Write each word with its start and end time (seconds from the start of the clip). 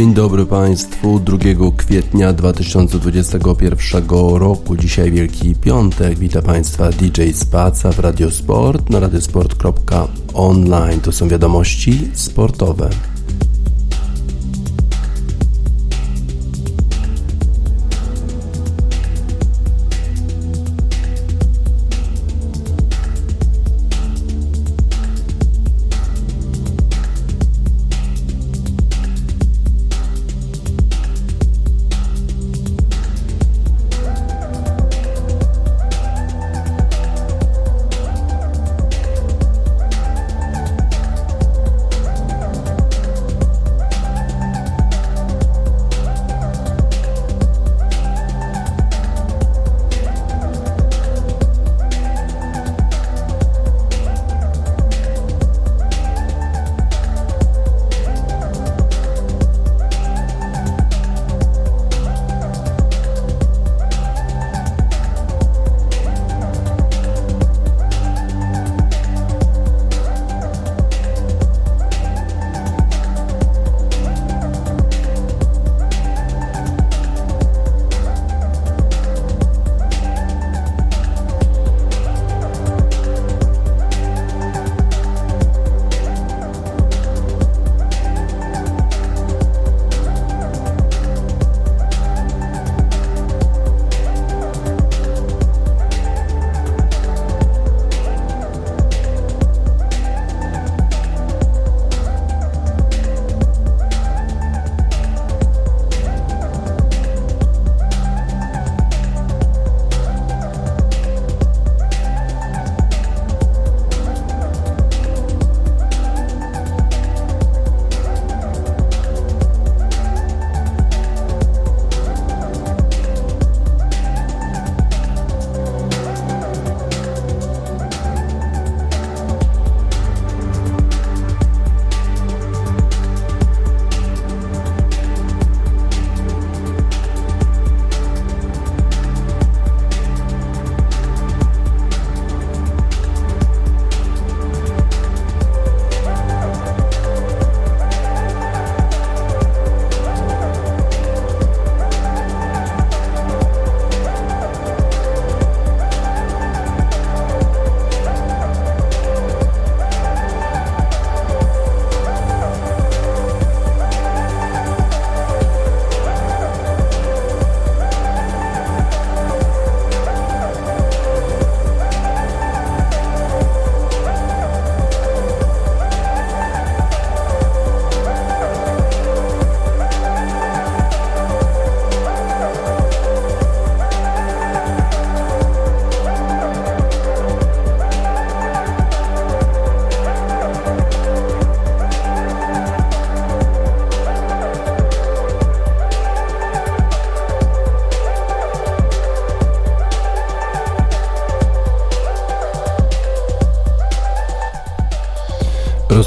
Dzień 0.00 0.14
dobry 0.14 0.46
Państwu. 0.46 1.20
2 1.20 1.38
kwietnia 1.76 2.32
2021 2.32 4.08
roku. 4.38 4.76
Dzisiaj 4.76 5.10
Wielki 5.10 5.54
Piątek. 5.54 6.18
Witam 6.18 6.42
Państwa 6.42 6.90
DJ 6.90 7.30
Spaca 7.34 7.92
w 7.92 7.98
Radiosport 7.98 8.90
na 8.90 9.00
radiosport.online. 9.00 11.00
To 11.00 11.12
są 11.12 11.28
wiadomości 11.28 12.08
sportowe. 12.14 12.90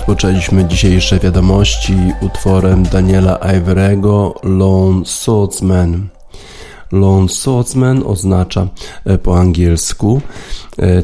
Rozpoczęliśmy 0.03 0.65
dzisiejsze 0.65 1.19
wiadomości 1.19 1.95
utworem 2.21 2.83
Daniela 2.83 3.39
Iverego 3.57 4.35
Lone 4.43 5.05
Swordsman. 5.05 6.07
Lone 6.91 7.29
Swordsman 7.29 8.03
oznacza 8.05 8.67
e, 9.05 9.17
po 9.17 9.39
angielsku 9.39 10.21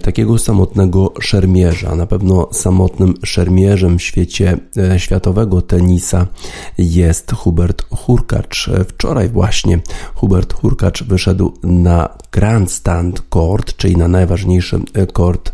takiego 0.01 0.37
samotnego 0.37 1.13
szermierza. 1.21 1.95
Na 1.95 2.05
pewno 2.05 2.47
samotnym 2.51 3.13
szermierzem 3.23 3.97
w 3.97 4.01
świecie 4.03 4.57
e, 4.77 4.99
światowego 4.99 5.61
tenisa 5.61 6.27
jest 6.77 7.31
Hubert 7.31 7.85
Hurkacz. 7.89 8.69
Wczoraj 8.87 9.29
właśnie 9.29 9.79
Hubert 10.15 10.53
Hurkacz 10.53 11.03
wyszedł 11.03 11.53
na 11.63 12.09
Grandstand 12.31 13.23
Court, 13.29 13.77
czyli 13.77 13.97
na 13.97 14.07
najważniejszy 14.07 14.79
kort 15.13 15.51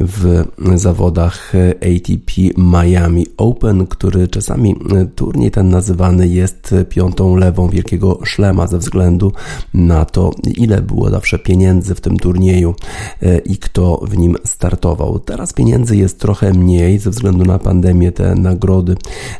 w 0.00 0.44
zawodach 0.74 1.52
ATP 1.76 2.32
Miami 2.56 3.26
Open, 3.36 3.86
który 3.86 4.28
czasami 4.28 4.76
turniej 5.14 5.50
ten 5.50 5.68
nazywany 5.68 6.28
jest 6.28 6.74
piątą 6.88 7.36
lewą 7.36 7.68
wielkiego 7.68 8.18
szlema 8.24 8.66
ze 8.66 8.78
względu 8.78 9.32
na 9.74 10.04
to, 10.04 10.30
ile 10.56 10.82
było 10.82 11.10
zawsze 11.10 11.38
pieniędzy 11.38 11.94
w 11.94 12.00
tym 12.00 12.18
turnieju 12.18 12.74
e, 13.22 13.38
kto 13.58 14.00
w 14.02 14.18
nim 14.18 14.36
startował. 14.44 15.18
Teraz 15.18 15.52
pieniędzy 15.52 15.96
jest 15.96 16.20
trochę 16.20 16.52
mniej 16.52 16.98
ze 16.98 17.10
względu 17.10 17.44
na 17.44 17.58
pandemię. 17.58 18.12
Te 18.12 18.34
nagrody 18.34 18.96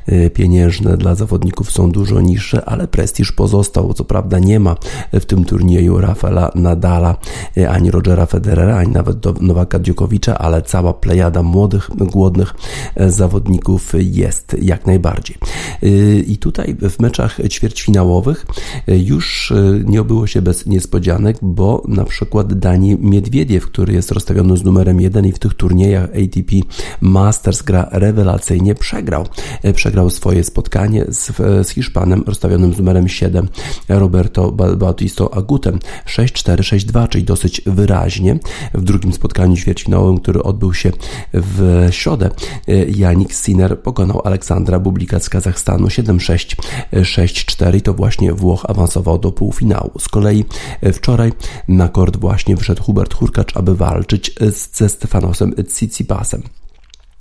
e, 0.06 0.30
pieniężne 0.30 0.96
dla 0.96 1.14
zawodników 1.14 1.70
są 1.70 1.90
dużo 1.90 2.20
niższe, 2.20 2.64
ale 2.64 2.88
prestiż 2.88 3.32
pozostał. 3.32 3.94
Co 3.94 4.04
prawda 4.04 4.38
nie 4.38 4.60
ma 4.60 4.76
w 5.12 5.24
tym 5.24 5.44
turnieju 5.44 6.00
Rafaela 6.00 6.50
Nadala, 6.54 7.16
e, 7.56 7.70
ani 7.70 7.90
Rogera 7.90 8.26
Federera, 8.26 8.76
ani 8.76 8.92
nawet 8.92 9.40
Nowaka 9.40 9.78
Dziokowicza, 9.78 10.38
ale 10.38 10.62
cała 10.62 10.92
plejada 10.94 11.42
młodych, 11.42 11.90
głodnych 11.96 12.54
zawodników 13.06 13.92
jest 13.98 14.56
jak 14.62 14.86
najbardziej. 14.86 15.36
I 16.26 16.38
tutaj 16.38 16.76
w 16.90 17.00
meczach 17.00 17.38
ćwierćfinałowych 17.48 18.46
już 18.86 19.52
nie 19.84 20.00
obyło 20.00 20.26
się 20.26 20.42
bez 20.42 20.66
niespodzianek, 20.66 21.36
bo 21.42 21.82
na 21.88 22.04
przykład 22.04 22.54
Dani 22.54 22.96
Miedwiediew, 23.00 23.66
który 23.66 23.92
jest 23.98 24.12
rozstawiony 24.12 24.56
z 24.56 24.64
numerem 24.64 25.00
1 25.00 25.26
i 25.26 25.32
w 25.32 25.38
tych 25.38 25.54
turniejach 25.54 26.04
ATP 26.04 26.56
Masters 27.00 27.62
gra 27.62 27.88
rewelacyjnie, 27.92 28.74
przegrał. 28.74 29.26
Przegrał 29.74 30.10
swoje 30.10 30.44
spotkanie 30.44 31.04
z, 31.08 31.36
z 31.66 31.68
Hiszpanem 31.68 32.22
rozstawionym 32.26 32.74
z 32.74 32.78
numerem 32.78 33.08
7 33.08 33.48
Roberto 33.88 34.52
Bautista 34.52 35.30
Agutem 35.30 35.78
6-4, 36.06 36.56
6-2, 36.56 37.08
czyli 37.08 37.24
dosyć 37.24 37.60
wyraźnie. 37.66 38.38
W 38.74 38.82
drugim 38.82 39.12
spotkaniu 39.12 39.56
ćwierćfinałowym, 39.56 40.18
który 40.18 40.42
odbył 40.42 40.74
się 40.74 40.92
w 41.34 41.88
środę, 41.90 42.30
Janik 42.96 43.34
Sinner 43.34 43.80
pokonał 43.80 44.22
Aleksandra 44.24 44.78
Bublika 44.78 45.20
z 45.20 45.28
Kazachstanu 45.28 45.86
7-6, 45.86 46.56
6-4 46.92 47.76
i 47.76 47.80
to 47.80 47.94
właśnie 47.94 48.32
Włoch 48.32 48.66
awansował 48.68 49.18
do 49.18 49.32
półfinału. 49.32 49.90
Z 49.98 50.08
kolei 50.08 50.44
wczoraj 50.92 51.32
na 51.68 51.88
kort 51.88 52.16
właśnie 52.16 52.56
wszedł 52.56 52.82
Hubert 52.82 53.14
Hurkacz, 53.14 53.56
aby 53.56 53.74
walczyć 53.88 54.34
ze 54.72 54.88
Stefanosem 54.88 55.52
Tsitsipasem 55.68 56.42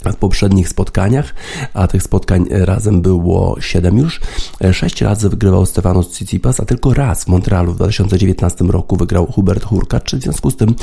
w 0.06 0.16
poprzednich 0.16 0.70
spotkaniach, 0.70 1.36
a 1.74 1.88
tych 1.88 2.04
spotkań 2.04 2.46
razem 2.50 3.02
było 3.02 3.56
7 3.60 3.98
już. 3.98 4.22
6 4.72 5.02
razy 5.02 5.30
wygrywał 5.30 5.66
Stefanos 5.66 6.10
Tsitsipas, 6.10 6.60
a 6.60 6.66
tylko 6.66 6.94
raz 6.94 7.24
w 7.24 7.28
Montrealu 7.28 7.74
w 7.74 7.76
2019 7.76 8.66
roku 8.66 8.98
wygrał 8.98 9.26
Hubert 9.26 9.66
Hurkacz. 9.66 10.16
W 10.16 10.22
związku 10.22 10.52
z 10.52 10.56
tym 10.56 10.76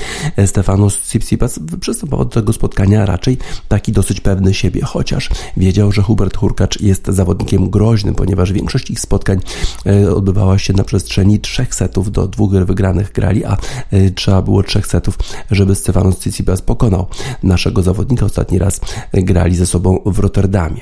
Stefanos 0.46 1.02
Tsitsipas 1.02 1.60
przystępował 1.80 2.24
do 2.24 2.30
tego 2.30 2.52
spotkania 2.52 3.06
raczej 3.06 3.38
taki 3.68 3.92
dosyć 3.92 4.20
pewny 4.20 4.54
siebie, 4.54 4.82
chociaż 4.84 5.30
wiedział, 5.56 5.92
że 5.92 6.02
Hubert 6.02 6.36
Hurkacz 6.36 6.80
jest 6.80 7.06
zawodnikiem 7.06 7.70
groźnym, 7.70 8.14
ponieważ 8.14 8.52
większość 8.52 8.90
ich 8.90 9.00
spotkań 9.00 9.40
e, 9.86 10.14
odbywała 10.14 10.58
się 10.58 10.72
na 10.72 10.84
przestrzeni 10.84 11.40
trzech 11.40 11.74
setów 11.74 12.12
do 12.12 12.28
dwóch 12.28 12.52
wygranych 12.52 13.12
grali, 13.12 13.44
a 13.44 13.56
e, 13.90 14.10
trzeba 14.10 14.42
było 14.42 14.62
trzech 14.62 14.86
setów, 14.86 15.18
żeby 15.50 15.74
Stefanos 15.74 16.18
Tsitsipas 16.18 16.62
pokonał 16.62 17.06
naszego 17.42 17.82
zawodnika. 17.82 18.26
Ostatni 18.26 18.58
raz 18.58 18.80
grali 19.22 19.56
ze 19.56 19.66
sobą 19.66 20.00
w 20.06 20.18
Rotterdamie. 20.18 20.80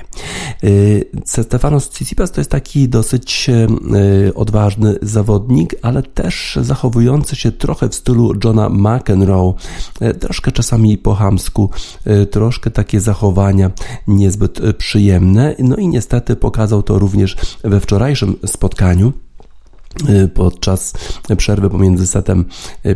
Y, 0.64 1.04
Stefanos 1.24 1.88
Tsitsipas 1.88 2.32
to 2.32 2.40
jest 2.40 2.50
taki 2.50 2.88
dosyć 2.88 3.50
y, 4.28 4.34
odważny 4.34 4.94
zawodnik, 5.02 5.74
ale 5.82 6.02
też 6.02 6.58
zachowujący 6.62 7.36
się 7.36 7.52
trochę 7.52 7.88
w 7.88 7.94
stylu 7.94 8.32
Johna 8.44 8.68
McEnroe, 8.68 9.54
y, 10.02 10.14
troszkę 10.14 10.52
czasami 10.52 10.98
po 10.98 11.14
hamsku, 11.14 11.70
troszkę 12.30 12.70
takie 12.70 13.00
zachowania 13.00 13.70
niezbyt 14.08 14.60
przyjemne. 14.78 15.54
No 15.58 15.76
i 15.76 15.88
niestety 15.88 16.36
pokazał 16.36 16.82
to 16.82 16.98
również 16.98 17.36
we 17.64 17.80
wczorajszym 17.80 18.36
spotkaniu. 18.46 19.12
Y, 20.08 20.28
podczas 20.28 20.92
przerwy 21.36 21.70
pomiędzy 21.70 22.06
setem 22.06 22.44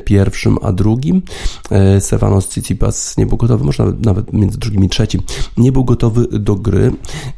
pierwszym 0.05 0.59
a 0.63 0.73
drugim. 0.73 1.23
Y, 1.97 2.01
Stefanos 2.01 2.49
Tsitsipas 2.49 3.17
nie 3.17 3.27
był 3.27 3.37
gotowy, 3.37 3.65
może 3.65 3.85
nawet, 3.85 4.07
nawet 4.07 4.33
między 4.33 4.59
drugim 4.59 4.85
i 4.85 4.89
trzecim, 4.89 5.23
nie 5.57 5.73
był 5.73 5.85
gotowy 5.85 6.27
do 6.27 6.55
gry. 6.55 6.93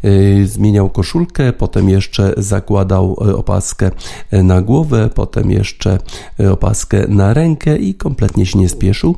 Y, 0.05 0.47
zmieniał 0.47 0.91
koszulkę, 0.91 1.53
potem 1.53 1.89
jeszcze 1.89 2.35
zakładał 2.37 3.15
opaskę 3.15 3.91
na 4.33 4.63
głowę, 4.63 5.11
potem 5.15 5.51
jeszcze 5.51 5.99
opaskę 6.53 7.09
na 7.09 7.35
rękę 7.35 7.77
i 7.77 7.95
kompletnie 7.95 8.47
się 8.47 8.59
nie 8.59 8.69
spieszył, 8.69 9.17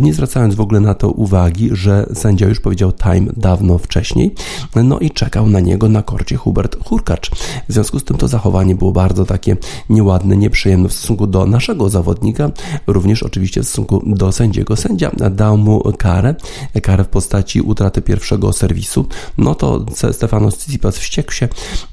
nie 0.00 0.14
zwracając 0.14 0.54
w 0.54 0.60
ogóle 0.60 0.80
na 0.80 0.94
to 0.94 1.10
uwagi, 1.10 1.68
że 1.72 2.06
sędzia 2.14 2.48
już 2.48 2.60
powiedział 2.60 2.92
time 2.92 3.32
dawno 3.36 3.78
wcześniej, 3.78 4.34
no 4.76 4.98
i 4.98 5.10
czekał 5.10 5.46
na 5.46 5.60
niego 5.60 5.88
na 5.88 6.02
korcie 6.02 6.36
Hubert 6.36 6.84
Hurkacz. 6.84 7.30
W 7.68 7.72
związku 7.72 7.98
z 7.98 8.04
tym 8.04 8.16
to 8.16 8.28
zachowanie 8.28 8.74
było 8.74 8.92
bardzo 8.92 9.24
takie 9.24 9.56
nieładny, 9.90 10.36
nieprzyjemny 10.36 10.88
w 10.88 10.92
stosunku 10.92 11.26
do 11.26 11.46
naszego 11.46 11.88
zawodnika, 11.88 12.50
również 12.86 13.22
oczywiście 13.22 13.62
w 13.62 13.64
stosunku 13.64 14.02
do 14.06 14.32
sędziego. 14.32 14.76
Sędzia 14.76 15.10
dał 15.30 15.56
mu 15.56 15.92
karę, 15.98 16.34
karę 16.82 17.04
w 17.04 17.08
postaci 17.08 17.60
utraty 17.60 18.02
pierwszego 18.02 18.52
serwisu. 18.52 19.06
No 19.38 19.54
to 19.54 19.86
Stefanos 20.12 20.58
Tsitsipas 20.58 20.98
wściekł 20.98 21.32
się 21.32 21.48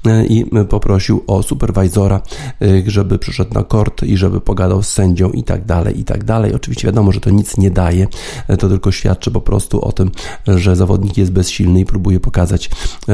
e, 0.06 0.26
i 0.26 0.46
poprosił 0.68 1.24
o 1.26 1.42
superwajzora, 1.42 2.20
e, 2.62 2.90
żeby 2.90 3.18
przyszedł 3.18 3.54
na 3.54 3.64
kort 3.64 4.02
i 4.02 4.16
żeby 4.16 4.40
pogadał 4.40 4.82
z 4.82 4.88
sędzią 4.88 5.30
i 5.30 5.42
tak 5.42 5.64
dalej, 5.64 6.00
i 6.00 6.04
tak 6.04 6.24
dalej. 6.24 6.54
Oczywiście 6.54 6.86
wiadomo, 6.88 7.12
że 7.12 7.20
to 7.20 7.30
nic 7.30 7.56
nie 7.56 7.70
daje, 7.70 8.06
e, 8.48 8.56
to 8.56 8.68
tylko 8.68 8.92
świadczy 8.92 9.30
po 9.30 9.40
prostu 9.40 9.80
o 9.80 9.92
tym, 9.92 10.10
że 10.46 10.76
zawodnik 10.76 11.16
jest 11.16 11.32
bezsilny 11.32 11.80
i 11.80 11.84
próbuje 11.84 12.20
pokazać 12.20 12.70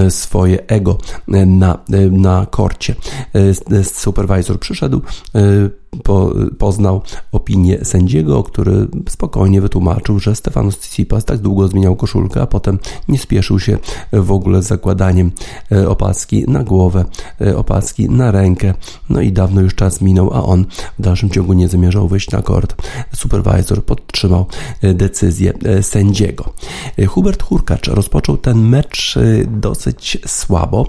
swoje 0.08 0.66
ego 0.66 0.98
na, 1.46 1.78
na 2.10 2.46
korcie. 2.46 2.94
Superwajzor 3.92 4.51
przyszedł 4.58 5.02
y, 5.36 5.81
po, 6.04 6.32
poznał 6.58 7.02
opinię 7.32 7.84
sędziego, 7.84 8.42
który 8.42 8.88
spokojnie 9.08 9.60
wytłumaczył, 9.60 10.18
że 10.18 10.36
Stefanos 10.36 10.78
Tsitsipas 10.78 11.24
tak 11.24 11.38
długo 11.38 11.68
zmieniał 11.68 11.96
koszulkę, 11.96 12.42
a 12.42 12.46
potem 12.46 12.78
nie 13.08 13.18
spieszył 13.18 13.60
się 13.60 13.78
w 14.12 14.32
ogóle 14.32 14.62
z 14.62 14.66
zakładaniem 14.66 15.32
e, 15.72 15.88
opaski 15.88 16.44
na 16.48 16.64
głowę, 16.64 17.04
e, 17.40 17.56
opaski 17.56 18.10
na 18.10 18.30
rękę. 18.30 18.74
No 19.10 19.20
i 19.20 19.32
dawno 19.32 19.60
już 19.60 19.74
czas 19.74 20.00
minął, 20.00 20.34
a 20.34 20.42
on 20.42 20.64
w 20.98 21.02
dalszym 21.02 21.30
ciągu 21.30 21.52
nie 21.52 21.68
zamierzał 21.68 22.08
wyjść 22.08 22.30
na 22.30 22.42
kort. 22.42 22.82
Supervisor 23.14 23.84
podtrzymał 23.84 24.46
e, 24.82 24.94
decyzję 24.94 25.52
sędziego. 25.82 26.52
Hubert 27.08 27.42
Hurkacz 27.42 27.88
rozpoczął 27.88 28.36
ten 28.36 28.68
mecz 28.68 29.18
dosyć 29.46 30.18
słabo. 30.26 30.86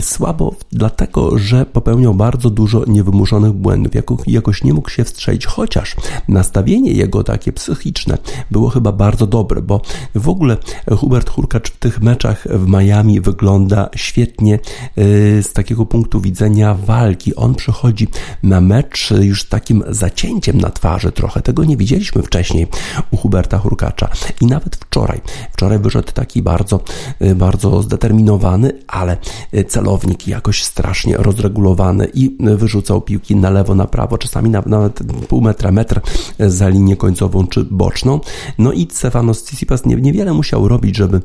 Słabo 0.00 0.54
dlatego, 0.72 1.38
że 1.38 1.66
popełniał 1.66 2.14
bardzo 2.14 2.50
dużo 2.50 2.84
niewymuszonych 2.86 3.52
błędów 3.52 3.75
błędów, 3.82 4.26
jakoś 4.26 4.64
nie 4.64 4.74
mógł 4.74 4.90
się 4.90 5.04
wstrzelić, 5.04 5.46
chociaż 5.46 5.96
nastawienie 6.28 6.92
jego 6.92 7.24
takie 7.24 7.52
psychiczne 7.52 8.18
było 8.50 8.70
chyba 8.70 8.92
bardzo 8.92 9.26
dobre, 9.26 9.62
bo 9.62 9.80
w 10.14 10.28
ogóle 10.28 10.56
Hubert 10.90 11.30
Hurkacz 11.30 11.70
w 11.70 11.76
tych 11.76 12.00
meczach 12.00 12.48
w 12.48 12.68
Miami 12.68 13.20
wygląda 13.20 13.88
świetnie 13.96 14.58
y, 14.98 15.42
z 15.42 15.52
takiego 15.52 15.86
punktu 15.86 16.20
widzenia 16.20 16.74
walki. 16.74 17.34
On 17.34 17.54
przychodzi 17.54 18.08
na 18.42 18.60
mecz 18.60 19.10
już 19.20 19.42
z 19.42 19.48
takim 19.48 19.84
zacięciem 19.88 20.60
na 20.60 20.70
twarzy 20.70 21.12
trochę. 21.12 21.42
Tego 21.42 21.64
nie 21.64 21.76
widzieliśmy 21.76 22.22
wcześniej 22.22 22.66
u 23.10 23.16
Huberta 23.16 23.58
Hurkacza. 23.58 24.08
I 24.40 24.46
nawet 24.46 24.76
wczoraj, 24.76 25.20
wczoraj 25.52 25.78
wyszedł 25.78 26.12
taki 26.12 26.42
bardzo, 26.42 26.80
y, 27.22 27.34
bardzo 27.34 27.82
zdeterminowany, 27.82 28.72
ale 28.86 29.16
y, 29.54 29.64
celownik 29.64 30.28
jakoś 30.28 30.62
strasznie 30.62 31.16
rozregulowany 31.16 32.08
i 32.14 32.36
wyrzucał 32.40 33.00
piłki 33.00 33.36
na 33.36 33.50
lewo 33.50 33.65
lewo, 33.66 33.74
na 33.74 33.86
prawo, 33.86 34.18
czasami 34.18 34.50
nawet 34.50 35.00
pół 35.28 35.40
metra, 35.40 35.72
metr 35.72 36.00
za 36.38 36.68
linię 36.68 36.96
końcową 36.96 37.46
czy 37.46 37.64
boczną. 37.64 38.20
No 38.58 38.72
i 38.72 38.88
Stefanos 38.90 39.42
Tsitsipas 39.42 39.86
niewiele 39.86 40.32
musiał 40.32 40.68
robić, 40.68 40.96
żeby 40.96 41.20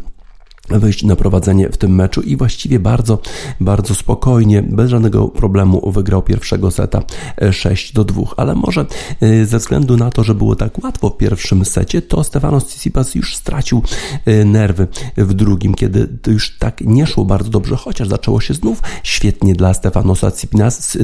wyjść 0.69 1.03
na 1.03 1.15
prowadzenie 1.15 1.69
w 1.69 1.77
tym 1.77 1.95
meczu 1.95 2.21
i 2.21 2.37
właściwie 2.37 2.79
bardzo, 2.79 3.19
bardzo 3.59 3.95
spokojnie, 3.95 4.61
bez 4.63 4.89
żadnego 4.89 5.27
problemu 5.27 5.91
wygrał 5.91 6.21
pierwszego 6.21 6.71
seta 6.71 7.03
6 7.51 7.93
do 7.93 8.03
2, 8.03 8.23
ale 8.37 8.55
może 8.55 8.85
y, 9.23 9.45
ze 9.45 9.59
względu 9.59 9.97
na 9.97 10.11
to, 10.11 10.23
że 10.23 10.35
było 10.35 10.55
tak 10.55 10.83
łatwo 10.83 11.09
w 11.09 11.17
pierwszym 11.17 11.65
secie, 11.65 12.01
to 12.01 12.23
Stefanos 12.23 12.65
Tsitsipas 12.65 13.15
już 13.15 13.35
stracił 13.35 13.83
y, 14.27 14.45
nerwy 14.45 14.87
w 15.17 15.33
drugim, 15.33 15.73
kiedy 15.73 16.07
już 16.27 16.57
tak 16.57 16.81
nie 16.81 17.07
szło 17.07 17.25
bardzo 17.25 17.49
dobrze, 17.49 17.75
chociaż 17.75 18.07
zaczęło 18.07 18.41
się 18.41 18.53
znów 18.53 18.81
świetnie 19.03 19.53
dla 19.53 19.73
Stefanosa 19.73 20.31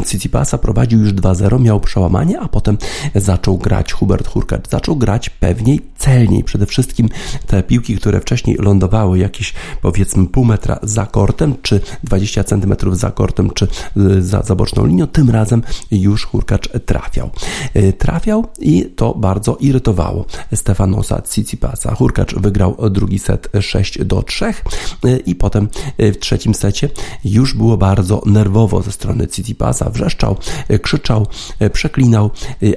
Tsitsipasa, 0.03 0.58
prowadził 0.58 1.00
już 1.00 1.13
2-0, 1.13 1.62
miał 1.62 1.79
przełamanie, 1.79 2.39
a 2.39 2.48
potem 2.48 2.77
zaczął 3.15 3.58
grać 3.58 3.93
Hubert 3.93 4.27
Hurkacz, 4.27 4.70
zaczął 4.70 4.96
grać 4.96 5.29
pewniej, 5.29 5.82
celniej, 5.98 6.44
przede 6.44 6.66
wszystkim 6.66 7.10
te 7.48 7.63
piłki, 7.63 7.96
które 7.96 8.20
wcześniej 8.20 8.58
lądowały 8.60 9.20
jakieś 9.20 9.54
powiedzmy 9.82 10.27
pół 10.27 10.46
metra 10.46 10.80
za 10.84 11.06
kortem, 11.06 11.56
czy 11.62 11.82
20 12.04 12.44
centymetrów 12.44 12.98
za 12.98 13.12
kortem, 13.12 13.50
czy 13.50 13.68
y, 13.98 14.22
za, 14.24 14.44
za 14.44 14.56
boczną 14.56 14.86
linią, 14.86 15.08
tym 15.08 15.30
razem 15.30 15.63
już 15.92 16.25
Hurkacz 16.25 16.70
trafiał. 16.86 17.30
Y, 17.75 17.94
trafiał 17.94 18.46
i 18.60 18.94
to 18.96 19.13
bardzo 19.13 19.56
irytowało 19.56 20.25
Stefanosa 20.56 21.22
Tsitsipasa. 21.22 21.96
Hurkacz 21.96 22.36
wygrał 22.36 22.77
drugi 22.89 23.20
set 23.20 23.48
6 23.62 24.06
do 24.06 24.24
3 24.24 24.46
y, 24.46 25.18
i 25.25 25.36
potem 25.36 25.68
w 25.98 26.18
trzecim 26.20 26.54
secie 26.54 26.89
już 27.25 27.54
było 27.54 27.77
bardzo 27.77 28.22
nerwowo 28.25 28.82
ze 28.82 28.92
strony 28.92 29.27
Tsitsipasa. 29.27 29.89
Wrzeszczał, 29.89 30.38
krzyczał, 30.82 31.27
przeklinał, 31.74 32.32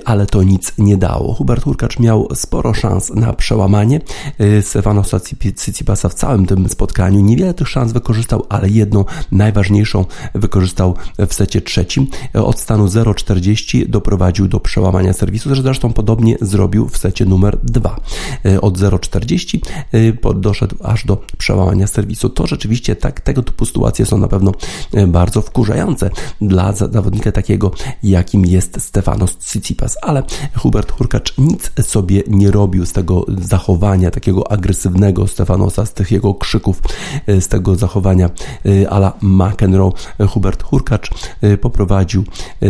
ale 0.04 0.26
to 0.26 0.42
nic 0.42 0.72
nie 0.78 0.96
dało. 0.96 1.34
Hubert 1.34 1.64
Hurkacz 1.64 1.98
miał 1.98 2.28
sporo 2.34 2.74
szans 2.74 3.10
na 3.20 3.32
przełamanie 3.32 4.00
Stefanosa 4.62 5.20
Tsitsipasa 5.20 6.08
w 6.08 6.14
całym 6.14 6.46
tym 6.46 6.68
spotkaniu. 6.68 7.20
Niewiele 7.20 7.54
tych 7.54 7.68
szans 7.68 7.92
wykorzystał, 7.92 8.46
ale 8.48 8.68
jedną 8.68 9.04
najważniejszą 9.32 10.04
wykorzystał 10.34 10.94
w 11.28 11.34
secie 11.34 11.60
trzecim. 11.60 12.06
Od 12.34 12.60
stanu 12.60 12.86
0,40 12.86 13.88
doprowadził 13.88 14.48
do 14.48 14.60
przełamania 14.60 15.12
serwisu, 15.12 15.54
zresztą 15.54 15.92
podobnie 15.92 16.36
zrobił 16.40 16.88
w 16.88 16.98
secie 16.98 17.24
numer 17.24 17.58
2. 17.62 17.96
Od 18.60 18.78
0,40 18.78 19.60
doszedł 20.34 20.76
aż 20.82 21.06
do 21.06 21.22
przełamania 21.38 21.86
serwisu. 21.86 22.28
To 22.28 22.46
rzeczywiście 22.46 22.96
tak, 22.96 23.20
tego 23.20 23.42
typu 23.42 23.66
sytuacje 23.66 24.06
są 24.06 24.18
na 24.18 24.28
pewno 24.28 24.52
bardzo 25.08 25.42
wkurzające 25.42 26.10
dla 26.40 26.72
zawodnika 26.72 27.32
takiego, 27.32 27.70
jakim 28.02 28.46
jest 28.46 28.82
Stefanos 28.82 29.36
Tsitsipas, 29.36 29.96
ale 30.02 30.22
Hubert 30.56 30.92
Hurkacz 30.92 31.38
nic 31.38 31.70
sobie 31.82 32.22
nie 32.28 32.50
robił 32.50 32.86
z 32.86 32.92
tego 33.00 33.24
zachowania 33.38 34.10
takiego 34.10 34.52
agresywnego 34.52 35.26
Stefanosa, 35.26 35.86
z 35.86 35.94
tych 35.94 36.10
jego 36.10 36.34
krzyków, 36.34 36.82
z 37.40 37.48
tego 37.48 37.76
zachowania 37.76 38.30
ala 38.90 39.12
McEnroe. 39.22 39.92
Hubert 40.28 40.62
Hurkacz 40.62 41.10
poprowadził 41.60 42.24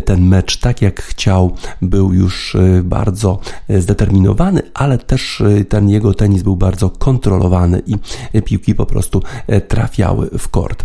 ten 0.04 0.26
mecz 0.26 0.56
tak 0.56 0.82
jak 0.82 1.02
chciał, 1.02 1.52
był 1.82 2.12
już 2.12 2.56
bardzo 2.84 3.38
zdeterminowany, 3.78 4.62
ale 4.74 4.98
też 4.98 5.42
ten 5.68 5.88
jego 5.88 6.14
tenis 6.14 6.42
był 6.42 6.56
bardzo 6.56 6.90
kontrolowany 6.90 7.82
i 7.86 7.96
piłki 8.42 8.74
po 8.74 8.86
prostu 8.86 9.22
trafiały 9.68 10.30
w 10.38 10.48
kort. 10.48 10.84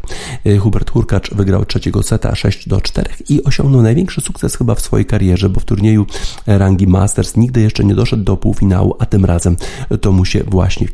Hubert 0.59 0.91
Hurkacz 0.91 1.33
wygrał 1.33 1.65
trzeciego 1.65 2.03
seta 2.03 2.35
6 2.35 2.69
do 2.69 2.81
4 2.81 3.09
i 3.29 3.43
osiągnął 3.43 3.81
największy 3.81 4.21
sukces 4.21 4.55
chyba 4.55 4.75
w 4.75 4.81
swojej 4.81 5.05
karierze, 5.05 5.49
bo 5.49 5.59
w 5.59 5.65
turnieju 5.65 6.05
rangi 6.47 6.87
Masters 6.87 7.37
nigdy 7.37 7.61
jeszcze 7.61 7.83
nie 7.83 7.95
doszedł 7.95 8.23
do 8.23 8.37
półfinału, 8.37 8.95
a 8.99 9.05
tym 9.05 9.25
razem 9.25 9.34
to 10.01 10.11
mu 10.11 10.25
się 10.25 10.43
właśnie 10.43 10.87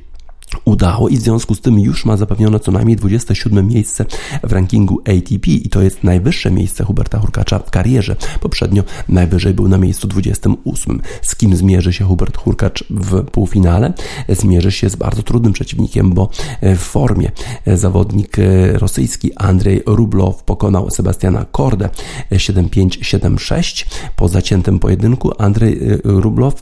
udało 0.66 1.10
i 1.10 1.18
w 1.18 1.22
związku 1.22 1.56
z 1.56 1.62
tym 1.62 1.80
już 1.80 2.06
ma 2.06 2.18
zapewnione 2.18 2.60
co 2.60 2.72
najmniej 2.72 2.98
27 2.98 3.68
miejsce 3.68 4.06
w 4.44 4.52
rankingu 4.52 5.02
ATP 5.02 5.52
i 5.52 5.70
to 5.70 5.82
jest 5.82 6.04
najwyższe 6.04 6.52
miejsce 6.52 6.84
Huberta 6.84 7.20
Hurkacza 7.20 7.60
w 7.60 7.72
karierze. 7.72 8.16
Poprzednio 8.42 8.84
najwyżej 9.10 9.54
był 9.54 9.68
na 9.68 9.78
miejscu 9.78 10.08
28. 10.08 11.02
Z 11.22 11.36
kim 11.36 11.56
zmierzy 11.56 11.94
się 11.94 12.06
Hubert 12.06 12.38
Hurkacz 12.38 12.84
w 12.90 13.24
półfinale? 13.24 13.94
Zmierzy 14.30 14.72
się 14.72 14.90
z 14.90 14.96
bardzo 14.96 15.24
trudnym 15.24 15.54
przeciwnikiem, 15.54 16.14
bo 16.14 16.30
w 16.62 16.78
formie 16.78 17.32
zawodnik 17.68 18.38
rosyjski 18.74 19.32
Andrzej 19.36 19.84
Rublow 19.86 20.44
pokonał 20.44 20.90
Sebastiana 20.90 21.46
Kordę 21.52 21.90
7-5-7-6. 22.32 23.86
Po 24.16 24.28
zaciętym 24.28 24.80
pojedynku 24.80 25.32
Andrzej 25.38 25.80
Rublow 26.04 26.54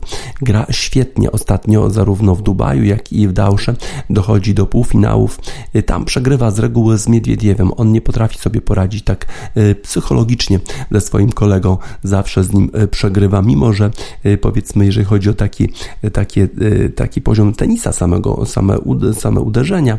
gra 0.42 0.66
świetnie 0.70 1.32
ostatnio 1.32 1.90
zarówno 1.90 2.34
w 2.34 2.42
Dubaju, 2.42 2.84
jak 2.84 3.12
i 3.12 3.28
w 3.28 3.32
Dausze 3.32 3.74
dochodzi 4.10 4.54
do 4.54 4.66
półfinałów. 4.66 5.40
Y, 5.76 5.82
tam 5.82 6.04
przegrywa 6.04 6.50
z 6.50 6.58
reguły 6.58 6.98
z 6.98 7.08
Miedwiediewem. 7.08 7.70
On 7.76 7.92
nie 7.92 8.00
potrafi 8.00 8.38
sobie 8.38 8.60
poradzić 8.60 9.04
tak 9.04 9.26
y, 9.56 9.74
psychologicznie 9.74 10.60
ze 10.90 11.00
swoim 11.00 11.32
kolegą. 11.32 11.78
Zawsze 12.02 12.44
z 12.44 12.52
nim 12.52 12.70
y, 12.82 12.88
przegrywa, 12.88 13.42
mimo 13.42 13.72
że 13.72 13.90
powiedzmy, 14.40 14.86
jeżeli 14.86 15.06
chodzi 15.06 15.30
o 15.30 15.34
taki, 15.34 15.68
taki, 16.12 16.40
taki 16.96 17.22
poziom 17.22 17.54
tenisa 17.54 17.92
samego, 17.92 18.46
same, 18.46 18.78
same 19.12 19.40
uderzenia, 19.40 19.98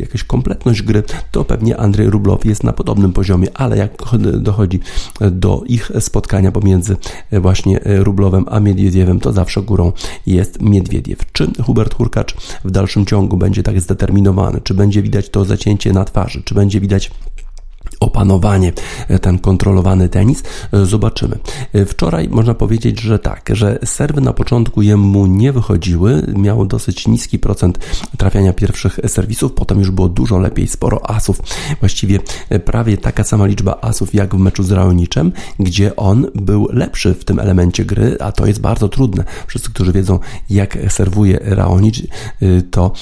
jakaś 0.00 0.24
kompletność 0.24 0.82
gry, 0.82 1.02
to 1.30 1.44
pewnie 1.44 1.76
Andrzej 1.76 2.10
Rublow 2.10 2.44
jest 2.44 2.64
na 2.64 2.72
podobnym 2.72 3.12
poziomie, 3.12 3.48
ale 3.54 3.76
jak 3.76 3.92
dochodzi 4.38 4.80
do 5.30 5.62
ich 5.66 5.90
spotkania 6.00 6.52
pomiędzy 6.52 6.96
właśnie 7.32 7.80
Rublowem 7.84 8.44
a 8.48 8.60
Miedwiediewem, 8.60 9.20
to 9.20 9.32
zawsze 9.32 9.62
górą 9.62 9.92
jest 10.26 10.62
Miedwiediew. 10.62 11.18
Czy 11.32 11.50
Hubert 11.64 11.94
Hurkacz 11.94 12.34
w 12.64 12.70
dalszym 12.80 13.06
ciągu 13.06 13.36
będzie 13.36 13.62
tak 13.62 13.80
zdeterminowany, 13.80 14.60
czy 14.60 14.74
będzie 14.74 15.02
widać 15.02 15.28
to 15.28 15.44
zacięcie 15.44 15.92
na 15.92 16.04
twarzy, 16.04 16.42
czy 16.44 16.54
będzie 16.54 16.80
widać 16.80 17.10
opanowanie, 18.00 18.72
e, 19.08 19.18
ten 19.18 19.38
kontrolowany 19.38 20.08
tenis. 20.08 20.42
E, 20.72 20.86
zobaczymy. 20.86 21.38
E, 21.72 21.86
wczoraj 21.86 22.28
można 22.28 22.54
powiedzieć, 22.54 23.00
że 23.00 23.18
tak, 23.18 23.50
że 23.52 23.78
serwy 23.84 24.20
na 24.20 24.32
początku 24.32 24.82
jemu 24.82 25.26
nie 25.26 25.52
wychodziły, 25.52 26.22
miał 26.36 26.66
dosyć 26.66 27.08
niski 27.08 27.38
procent 27.38 27.78
trafiania 28.18 28.52
pierwszych 28.52 28.98
serwisów, 29.06 29.52
potem 29.52 29.78
już 29.78 29.90
było 29.90 30.08
dużo 30.08 30.38
lepiej, 30.38 30.66
sporo 30.66 31.10
asów, 31.10 31.40
właściwie 31.80 32.18
prawie 32.64 32.96
taka 32.96 33.24
sama 33.24 33.46
liczba 33.46 33.78
asów 33.80 34.14
jak 34.14 34.34
w 34.34 34.38
meczu 34.38 34.62
z 34.62 34.72
Raoniczem, 34.72 35.32
gdzie 35.58 35.96
on 35.96 36.26
był 36.34 36.68
lepszy 36.72 37.14
w 37.14 37.24
tym 37.24 37.38
elemencie 37.38 37.84
gry, 37.84 38.16
a 38.20 38.32
to 38.32 38.46
jest 38.46 38.60
bardzo 38.60 38.88
trudne. 38.88 39.24
Wszyscy, 39.46 39.70
którzy 39.70 39.92
wiedzą 39.92 40.18
jak 40.50 40.78
serwuje 40.88 41.38
Raonicz, 41.42 42.02
to 42.70 42.92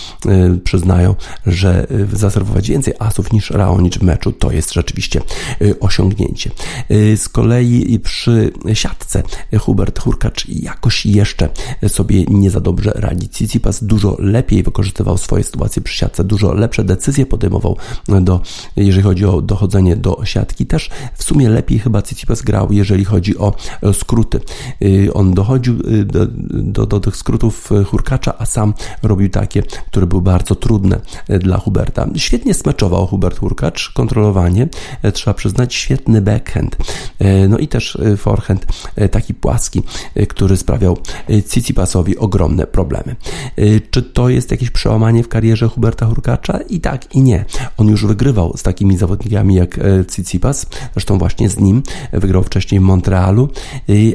przyznają, 0.64 1.14
że 1.46 1.86
zaserwować 2.12 2.68
więcej 2.68 2.94
asów 2.98 3.32
niż 3.32 3.50
Raonicz 3.50 3.98
w 3.98 4.02
meczu 4.02 4.32
to 4.32 4.50
jest 4.50 4.72
rzeczywiście 4.78 5.20
y, 5.62 5.78
osiągnięcie. 5.80 6.50
Y, 6.90 7.16
z 7.16 7.28
kolei 7.28 7.98
przy 7.98 8.52
siatce 8.74 9.22
Hubert 9.60 9.98
Hurkacz 9.98 10.48
jakoś 10.48 11.06
jeszcze 11.06 11.48
sobie 11.88 12.24
nie 12.24 12.50
za 12.50 12.60
dobrze 12.60 12.92
radzi. 12.94 13.28
Tsitsipas 13.28 13.84
dużo 13.84 14.16
lepiej 14.18 14.62
wykorzystywał 14.62 15.18
swoje 15.18 15.44
sytuacje 15.44 15.82
przy 15.82 15.98
siatce, 15.98 16.24
dużo 16.24 16.54
lepsze 16.54 16.84
decyzje 16.84 17.26
podejmował, 17.26 17.76
do, 18.20 18.40
jeżeli 18.76 19.02
chodzi 19.02 19.24
o 19.24 19.42
dochodzenie 19.42 19.96
do 19.96 20.20
siatki. 20.24 20.66
Też 20.66 20.90
w 21.14 21.24
sumie 21.24 21.48
lepiej 21.48 21.78
chyba 21.78 22.02
Tsitsipas 22.02 22.42
grał, 22.42 22.72
jeżeli 22.72 23.04
chodzi 23.04 23.38
o 23.38 23.54
skróty. 23.92 24.40
Y, 24.82 25.10
on 25.14 25.34
dochodził 25.34 25.74
do, 26.04 26.26
do, 26.50 26.86
do 26.86 27.00
tych 27.00 27.16
skrótów 27.16 27.70
Hurkacza, 27.86 28.34
a 28.38 28.46
sam 28.46 28.74
robił 29.02 29.28
takie, 29.28 29.62
które 29.62 30.06
były 30.06 30.22
bardzo 30.22 30.54
trudne 30.54 31.00
dla 31.28 31.58
Huberta. 31.58 32.08
Świetnie 32.16 32.54
smeczował 32.54 33.06
Hubert 33.06 33.38
Hurkacz, 33.38 33.90
kontrolowanie, 33.94 34.67
E, 35.02 35.12
trzeba 35.12 35.34
przyznać, 35.34 35.74
świetny 35.74 36.22
backhand. 36.22 36.76
E, 37.18 37.48
no 37.48 37.58
i 37.58 37.68
też 37.68 37.96
e, 37.96 38.16
forehand 38.16 38.66
taki 39.10 39.34
płaski, 39.34 39.82
który 40.28 40.56
sprawiał 40.56 40.96
Tsitsipasowi 41.46 42.18
ogromne 42.18 42.66
problemy. 42.66 43.16
Czy 43.90 44.02
to 44.02 44.28
jest 44.28 44.50
jakieś 44.50 44.70
przełamanie 44.70 45.22
w 45.22 45.28
karierze 45.28 45.68
Huberta 45.68 46.06
Hurkacza? 46.06 46.58
I 46.70 46.80
tak, 46.80 47.14
i 47.14 47.22
nie. 47.22 47.44
On 47.76 47.88
już 47.88 48.06
wygrywał 48.06 48.56
z 48.56 48.62
takimi 48.62 48.96
zawodnikami 48.96 49.54
jak 49.54 49.80
Tsitsipas, 50.08 50.66
zresztą 50.92 51.18
właśnie 51.18 51.48
z 51.48 51.58
nim 51.58 51.82
wygrał 52.12 52.42
wcześniej 52.42 52.80
w 52.80 52.84
Montrealu, 52.84 53.48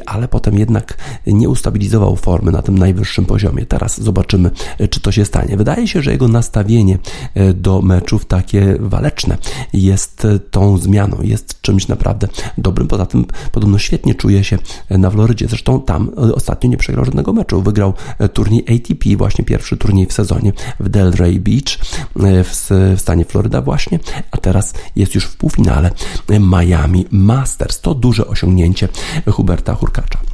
ale 0.05 0.27
potem 0.27 0.57
jednak 0.57 0.97
nie 1.27 1.49
ustabilizował 1.49 2.15
formy 2.15 2.51
na 2.51 2.61
tym 2.61 2.77
najwyższym 2.77 3.25
poziomie. 3.25 3.65
Teraz 3.65 4.01
zobaczymy, 4.01 4.51
czy 4.89 5.01
to 5.01 5.11
się 5.11 5.25
stanie. 5.25 5.57
Wydaje 5.57 5.87
się, 5.87 6.01
że 6.01 6.11
jego 6.11 6.27
nastawienie 6.27 6.97
do 7.53 7.81
meczów 7.81 8.25
takie 8.25 8.77
waleczne 8.79 9.37
jest 9.73 10.27
tą 10.51 10.77
zmianą. 10.77 11.17
Jest 11.21 11.61
czymś 11.61 11.87
naprawdę 11.87 12.27
dobrym. 12.57 12.87
Poza 12.87 13.05
tym 13.05 13.25
podobno 13.51 13.77
świetnie 13.77 14.15
czuje 14.15 14.43
się 14.43 14.57
na 14.89 15.09
Florydzie. 15.09 15.47
Zresztą 15.47 15.81
tam 15.81 16.11
ostatnio 16.35 16.69
nie 16.69 16.77
przegrał 16.77 17.05
żadnego 17.05 17.33
meczu. 17.33 17.61
Wygrał 17.61 17.93
e, 18.19 18.29
turniej 18.29 18.65
ATP, 18.75 19.17
właśnie 19.17 19.45
pierwszy 19.45 19.77
turniej 19.77 20.05
w 20.05 20.13
sezonie 20.13 20.53
w 20.79 20.89
Delray 20.89 21.39
Beach 21.39 21.77
e, 22.19 22.43
w, 22.43 22.69
stanie 23.01 23.25
Floryda 23.25 23.61
właśnie, 23.61 23.99
a 24.31 24.37
teraz 24.37 24.73
jest 24.95 25.15
już 25.15 25.25
w 25.25 25.37
półfinale 25.37 25.91
Miami 26.39 27.05
Masters. 27.11 27.81
To 27.81 27.95
duże 27.95 28.27
osiągnięcie 28.27 28.87
Huberta 29.27 29.75
Hurkacza. 29.75 30.32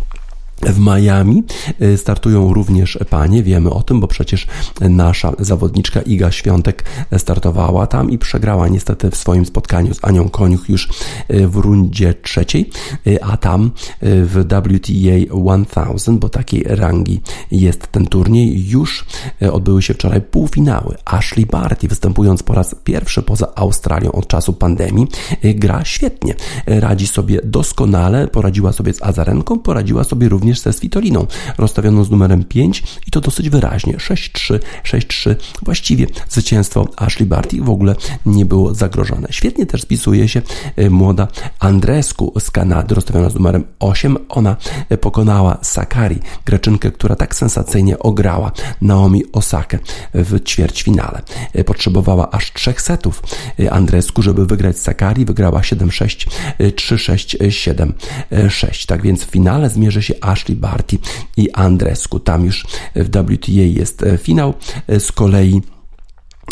W 0.62 0.80
Miami 0.80 1.44
y, 1.82 1.98
startują 1.98 2.54
również 2.54 3.00
panie, 3.10 3.44
wiemy 3.44 3.70
o 3.70 3.84
tym, 3.84 4.00
bo 4.00 4.08
przecież 4.08 4.48
nasza 4.82 5.34
zawodniczka 5.40 6.02
Iga 6.02 6.32
Świątek 6.32 6.84
startowała 7.18 7.88
tam 7.88 8.12
i 8.12 8.18
przegrała 8.18 8.68
niestety 8.68 9.12
w 9.12 9.16
swoim 9.16 9.46
spotkaniu 9.46 9.94
z 9.94 10.00
Anią 10.02 10.30
Koniuch 10.30 10.70
już 10.70 10.90
y, 11.34 11.48
w 11.48 11.56
rundzie 11.56 12.14
trzeciej, 12.14 12.70
y, 13.08 13.24
a 13.24 13.38
tam 13.38 13.72
w 14.02 14.46
WTA 14.46 15.86
1000, 15.86 16.20
bo 16.20 16.30
takiej 16.30 16.64
rangi 16.64 17.22
jest 17.52 17.88
ten 17.88 18.08
turniej, 18.08 18.70
już 18.70 19.06
odbyły 19.52 19.82
się 19.82 19.94
wczoraj 19.94 20.22
półfinały. 20.22 20.96
Ashley 21.06 21.46
Barty 21.46 21.88
występując 21.88 22.44
po 22.44 22.54
raz 22.54 22.76
pierwszy 22.84 23.22
poza 23.22 23.48
Australią 23.56 24.12
od 24.12 24.28
czasu 24.28 24.54
pandemii, 24.54 25.08
gra 25.44 25.86
świetnie, 25.86 26.36
radzi 26.68 27.08
sobie 27.08 27.42
doskonale, 27.44 28.28
poradziła 28.28 28.72
sobie 28.72 28.94
z 28.94 29.04
Azarenką, 29.04 29.60
poradziła 29.60 30.04
sobie 30.04 30.30
również 30.30 30.49
również 30.50 30.60
ze 30.60 30.74
Svitoliną, 30.74 31.28
rozstawioną 31.58 32.04
z 32.04 32.12
numerem 32.12 32.44
5 32.44 32.84
i 33.08 33.12
to 33.12 33.22
dosyć 33.22 33.50
wyraźnie 33.50 33.94
6-3, 33.94 34.60
6-3. 34.84 35.36
Właściwie 35.62 36.08
zwycięstwo 36.30 36.88
Ashley 36.98 37.26
Barty 37.26 37.62
w 37.62 37.70
ogóle 37.70 37.96
nie 38.26 38.46
było 38.46 38.74
zagrożone. 38.74 39.28
Świetnie 39.32 39.66
też 39.66 39.82
spisuje 39.82 40.28
się 40.28 40.42
e, 40.76 40.90
młoda 40.90 41.28
Andresku 41.60 42.34
z 42.40 42.52
Kanady, 42.52 42.96
rozstawiona 42.96 43.30
z 43.30 43.36
numerem 43.36 43.64
8. 43.80 44.18
Ona 44.30 44.56
e, 44.90 44.98
pokonała 44.98 45.58
Sakari, 45.62 46.20
greczynkę, 46.46 46.92
która 46.92 47.16
tak 47.16 47.36
sensacyjnie 47.36 48.00
ograła 48.00 48.52
Naomi 48.82 49.24
Osakę 49.32 49.80
w 50.14 50.44
ćwierćfinale. 50.44 51.22
E, 51.54 51.64
potrzebowała 51.64 52.32
aż 52.32 52.54
trzech 52.54 52.82
setów 52.82 53.24
Andresku, 53.72 54.22
żeby 54.22 54.46
wygrać 54.46 54.78
Sakari. 54.78 55.26
Wygrała 55.26 55.62
7-6, 55.62 56.28
3-6, 56.60 57.94
7-6. 58.32 58.86
Tak 58.86 59.02
więc 59.02 59.24
w 59.24 59.30
finale 59.30 59.70
zmierzy 59.70 60.02
się 60.02 60.14
aż 60.22 60.39
Ashley 60.40 60.56
Barty 60.56 60.98
i 61.38 61.52
Andrescu. 61.52 62.20
Tam 62.20 62.46
już 62.46 62.66
w 62.96 63.10
WTA 63.10 63.52
jest 63.52 64.06
finał. 64.18 64.54
Z 65.00 65.12
kolei 65.12 65.62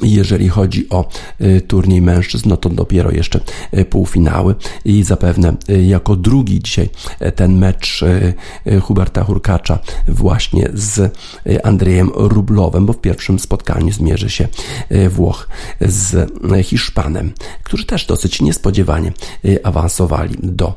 jeżeli 0.03 0.49
chodzi 0.49 0.89
o 0.89 1.09
y, 1.41 1.61
turniej 1.61 2.01
mężczyzn, 2.01 2.49
no 2.49 2.57
to 2.57 2.69
dopiero 2.69 3.11
jeszcze 3.11 3.39
y, 3.77 3.85
półfinały 3.85 4.55
i 4.85 5.03
zapewne 5.03 5.55
y, 5.69 5.83
jako 5.83 6.15
drugi 6.15 6.59
dzisiaj 6.59 6.89
ten 7.35 7.57
mecz 7.57 8.03
Huberta 8.81 9.23
Hurkacza 9.23 9.79
właśnie 10.07 10.69
z 10.73 11.17
Andrzejem 11.63 12.11
Rublowem, 12.15 12.85
bo 12.85 12.93
w 12.93 13.01
pierwszym 13.01 13.39
spotkaniu 13.39 13.91
zmierzy 13.91 14.29
się 14.29 14.47
Włoch 15.09 15.49
z 15.81 16.31
Hiszpanem, 16.63 17.33
którzy 17.63 17.85
też 17.85 18.05
dosyć 18.05 18.41
niespodziewanie 18.41 19.11
awansowali 19.63 20.35
do, 20.43 20.73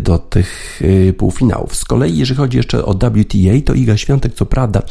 do 0.00 0.18
tych 0.18 0.80
półfinałów. 1.18 1.76
Z 1.76 1.84
kolei 1.84 2.18
jeżeli 2.18 2.38
chodzi 2.38 2.56
jeszcze 2.56 2.84
o 2.84 2.94
WTA, 2.94 3.60
to 3.64 3.74
Iga 3.74 3.96
Świątek 3.96 4.34
co 4.34 4.46
prawda 4.46 4.82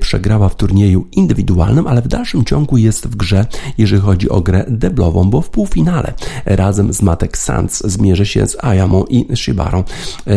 przegrała 0.00 0.48
w 0.48 0.56
turnieju 0.56 1.06
indywidualnym, 1.12 1.86
ale 1.86 2.02
w 2.02 2.08
dalszym 2.08 2.44
ciągu 2.44 2.76
jest 2.76 3.03
w 3.06 3.16
grze, 3.16 3.46
jeżeli 3.78 4.02
chodzi 4.02 4.30
o 4.30 4.40
grę 4.40 4.64
deblową, 4.68 5.30
bo 5.30 5.40
w 5.40 5.50
półfinale 5.50 6.14
razem 6.44 6.92
z 6.92 7.02
Matek 7.02 7.38
Sands 7.38 7.82
zmierzy 7.84 8.26
się 8.26 8.46
z 8.46 8.64
Ayamą 8.64 9.04
i 9.04 9.36
Shibarą. 9.36 9.84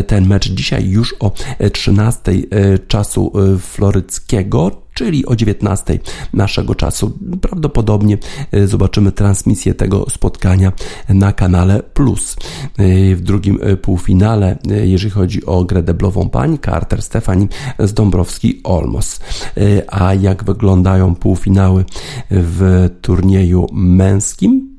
Ten 0.08 0.28
mecz 0.28 0.50
dzisiaj 0.52 0.90
już 0.90 1.16
o 1.20 1.32
13 1.74 2.32
e, 2.32 2.80
czasu 2.80 3.32
e, 3.36 3.58
floryckiego, 3.58 4.87
czyli 4.98 5.26
o 5.26 5.36
19 5.36 6.00
naszego 6.34 6.76
czasu. 6.76 7.18
Prawdopodobnie 7.42 8.18
e, 8.52 8.68
zobaczymy 8.68 9.12
transmisję 9.12 9.74
tego 9.74 10.06
spotkania 10.10 10.72
na 11.10 11.34
kanale 11.34 11.84
Plus. 11.84 12.36
W 13.16 13.22
drugim 13.22 13.60
półfinale, 13.82 14.58
jeżeli 14.84 15.12
chodzi 15.12 15.46
o 15.46 15.64
grę 15.64 15.84
deblową 15.84 16.30
pań, 16.30 16.58
Carter 16.66 17.02
Stefani 17.02 17.48
z 17.80 17.94
Dąbrowski 17.94 18.62
Olmos. 18.64 19.20
A 19.88 20.14
jak 20.14 20.44
wyglądają 20.44 21.16
półfinały 21.16 21.86
w 22.30 22.90
turnieju 23.02 23.68
męskim? 23.74 24.78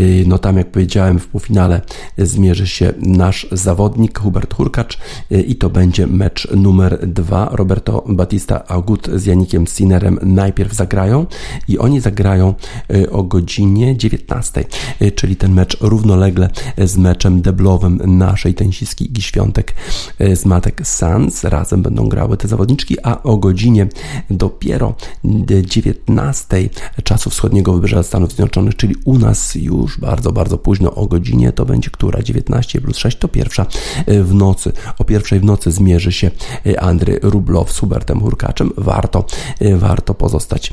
Y, 0.00 0.24
no 0.26 0.38
tam, 0.38 0.56
jak 0.56 0.70
powiedziałem, 0.70 1.18
w 1.18 1.28
półfinale 1.28 1.80
zmierzy 2.18 2.66
się 2.66 2.92
nasz 2.98 3.46
zawodnik 3.52 4.18
Hubert 4.18 4.54
Hurkacz 4.54 4.98
y, 5.32 5.42
i 5.42 5.56
to 5.56 5.70
będzie 5.70 6.06
mecz 6.06 6.48
numer 6.50 7.08
dwa. 7.08 7.48
Roberto 7.52 8.04
Batista 8.08 8.66
Agut 8.66 9.08
z 9.14 9.26
Janikiem 9.26 9.66
Sinerem 9.66 10.18
najpierw 10.22 10.72
zagrają 10.72 11.26
i 11.68 11.78
oni 11.78 12.00
zagrają 12.00 12.54
y, 12.94 13.10
o 13.10 13.22
godzinie 13.22 13.96
19, 13.96 14.64
czyli 15.14 15.36
ten 15.36 15.52
mecz 15.52 15.76
równolegle 15.80 16.48
z 16.78 16.96
meczem 16.96 17.42
deblowym 17.42 18.18
naszej 18.18 18.54
tenisistki 18.54 19.04
Igi 19.04 19.22
Świątek 19.22 19.74
z 20.34 20.46
Matek 20.46 20.86
Sans. 20.86 21.44
Razem 21.44 21.82
będą 21.82 22.08
grały 22.08 22.36
te 22.36 22.48
zawodniczki, 22.48 22.96
a 23.02 23.22
o 23.22 23.36
godzinie 23.36 23.86
dopiero 24.30 24.94
19 25.24 26.68
czasu 27.04 27.30
wschodniego 27.30 27.72
wybrzeża 27.72 28.02
Stanów 28.02 28.30
Zjednoczonych, 28.30 28.76
czyli 28.76 28.94
u 29.04 29.18
nas 29.18 29.54
już 29.54 29.87
już 29.88 30.00
bardzo, 30.00 30.32
bardzo 30.32 30.58
późno 30.58 30.94
o 30.94 31.06
godzinie, 31.06 31.52
to 31.52 31.64
będzie 31.64 31.90
która? 31.90 32.22
19 32.22 32.80
plus 32.80 32.96
6 32.96 33.18
to 33.18 33.28
pierwsza 33.28 33.66
e, 34.06 34.22
w 34.22 34.34
nocy. 34.34 34.72
O 34.98 35.04
pierwszej 35.04 35.40
w 35.40 35.44
nocy 35.44 35.70
zmierzy 35.70 36.12
się 36.12 36.30
e, 36.66 36.80
Andry 36.80 37.20
Rublow 37.22 37.72
z 37.72 37.78
Hubertem 37.78 38.20
Hurkaczem. 38.20 38.70
Warto, 38.76 39.24
e, 39.60 39.76
warto 39.76 40.14
pozostać 40.14 40.72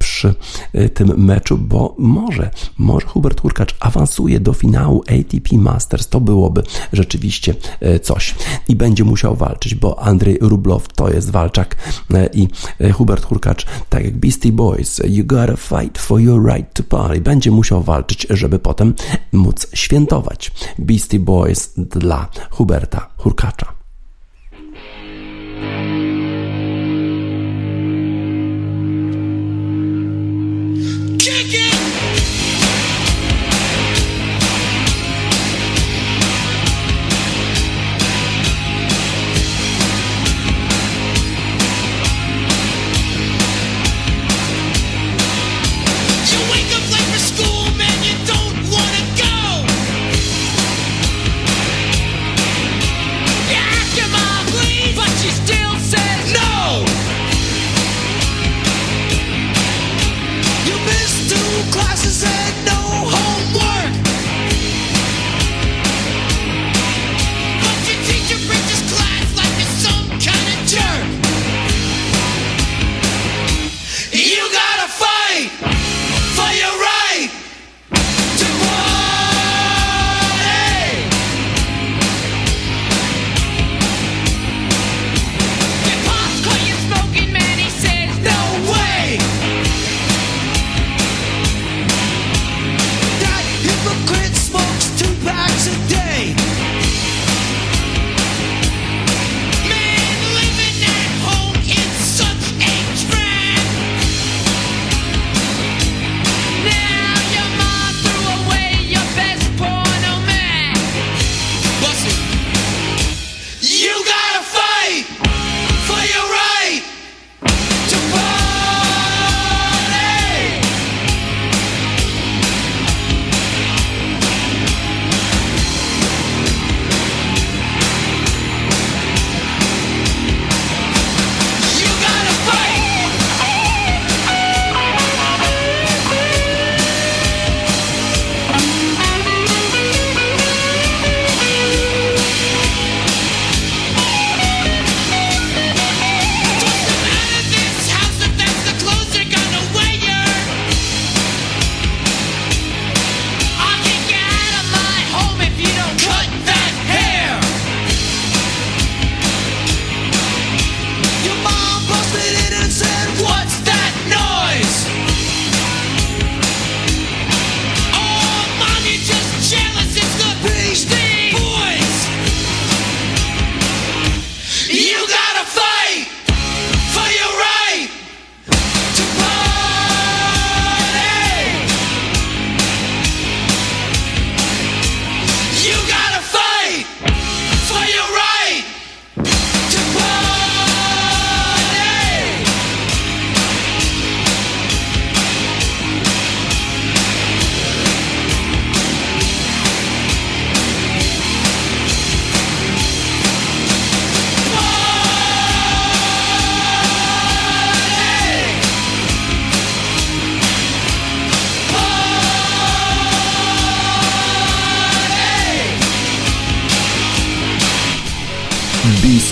przy 0.00 0.34
y, 0.74 0.88
tym 0.88 1.24
meczu, 1.24 1.58
bo 1.58 1.94
może, 1.98 2.50
może 2.78 3.06
Hubert 3.06 3.40
Hurkacz 3.40 3.76
awansuje 3.80 4.40
do 4.40 4.52
finału 4.52 5.02
ATP 5.02 5.58
Masters. 5.58 6.08
To 6.08 6.20
byłoby 6.20 6.62
rzeczywiście 6.92 7.54
y, 7.82 8.00
coś. 8.00 8.34
I 8.68 8.76
będzie 8.76 9.04
musiał 9.04 9.36
walczyć, 9.36 9.74
bo 9.74 10.02
Andrzej 10.02 10.38
Rublow 10.40 10.88
to 10.88 11.10
jest 11.10 11.30
walczak 11.30 11.76
y, 12.10 12.28
i 12.32 12.48
Hubert 12.92 13.24
Hurkacz, 13.24 13.66
tak 13.88 14.04
jak 14.04 14.16
Beastie 14.16 14.52
Boys, 14.52 15.00
you 15.08 15.24
gotta 15.24 15.56
fight 15.56 15.98
for 15.98 16.20
your 16.20 16.44
right 16.54 16.74
to 16.74 16.82
party. 16.82 17.20
Będzie 17.20 17.50
musiał 17.50 17.82
walczyć, 17.82 18.26
żeby 18.30 18.58
potem 18.58 18.94
móc 19.32 19.66
świętować. 19.74 20.52
Beastie 20.78 21.18
Boys 21.18 21.72
dla 21.76 22.28
Huberta 22.50 23.08
Hurkacza. 23.16 23.80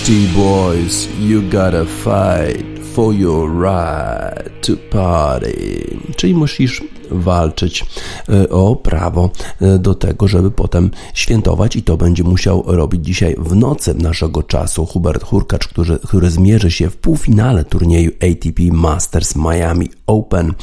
T-Boys, 0.09 1.07
you 1.19 1.41
gotta 1.41 1.85
fight 1.85 2.79
for 2.93 3.13
your 3.13 3.47
right 3.51 4.61
to 4.61 4.73
party. 4.91 5.83
Czyli 6.15 6.35
musisz 6.35 6.83
walczyć 7.11 7.85
e, 8.29 8.49
o 8.49 8.75
prawo 8.75 9.29
e, 9.61 9.79
do 9.79 9.95
tego, 9.95 10.27
żeby 10.27 10.51
potem 10.51 10.91
świętować 11.13 11.75
i 11.75 11.83
to 11.83 11.97
będzie 11.97 12.23
musiał 12.23 12.63
robić 12.67 13.05
dzisiaj 13.05 13.35
w 13.37 13.55
nocy 13.55 13.93
naszego 13.93 14.43
czasu 14.43 14.85
Hubert 14.85 15.23
Hurkacz, 15.23 15.67
który, 15.67 15.99
który 15.99 16.29
zmierzy 16.29 16.71
się 16.71 16.89
w 16.89 16.97
półfinale 16.97 17.63
turnieju 17.63 18.11
ATP 18.11 18.63
Masters 18.71 19.35
Miami 19.35 19.89
Open 20.07 20.53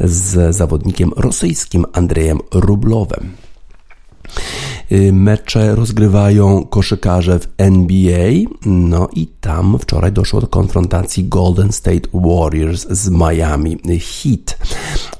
z 0.00 0.56
zawodnikiem 0.56 1.10
rosyjskim 1.16 1.84
Andrzejem 1.92 2.38
Rublowem. 2.52 3.30
Y, 4.92 5.12
mecze 5.12 5.74
rozgrywają 5.74 6.64
koszykarze 6.64 7.38
w 7.38 7.48
NBA, 7.58 8.30
no 8.66 9.08
i 9.12 9.26
tam 9.26 9.78
wczoraj 9.78 10.12
doszło 10.12 10.40
do 10.40 10.46
konfrontacji 10.46 11.24
Golden 11.24 11.72
State 11.72 12.08
Warriors 12.14 12.86
z 12.90 13.10
Miami 13.10 13.78
Heat. 14.00 14.58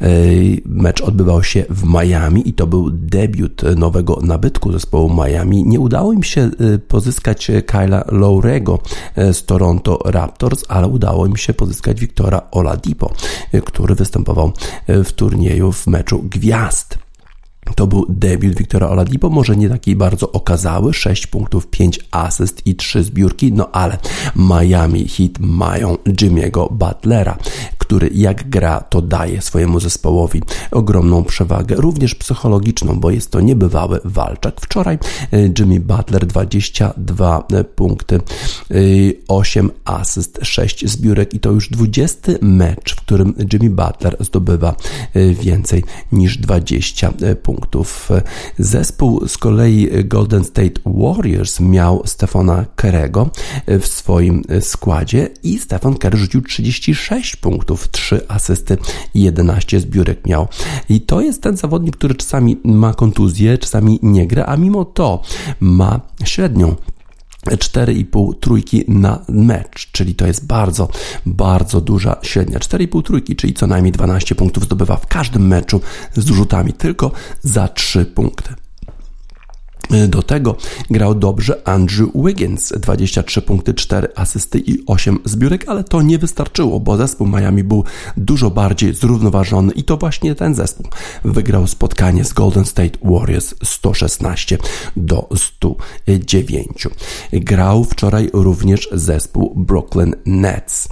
Y, 0.02 0.62
mecz 0.66 1.00
odbywał 1.00 1.42
się 1.42 1.64
w 1.70 1.84
Miami 1.84 2.48
i 2.48 2.52
to 2.52 2.66
był 2.66 2.90
debiut 2.90 3.62
nowego 3.76 4.18
nabytku 4.22 4.72
zespołu 4.72 5.24
Miami. 5.24 5.64
Nie 5.64 5.80
udało 5.80 6.12
im 6.12 6.22
się 6.22 6.50
y, 6.60 6.78
pozyskać 6.78 7.50
Kyla 7.66 8.04
Lowrego 8.08 8.78
z 9.16 9.44
Toronto 9.44 9.98
Raptors, 10.04 10.64
ale 10.68 10.88
udało 10.88 11.26
im 11.26 11.36
się 11.36 11.54
pozyskać 11.54 12.00
Wiktora 12.00 12.42
Oladipo, 12.50 13.12
który 13.64 13.94
występował 13.94 14.52
w 14.88 15.12
turnieju 15.12 15.72
w 15.72 15.86
meczu 15.86 16.22
gwiazd. 16.22 17.03
To 17.76 17.86
był 17.86 18.06
debiut 18.08 18.54
Wiktora 18.54 18.88
Oladipo, 18.88 19.30
może 19.30 19.56
nie 19.56 19.68
taki 19.68 19.96
bardzo 19.96 20.32
okazały, 20.32 20.94
6 20.94 21.26
punktów, 21.26 21.66
5 21.66 22.00
asyst 22.10 22.66
i 22.66 22.74
3 22.74 23.04
zbiórki, 23.04 23.52
no 23.52 23.70
ale 23.72 23.98
Miami 24.36 25.08
Heat 25.08 25.38
mają 25.40 25.94
Jimmy'ego 25.94 26.72
Butlera, 26.72 27.36
który 27.84 28.10
jak 28.14 28.48
gra, 28.48 28.80
to 28.80 29.02
daje 29.02 29.42
swojemu 29.42 29.80
zespołowi 29.80 30.42
ogromną 30.70 31.24
przewagę, 31.24 31.74
również 31.74 32.14
psychologiczną, 32.14 33.00
bo 33.00 33.10
jest 33.10 33.30
to 33.30 33.40
niebywały 33.40 34.00
walczak. 34.04 34.60
Wczoraj 34.60 34.98
e, 35.32 35.48
Jimmy 35.58 35.80
Butler 35.80 36.26
22 36.26 37.46
e, 37.52 37.64
punkty, 37.64 38.20
8 39.28 39.66
e, 39.66 39.70
asyst, 39.84 40.38
6 40.42 40.88
zbiórek 40.88 41.34
i 41.34 41.40
to 41.40 41.50
już 41.50 41.70
20 41.70 42.32
mecz, 42.42 42.94
w 42.94 43.00
którym 43.00 43.34
Jimmy 43.52 43.70
Butler 43.70 44.16
zdobywa 44.20 44.74
więcej 45.40 45.84
niż 46.12 46.38
20 46.38 47.12
punktów. 47.42 48.08
Zespół 48.58 49.28
z 49.28 49.38
kolei 49.38 49.88
Golden 50.04 50.44
State 50.44 50.80
Warriors 50.86 51.60
miał 51.60 52.02
Stefana 52.06 52.64
Kerego 52.76 53.30
w 53.66 53.86
swoim 53.86 54.42
składzie 54.60 55.28
i 55.42 55.58
Stefan 55.58 55.96
Kerr 55.96 56.16
rzucił 56.16 56.42
36 56.42 57.36
punktów 57.36 57.83
punktów, 57.84 57.88
3 57.90 58.28
asysty 58.28 58.78
i 59.14 59.22
11 59.22 59.80
zbiórek 59.80 60.26
miał. 60.26 60.48
I 60.88 61.00
to 61.00 61.20
jest 61.20 61.42
ten 61.42 61.56
zawodnik, 61.56 61.96
który 61.96 62.14
czasami 62.14 62.56
ma 62.64 62.94
kontuzję, 62.94 63.58
czasami 63.58 63.98
nie 64.02 64.26
gra, 64.26 64.44
a 64.46 64.56
mimo 64.56 64.84
to 64.84 65.22
ma 65.60 66.00
średnią 66.24 66.76
4,5 67.46 68.38
trójki 68.40 68.84
na 68.88 69.24
mecz, 69.28 69.90
czyli 69.92 70.14
to 70.14 70.26
jest 70.26 70.46
bardzo, 70.46 70.88
bardzo 71.26 71.80
duża 71.80 72.16
średnia. 72.22 72.58
4,5 72.58 73.02
trójki, 73.02 73.36
czyli 73.36 73.54
co 73.54 73.66
najmniej 73.66 73.92
12 73.92 74.34
punktów 74.34 74.64
zdobywa 74.64 74.96
w 74.96 75.06
każdym 75.06 75.46
meczu 75.46 75.80
z 76.14 76.26
rzutami 76.26 76.72
tylko 76.72 77.10
za 77.42 77.68
3 77.68 78.04
punkty. 78.04 78.63
Do 80.08 80.22
tego 80.22 80.56
grał 80.90 81.14
dobrze 81.14 81.68
Andrew 81.68 82.08
Wiggins, 82.14 82.72
23 82.80 83.42
punkty, 83.42 83.74
4 83.74 84.08
asysty 84.14 84.58
i 84.58 84.86
8 84.86 85.18
zbiórek, 85.24 85.64
ale 85.68 85.84
to 85.84 86.02
nie 86.02 86.18
wystarczyło, 86.18 86.80
bo 86.80 86.96
zespół 86.96 87.26
Miami 87.26 87.64
był 87.64 87.84
dużo 88.16 88.50
bardziej 88.50 88.94
zrównoważony 88.94 89.72
i 89.72 89.84
to 89.84 89.96
właśnie 89.96 90.34
ten 90.34 90.54
zespół 90.54 90.86
wygrał 91.24 91.66
spotkanie 91.66 92.24
z 92.24 92.32
Golden 92.32 92.64
State 92.64 92.98
Warriors 93.02 93.54
116 93.64 94.58
do 94.96 95.28
109. 95.36 96.88
Grał 97.32 97.84
wczoraj 97.84 98.30
również 98.32 98.88
zespół 98.92 99.54
Brooklyn 99.56 100.14
Nets. 100.26 100.88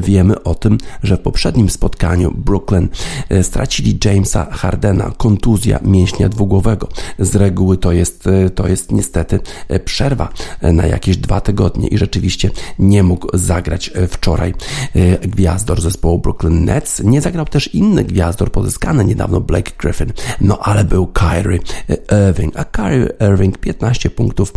Wiemy 0.00 0.42
o 0.42 0.54
tym, 0.54 0.78
że 1.02 1.16
w 1.16 1.20
poprzednim 1.20 1.70
spotkaniu 1.70 2.34
Brooklyn 2.36 2.88
e, 3.28 3.42
stracili 3.42 3.98
Jamesa 4.04 4.46
Hardena, 4.50 5.12
kontuzja 5.16 5.80
mięśnia 5.84 6.28
dwugłowego. 6.28 6.88
Z 7.18 7.36
reguły 7.36 7.76
to 7.76 7.92
jest 7.92 8.26
E, 8.30 8.39
to 8.48 8.68
jest 8.68 8.92
niestety 8.92 9.40
e, 9.68 9.80
przerwa 9.80 10.28
e, 10.60 10.72
na 10.72 10.86
jakieś 10.86 11.16
dwa 11.16 11.40
tygodnie 11.40 11.88
i 11.88 11.98
rzeczywiście 11.98 12.50
nie 12.78 13.02
mógł 13.02 13.38
zagrać 13.38 13.90
wczoraj 14.08 14.54
gwiazdor 15.22 15.80
zespołu 15.80 16.18
Brooklyn 16.18 16.64
Nets. 16.64 17.02
Nie 17.04 17.20
zagrał 17.20 17.46
też 17.46 17.74
inny 17.74 18.04
gwiazdor 18.04 18.52
pozyskany 18.52 19.04
niedawno 19.04 19.40
Blake 19.40 19.72
Griffin, 19.78 20.12
no 20.40 20.58
ale 20.58 20.84
był 20.84 21.06
Kyrie 21.06 21.58
Irving, 22.28 22.56
a 22.56 22.64
Kyrie 22.64 23.08
Irving 23.30 23.58
15 23.58 24.10
punktów, 24.10 24.52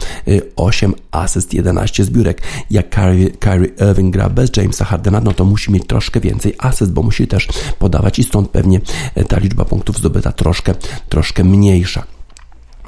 8 0.56 0.94
asyst, 1.12 1.54
11 1.54 2.04
zbiórek. 2.04 2.42
Jak 2.70 2.90
Kyrie, 2.90 3.30
Kyrie 3.30 3.70
Irving 3.90 4.14
gra 4.14 4.30
bez 4.30 4.50
Jamesa 4.58 4.86
Hardena, 4.86 5.22
no 5.22 5.34
to 5.34 5.46
musi 5.46 5.72
mieć 5.72 5.88
troszkę 5.88 6.20
więcej 6.20 6.56
asyst, 6.58 6.92
bo 6.92 7.04
musi 7.04 7.28
też 7.28 7.48
podawać 7.80 8.20
i 8.20 8.24
stąd 8.24 8.50
pewnie 8.50 8.82
ta 9.28 9.40
liczba 9.40 9.66
punktów 9.66 9.98
zdobyta 9.98 10.32
troszkę, 10.32 10.74
troszkę 11.10 11.44
mniejsza. 11.44 12.13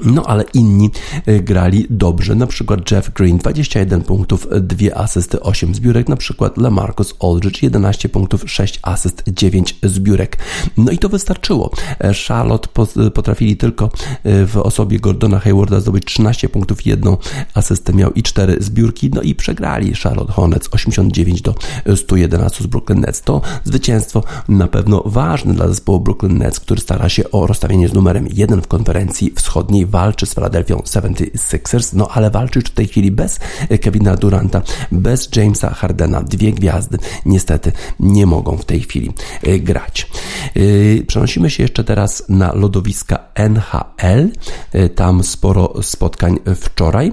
No 0.04 0.22
ale 0.26 0.44
inni 0.54 0.90
y, 1.28 1.40
grali 1.40 1.86
dobrze, 1.90 2.34
na 2.34 2.46
przykład 2.46 2.90
Jeff 2.90 3.10
Green 3.10 3.38
21 3.38 4.02
punktów, 4.02 4.46
2 4.60 4.94
asysty, 4.94 5.40
8 5.40 5.74
zbiórek, 5.74 6.08
na 6.08 6.16
przykład 6.16 6.58
LaMarcus 6.58 7.14
Aldridge 7.20 7.62
11 7.62 8.08
punktów, 8.08 8.44
6 8.46 8.80
asyst, 8.82 9.22
9 9.26 9.78
zbiórek. 9.82 10.36
No 10.76 10.92
i 10.92 10.98
to 10.98 11.08
wystarczyło. 11.08 11.70
E, 12.00 12.14
Charlotte 12.28 12.68
potrafili 13.14 13.56
tylko 13.56 13.84
e, 14.24 14.46
w 14.46 14.56
osobie 14.56 14.98
Gordona 14.98 15.38
Haywarda 15.38 15.80
zdobyć 15.80 16.04
13 16.04 16.48
punktów, 16.48 16.86
1 16.86 17.16
asystę 17.54 17.92
miał 17.92 18.12
i 18.12 18.22
4 18.22 18.56
zbiórki, 18.60 19.10
no 19.14 19.22
i 19.22 19.34
przegrali 19.34 19.94
Charlotte 19.94 20.32
Hornets 20.32 20.68
89 20.72 21.42
do 21.42 21.54
111 21.96 22.64
z 22.64 22.66
Brooklyn 22.66 23.00
Nets. 23.00 23.22
To 23.22 23.40
zwycięstwo 23.64 24.22
na 24.48 24.68
pewno 24.68 25.02
ważne 25.06 25.54
dla 25.54 25.68
zespołu 25.68 26.00
Brooklyn 26.00 26.38
Nets, 26.38 26.60
który 26.60 26.80
stara 26.80 27.08
się 27.08 27.30
o 27.30 27.46
rozstawienie 27.46 27.88
z 27.88 27.94
numerem 27.94 28.28
1 28.32 28.62
w 28.62 28.66
konferencji 28.66 29.32
wschodniej 29.34 29.85
walczy 29.86 30.26
z 30.26 30.34
Philadelphia 30.34 30.76
76ers, 30.76 31.94
no 31.94 32.08
ale 32.08 32.30
walczy 32.30 32.58
już 32.58 32.68
w 32.68 32.74
tej 32.74 32.86
chwili 32.86 33.10
bez 33.10 33.40
Kevina 33.80 34.16
Duranta, 34.16 34.62
bez 34.92 35.28
Jamesa 35.36 35.70
Hardena. 35.74 36.22
Dwie 36.22 36.52
gwiazdy 36.52 36.98
niestety 37.26 37.72
nie 38.00 38.26
mogą 38.26 38.56
w 38.56 38.64
tej 38.64 38.80
chwili 38.80 39.12
e, 39.42 39.58
grać. 39.58 40.08
E, 40.56 40.60
przenosimy 41.06 41.50
się 41.50 41.62
jeszcze 41.62 41.84
teraz 41.84 42.22
na 42.28 42.52
lodowiska 42.52 43.18
NHL. 43.34 44.30
E, 44.72 44.88
tam 44.88 45.24
sporo 45.24 45.74
spotkań 45.82 46.38
wczoraj. 46.54 47.12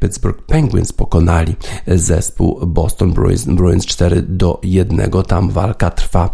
Pittsburgh 0.00 0.42
Penguins 0.42 0.92
pokonali 0.92 1.56
zespół 1.86 2.66
Boston 2.66 3.12
Bruins, 3.12 3.44
Bruins 3.44 3.86
4 3.86 4.22
do 4.22 4.60
1. 4.62 5.10
Tam 5.26 5.50
walka 5.50 5.90
trwa 5.90 6.30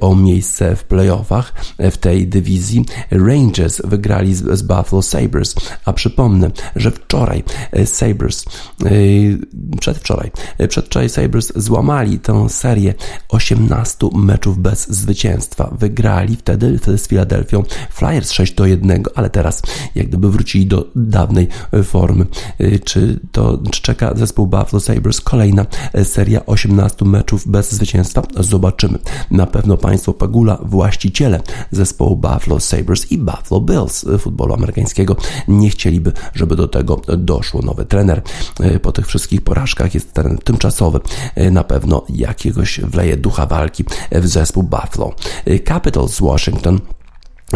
o 0.00 0.16
miejsce 0.16 0.76
w 0.76 0.84
playoffach 0.84 1.54
w 1.78 1.96
tej 1.96 2.26
dywizji. 2.26 2.84
Rangers 3.10 3.82
wygrali 3.84 4.34
z, 4.34 4.58
z 4.58 4.62
Buffalo 4.62 4.83
Buffalo 4.84 5.02
Sabres. 5.02 5.54
A 5.84 5.92
przypomnę, 5.92 6.50
że 6.76 6.90
wczoraj 6.90 7.44
e, 7.72 7.86
Sabres, 7.86 8.44
e, 8.84 8.90
przedwczoraj, 9.80 10.30
e, 10.58 10.68
przedwczoraj 10.68 11.08
Sabres 11.08 11.52
złamali 11.56 12.18
tę 12.18 12.48
serię 12.48 12.94
18 13.28 14.08
meczów 14.14 14.58
bez 14.58 14.90
zwycięstwa. 14.90 15.76
Wygrali 15.78 16.36
wtedy, 16.36 16.78
wtedy 16.78 16.98
z 16.98 17.08
Filadelfią 17.08 17.62
Flyers 17.90 18.32
6 18.32 18.54
do 18.54 18.66
1, 18.66 19.02
ale 19.14 19.30
teraz 19.30 19.62
jak 19.94 20.08
gdyby 20.08 20.30
wrócili 20.30 20.66
do 20.66 20.90
dawnej 20.96 21.48
formy. 21.84 22.26
Czy 22.84 23.20
to 23.32 23.58
czy 23.70 23.82
czeka 23.82 24.12
zespół 24.16 24.46
Buffalo 24.46 24.80
Sabres 24.80 25.20
kolejna 25.20 25.66
seria 26.04 26.46
18 26.46 27.04
meczów 27.04 27.48
bez 27.48 27.72
zwycięstwa? 27.72 28.22
Zobaczymy. 28.40 28.98
Na 29.30 29.46
pewno 29.46 29.76
Państwo 29.76 30.12
Pagula, 30.12 30.58
właściciele 30.62 31.40
zespołu 31.70 32.16
Buffalo 32.16 32.60
Sabres 32.60 33.12
i 33.12 33.18
Buffalo 33.18 33.60
Bills 33.60 34.04
futbolu 34.18 34.54
amerykańskiego 34.54 34.73
nie 35.48 35.70
chcieliby, 35.70 36.12
żeby 36.34 36.56
do 36.56 36.68
tego 36.68 37.00
doszło. 37.18 37.62
Nowy 37.62 37.84
trener 37.84 38.22
e, 38.60 38.80
po 38.80 38.92
tych 38.92 39.06
wszystkich 39.06 39.40
porażkach 39.40 39.94
jest 39.94 40.12
trener 40.12 40.38
tymczasowy. 40.38 41.00
E, 41.34 41.50
na 41.50 41.64
pewno 41.64 42.04
jakiegoś 42.08 42.80
wleje 42.80 43.16
ducha 43.16 43.46
walki 43.46 43.84
w 44.12 44.26
zespół 44.26 44.62
Buffalo. 44.62 45.14
E, 45.44 45.58
Capitals 45.58 46.20
Washington 46.20 46.80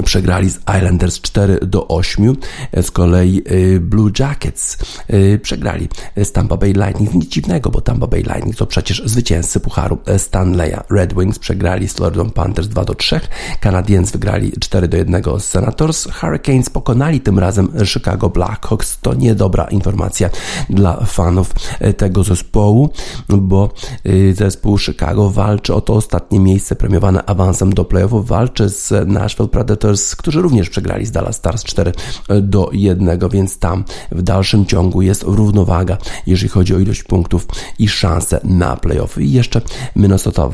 przegrali 0.03 0.51
z 0.51 0.59
Islanders 0.79 1.21
4 1.21 1.59
do 1.63 1.89
8. 1.89 2.37
Z 2.83 2.91
kolei 2.91 3.43
y, 3.51 3.81
Blue 3.81 4.11
Jackets 4.19 4.79
y, 5.11 5.41
przegrali 5.43 5.89
z 6.17 6.33
Tampa 6.33 6.57
Bay 6.57 6.73
Lightning. 6.73 7.15
Nic 7.15 7.29
dziwnego, 7.29 7.71
bo 7.71 7.81
Tampa 7.81 8.07
Bay 8.07 8.21
Lightning 8.21 8.57
to 8.57 8.67
przecież 8.67 9.03
zwycięzcy 9.05 9.61
Pucharu 9.61 9.99
Stanleya. 10.19 10.79
Red 10.91 11.15
Wings 11.15 11.39
przegrali 11.39 11.89
z 11.89 11.93
Florida 11.93 12.25
Panthers 12.25 12.69
2 12.69 12.85
do 12.85 12.95
3. 12.95 13.21
Canadiens 13.61 14.11
wygrali 14.11 14.53
4 14.61 14.89
do 14.89 14.97
1 14.97 15.23
z 15.39 15.45
Senators. 15.45 16.09
Hurricanes 16.21 16.71
pokonali 16.71 17.21
tym 17.21 17.39
razem 17.39 17.69
Chicago 17.85 18.29
Blackhawks. 18.29 18.99
To 19.01 19.15
niedobra 19.15 19.65
informacja 19.65 20.31
dla 20.71 21.05
fanów 21.05 21.55
tego 21.97 22.25
zespołu, 22.25 22.91
bo 23.29 23.71
zespół 24.33 24.79
Chicago 24.79 25.31
walczy 25.31 25.75
o 25.75 25.81
to 25.81 25.95
ostatnie 25.95 26.41
miejsce 26.41 26.77
premiowane 26.77 27.25
awansem 27.27 27.73
do 27.73 27.85
playoffów. 27.85 28.27
Walczy 28.27 28.69
z 28.69 29.09
Nashville 29.09 29.49
Predators 29.49 29.88
Którzy 30.16 30.42
również 30.42 30.70
przegrali 30.70 31.07
z 31.07 31.11
Dallas 31.11 31.37
Stars 31.37 31.64
4 31.64 31.92
do 32.42 32.70
1, 32.72 33.18
więc 33.31 33.59
tam 33.59 33.85
w 34.12 34.22
dalszym 34.22 34.66
ciągu 34.66 35.03
jest 35.03 35.22
równowaga, 35.22 35.98
jeżeli 36.27 36.48
chodzi 36.48 36.74
o 36.74 36.79
ilość 36.79 37.03
punktów 37.03 37.46
i 37.79 37.88
szanse 37.88 38.40
na 38.44 38.77
playoffy. 38.77 39.22
I 39.22 39.33
jeszcze 39.33 39.61
Minnesota, 39.96 40.48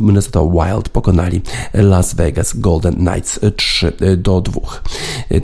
Minnesota 0.00 0.40
Wild 0.40 0.88
pokonali 0.88 1.42
Las 1.74 2.14
Vegas 2.14 2.56
Golden 2.56 2.94
Knights 2.94 3.40
3 3.56 3.92
do 4.16 4.40
2. 4.40 4.60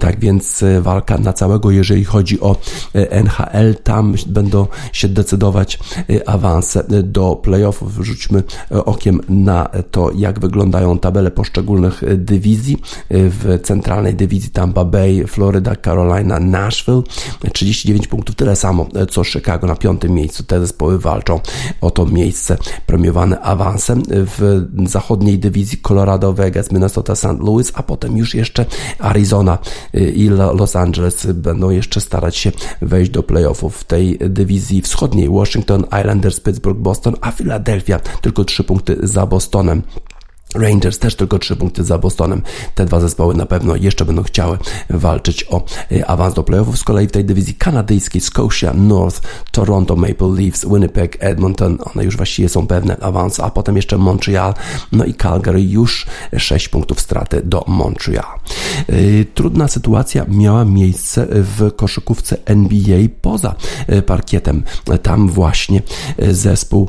Tak 0.01 0.21
więc 0.21 0.65
walka 0.81 1.19
na 1.19 1.33
całego, 1.33 1.71
jeżeli 1.71 2.05
chodzi 2.05 2.41
o 2.41 2.57
NHL, 2.95 3.75
tam 3.83 4.15
będą 4.27 4.67
się 4.93 5.09
decydować 5.09 5.79
awanse 6.27 6.85
do 7.03 7.37
playoffów. 7.37 7.99
Rzućmy 8.01 8.43
okiem 8.71 9.21
na 9.29 9.69
to, 9.91 10.11
jak 10.17 10.41
wyglądają 10.41 10.99
tabele 10.99 11.31
poszczególnych 11.31 12.03
dywizji 12.17 12.77
w 13.11 13.61
centralnej 13.63 14.15
dywizji 14.15 14.51
Tampa 14.51 14.85
Bay, 14.85 15.27
Florida, 15.27 15.77
Carolina, 15.77 16.41
Nashville. 16.41 17.03
39 17.53 18.07
punktów, 18.07 18.35
tyle 18.37 18.57
samo 18.57 18.87
co 19.11 19.25
Chicago 19.25 19.67
na 19.67 19.77
piątym 19.77 20.13
miejscu. 20.13 20.45
Te 20.45 20.61
zespoły 20.61 20.99
walczą 20.99 21.41
o 21.81 21.91
to 21.91 22.07
miejsce 22.07 22.57
premiowane 22.87 23.41
awansem. 23.41 24.03
W 24.09 24.67
zachodniej 24.87 25.39
dywizji 25.39 25.79
Colorado, 25.79 26.33
Vegas, 26.33 26.73
Minnesota, 26.73 27.17
St. 27.17 27.41
Louis, 27.41 27.73
a 27.75 27.83
potem 27.83 28.17
już 28.17 28.35
jeszcze 28.35 28.67
Arizona 28.99 29.59
i 29.95 30.29
Los 30.29 30.77
Angeles 30.77 31.27
będą 31.27 31.71
jeszcze 31.71 32.01
starać 32.01 32.37
się 32.37 32.53
wejść 32.83 33.11
do 33.11 33.23
playoffów 33.23 33.77
w 33.77 33.85
tej 33.85 34.19
dywizji 34.19 34.83
wschodniej. 34.83 35.29
Washington, 35.29 35.85
Islanders, 36.01 36.41
Pittsburgh, 36.41 36.81
Boston, 36.81 37.15
a 37.21 37.33
Philadelphia 37.33 37.99
tylko 37.99 38.45
3 38.45 38.65
punkty 38.65 38.97
za 39.03 39.27
Bostonem. 39.27 39.83
Rangers 40.55 40.99
też 40.99 41.15
tylko 41.15 41.39
3 41.39 41.57
punkty 41.57 41.85
za 41.85 41.99
Bostonem. 41.99 42.43
Te 42.75 42.87
dwa 42.87 43.01
zespoły 43.01 43.35
na 43.35 43.47
pewno 43.47 43.77
jeszcze 43.77 44.05
będą 44.05 44.23
chciały 44.23 44.59
walczyć 44.91 45.47
o 45.51 45.65
e, 45.93 46.07
awans 46.07 46.35
do 46.35 46.43
playoffów. 46.43 46.79
Z 46.79 46.85
kolei 46.85 47.07
w 47.07 47.13
tej 47.13 47.25
dywizji 47.25 47.55
kanadyjskiej 47.55 48.21
Scotia 48.21 48.73
North, 48.75 49.21
Toronto 49.51 49.97
Maple 49.97 50.29
Leafs, 50.29 50.65
Winnipeg, 50.65 51.17
Edmonton, 51.21 51.79
one 51.95 52.05
już 52.05 52.17
właściwie 52.17 52.49
są 52.49 52.67
pewne 52.67 52.97
awansu, 52.97 53.43
a 53.43 53.51
potem 53.51 53.77
jeszcze 53.77 53.99
Montreal, 53.99 54.55
no 54.93 55.05
i 55.05 55.15
Calgary 55.15 55.63
już 55.63 56.07
6 56.37 56.69
punktów 56.69 57.01
straty 57.01 57.43
do 57.45 57.65
Montreal. 57.67 58.39
E, 58.89 59.25
trudna 59.35 59.69
sytuacja 59.69 60.27
miała 60.29 60.65
miejsce 60.65 61.27
w 61.31 61.71
koszykówce 61.77 62.37
NBA 62.45 62.99
poza 63.21 63.55
e, 63.87 64.03
parkietem. 64.03 64.63
Tam 65.03 65.29
właśnie 65.29 65.83
zespół 66.29 66.89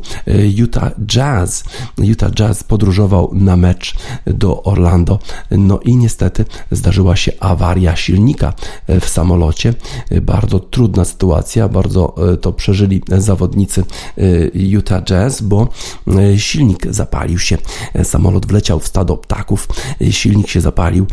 Utah 0.55 0.91
Jazz. 1.05 1.63
Utah 1.97 2.31
Jazz 2.31 2.63
podróżował 2.63 3.29
na 3.33 3.50
na 3.51 3.57
mecz 3.57 3.95
do 4.25 4.63
Orlando. 4.63 5.19
No 5.51 5.79
i 5.79 5.95
niestety 5.97 6.45
zdarzyła 6.71 7.15
się 7.15 7.31
awaria 7.39 7.95
silnika 7.95 8.53
w 8.87 9.09
samolocie. 9.09 9.73
Bardzo 10.21 10.59
trudna 10.59 11.05
sytuacja, 11.05 11.69
bardzo 11.69 12.15
e, 12.33 12.37
to 12.37 12.53
przeżyli 12.53 13.01
zawodnicy 13.17 13.83
e, 14.17 14.23
Utah 14.53 15.03
Jazz, 15.03 15.41
bo 15.41 15.67
e, 16.07 16.39
silnik 16.39 16.87
zapalił 16.89 17.39
się. 17.39 17.57
Samolot 18.03 18.45
wleciał 18.45 18.79
w 18.79 18.87
stado 18.87 19.17
ptaków, 19.17 19.67
silnik 20.11 20.47
się 20.47 20.61
zapalił. 20.61 21.05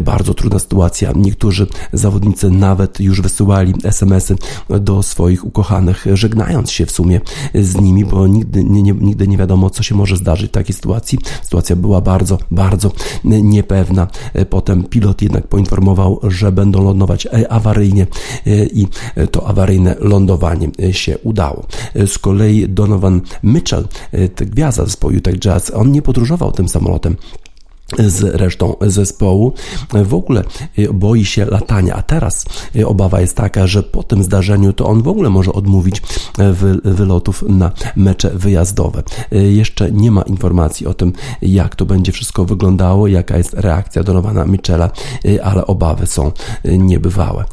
Bardzo 0.00 0.34
trudna 0.34 0.58
sytuacja. 0.58 1.12
Niektórzy 1.16 1.66
zawodnicy 1.92 2.50
nawet 2.50 3.00
już 3.00 3.20
wysyłali 3.20 3.74
SMS-y 3.84 4.36
do 4.80 5.02
swoich 5.02 5.44
ukochanych, 5.44 6.06
żegnając 6.14 6.70
się 6.70 6.86
w 6.86 6.90
sumie 6.90 7.20
z 7.54 7.76
nimi, 7.76 8.04
bo 8.04 8.26
nigdy 8.26 8.64
nie, 8.64 8.82
nie, 8.82 8.92
nigdy 8.92 9.28
nie 9.28 9.36
wiadomo, 9.36 9.70
co 9.70 9.82
się 9.82 9.94
może 9.94 10.16
zdarzyć 10.16 10.50
w 10.50 10.54
takiej 10.54 10.74
sytuacji. 10.74 11.18
Sytuacja 11.42 11.73
sytuacja 11.74 11.76
była 11.76 12.00
bardzo, 12.00 12.38
bardzo 12.50 12.92
niepewna. 13.24 14.06
Potem 14.50 14.84
pilot 14.84 15.22
jednak 15.22 15.48
poinformował, 15.48 16.20
że 16.22 16.52
będą 16.52 16.84
lądować 16.84 17.28
awaryjnie 17.48 18.06
i 18.72 18.86
to 19.30 19.46
awaryjne 19.46 19.96
lądowanie 20.00 20.70
się 20.90 21.18
udało. 21.18 21.66
Z 22.06 22.18
kolei 22.18 22.68
Donovan 22.68 23.20
Mitchell, 23.42 23.88
gwiazda 24.36 24.84
zespołu 24.84 25.14
Utah 25.14 25.38
Jazz, 25.38 25.70
on 25.74 25.92
nie 25.92 26.02
podróżował 26.02 26.52
tym 26.52 26.68
samolotem 26.68 27.16
z 27.98 28.22
resztą 28.22 28.74
zespołu. 28.80 29.52
W 30.04 30.14
ogóle 30.14 30.44
y, 30.78 30.92
boi 30.92 31.24
się 31.24 31.44
latania, 31.44 31.94
a 31.94 32.02
teraz 32.02 32.44
y, 32.76 32.86
obawa 32.86 33.20
jest 33.20 33.36
taka, 33.36 33.66
że 33.66 33.82
po 33.82 34.02
tym 34.02 34.22
zdarzeniu 34.22 34.72
to 34.72 34.86
on 34.86 35.02
w 35.02 35.08
ogóle 35.08 35.30
może 35.30 35.52
odmówić 35.52 35.98
y, 35.98 36.02
wylotów 36.84 37.44
na 37.48 37.70
mecze 37.96 38.30
wyjazdowe. 38.30 39.02
Jeszcze 39.30 39.92
nie 39.92 40.10
ma 40.10 40.22
informacji 40.22 40.86
o 40.86 40.94
tym, 40.94 41.12
jak 41.42 41.76
to 41.76 41.86
będzie 41.86 42.12
wszystko 42.12 42.44
wyglądało, 42.44 43.06
jaka 43.08 43.36
jest 43.36 43.54
reakcja 43.54 44.02
Donowana 44.02 44.44
Michela, 44.44 44.90
ale 45.42 45.66
obawy 45.66 46.06
są 46.06 46.32
niebywałe. 46.64 47.44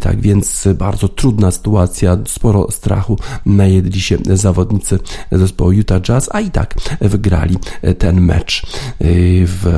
Tak 0.00 0.20
więc 0.20 0.68
bardzo 0.74 1.08
trudna 1.08 1.50
sytuacja, 1.50 2.18
sporo 2.26 2.70
strachu 2.70 3.18
najedli 3.46 4.00
się 4.00 4.18
zawodnicy 4.32 4.98
zespołu 5.32 5.72
Utah 5.72 6.00
Jazz, 6.00 6.28
a 6.32 6.40
i 6.40 6.50
tak 6.50 6.74
wygrali 7.00 7.56
ten 7.98 8.20
mecz 8.20 8.66
w 9.00 9.75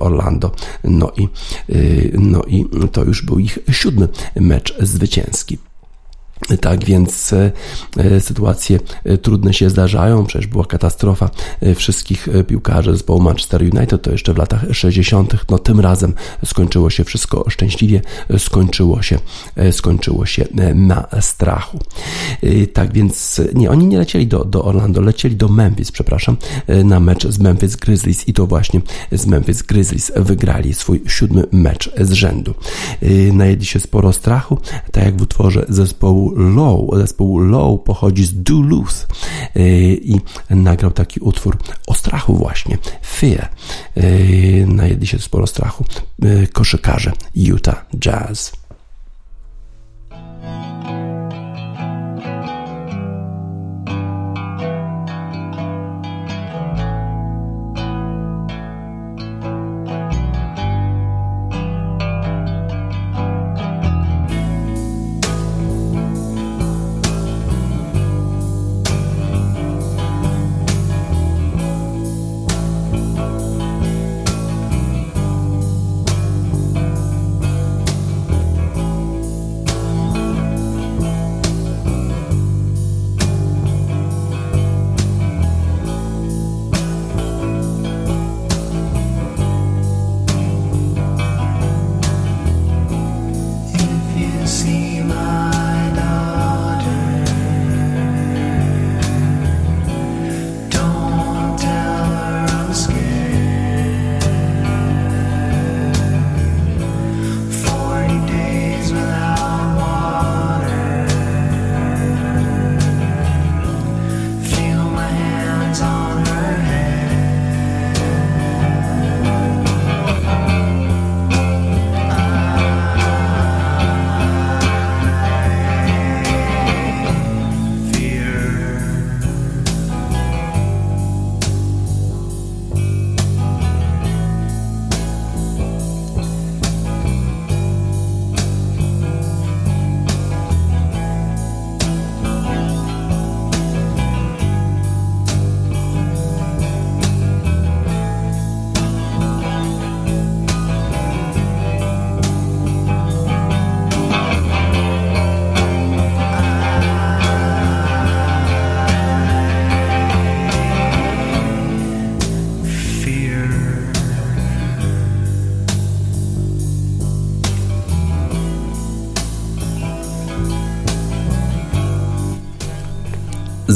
Orlando. 0.00 0.50
No 0.84 1.12
i, 1.16 1.24
e, 1.24 1.76
no 2.12 2.42
i 2.42 2.64
to 2.92 3.04
już 3.04 3.22
był 3.22 3.38
ich 3.38 3.58
siódmy 3.70 4.08
mecz 4.36 4.74
zwycięski. 4.80 5.58
Tak 6.60 6.84
więc 6.84 7.32
e, 7.32 7.52
e, 7.96 8.20
sytuacje 8.20 8.78
e, 9.04 9.18
trudne 9.18 9.54
się 9.54 9.70
zdarzają. 9.70 10.26
Przecież 10.26 10.46
była 10.46 10.64
katastrofa 10.64 11.30
wszystkich 11.76 12.28
piłkarzy 12.46 12.92
zespołu 12.92 13.20
Manchester 13.20 13.62
United, 13.62 14.02
to 14.02 14.10
jeszcze 14.10 14.34
w 14.34 14.36
latach 14.36 14.64
60. 14.72 15.36
No 15.50 15.58
tym 15.58 15.80
razem 15.80 16.14
skończyło 16.44 16.90
się 16.90 17.04
wszystko 17.04 17.50
szczęśliwie, 17.50 18.00
skończyło 18.38 19.02
się, 19.02 19.18
skończyło 19.70 20.26
się 20.26 20.44
na 20.74 21.06
strachu. 21.20 21.78
Tak 22.72 22.92
więc 22.92 23.40
nie, 23.54 23.70
oni 23.70 23.86
nie 23.86 23.98
lecieli 23.98 24.26
do, 24.26 24.44
do 24.44 24.64
Orlando, 24.64 25.00
lecieli 25.00 25.36
do 25.36 25.48
Memphis, 25.48 25.92
przepraszam, 25.92 26.36
na 26.84 27.00
mecz 27.00 27.26
z 27.26 27.38
Memphis 27.38 27.76
Grizzlies 27.76 28.28
i 28.28 28.32
to 28.32 28.46
właśnie 28.46 28.80
z 29.12 29.26
Memphis 29.26 29.62
Grizzlies 29.62 30.12
wygrali 30.16 30.74
swój 30.74 31.02
siódmy 31.06 31.44
mecz 31.52 31.90
z 32.00 32.12
rzędu. 32.12 32.54
Najedli 33.32 33.66
się 33.66 33.80
sporo 33.80 34.12
strachu, 34.12 34.58
tak 34.92 35.04
jak 35.04 35.16
w 35.16 35.22
utworze 35.22 35.66
zespołu 35.68 36.25
Low, 36.36 36.98
zespół 36.98 37.38
Low 37.38 37.84
pochodzi 37.84 38.24
z 38.24 38.34
Duluth 38.34 39.06
y, 39.56 40.00
i 40.02 40.20
nagrał 40.50 40.92
taki 40.92 41.20
utwór 41.20 41.56
o 41.86 41.94
strachu 41.94 42.34
właśnie, 42.34 42.78
Fear. 43.06 43.48
Y, 43.96 44.66
najedli 44.68 45.06
się 45.06 45.18
sporo 45.18 45.46
strachu 45.46 45.84
y, 46.24 46.48
koszykarze 46.52 47.12
Utah 47.34 47.86
Jazz. 47.98 48.52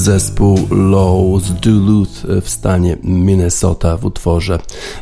Zespół 0.01 0.69
Low 0.71 1.43
z 1.43 1.53
Duluth 1.53 2.27
w 2.43 2.49
stanie 2.49 2.97
Minnesota 3.03 3.97
w 3.97 4.05
utworze 4.05 4.59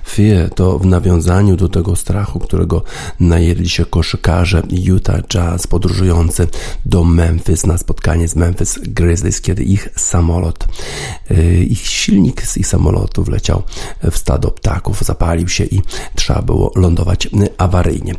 Fear. 0.09 0.51
To 0.55 0.79
w 0.79 0.87
nawiązaniu 0.87 1.57
do 1.57 1.69
tego 1.69 1.97
strachu, 1.97 2.39
którego 2.39 2.83
najęli 3.21 3.69
się 3.69 3.85
koszykarze 3.85 4.63
Utah 4.71 5.23
Jazz 5.29 5.67
podróżujący 5.67 6.47
do 6.85 7.05
Memphis 7.05 7.67
na 7.67 7.79
spotkanie 7.79 8.29
z 8.29 8.37
Memphis 8.37 8.79
Grizzlies, 8.83 9.41
kiedy 9.41 9.65
ich 9.65 9.89
samolot, 9.97 10.69
ich 11.69 11.87
silnik 11.87 12.43
z 12.43 12.57
ich 12.57 12.67
samolotu 12.67 13.25
wleciał 13.25 13.63
w 14.11 14.19
stado 14.19 14.51
ptaków, 14.51 15.03
zapalił 15.03 15.49
się 15.49 15.65
i 15.65 15.83
trzeba 16.15 16.43
było 16.43 16.73
lądować 16.77 17.29
awaryjnie. 17.59 18.15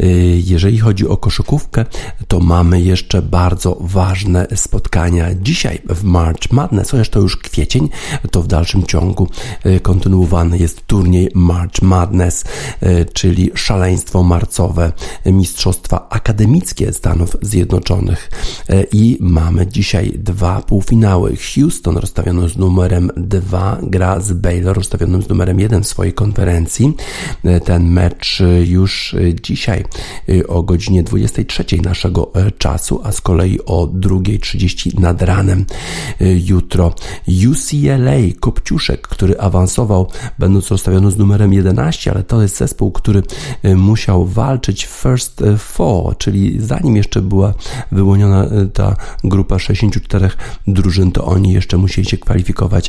Y, 0.00 0.42
jeżeli 0.44 0.78
chodzi 0.78 1.08
o 1.08 1.16
koszykówkę, 1.16 1.84
to 2.28 2.40
mamy 2.40 2.80
jeszcze 2.80 3.22
bardzo 3.22 3.76
ważne 3.80 4.46
spotkania 4.54 5.34
dzisiaj 5.34 5.82
w 5.88 6.04
March 6.04 6.52
Madness, 6.52 6.90
chociaż 6.90 7.08
to 7.08 7.20
już 7.20 7.36
kwiecień, 7.36 7.88
to 8.30 8.42
w 8.42 8.46
dalszym 8.46 8.82
ciągu 8.86 9.28
e, 9.64 9.80
kontynuowany 9.80 10.58
jest 10.58 10.86
turniej 10.86 11.30
March 11.34 11.82
Madness, 11.82 12.44
e, 12.80 13.04
czyli 13.04 13.50
szaleństwo 13.54 14.22
marcowe, 14.22 14.92
mistrzostwa 15.26 16.08
akademickie 16.08 16.92
Stanów 16.92 17.36
Zjednoczonych. 17.42 18.30
E, 18.68 18.84
I 18.92 19.18
mamy 19.20 19.66
dzisiaj 19.66 20.12
dwa 20.18 20.62
półfinały. 20.62 21.36
Houston 21.54 21.96
rozstawiono 21.96 22.48
z 22.48 22.53
numerem 22.56 23.10
2 23.16 23.78
gra 23.82 24.20
z 24.20 24.32
Baylor 24.32 24.76
rozstawionym 24.76 25.22
z 25.22 25.28
numerem 25.28 25.60
1 25.60 25.82
w 25.82 25.86
swojej 25.86 26.12
konferencji. 26.12 26.92
Ten 27.64 27.88
mecz 27.88 28.42
już 28.64 29.16
dzisiaj 29.42 29.84
o 30.48 30.62
godzinie 30.62 31.02
23 31.02 31.64
naszego 31.82 32.32
czasu, 32.58 33.00
a 33.04 33.12
z 33.12 33.20
kolei 33.20 33.58
o 33.66 33.86
2.30 33.86 35.00
nad 35.00 35.22
ranem 35.22 35.64
jutro. 36.20 36.94
UCLA, 37.50 38.12
Kopciuszek, 38.40 39.08
który 39.08 39.38
awansował, 39.38 40.10
będąc 40.38 40.70
rozstawiony 40.70 41.10
z 41.10 41.18
numerem 41.18 41.52
11, 41.52 42.10
ale 42.10 42.22
to 42.22 42.42
jest 42.42 42.56
zespół, 42.56 42.92
który 42.92 43.22
musiał 43.76 44.26
walczyć 44.26 44.86
first 44.86 45.42
four, 45.58 46.18
czyli 46.18 46.60
zanim 46.60 46.96
jeszcze 46.96 47.22
była 47.22 47.54
wyłoniona 47.92 48.46
ta 48.72 48.96
grupa 49.24 49.58
64 49.58 50.30
drużyn, 50.66 51.12
to 51.12 51.24
oni 51.24 51.52
jeszcze 51.52 51.78
musieli 51.78 52.08
się 52.08 52.18
kwalifikować, 52.18 52.43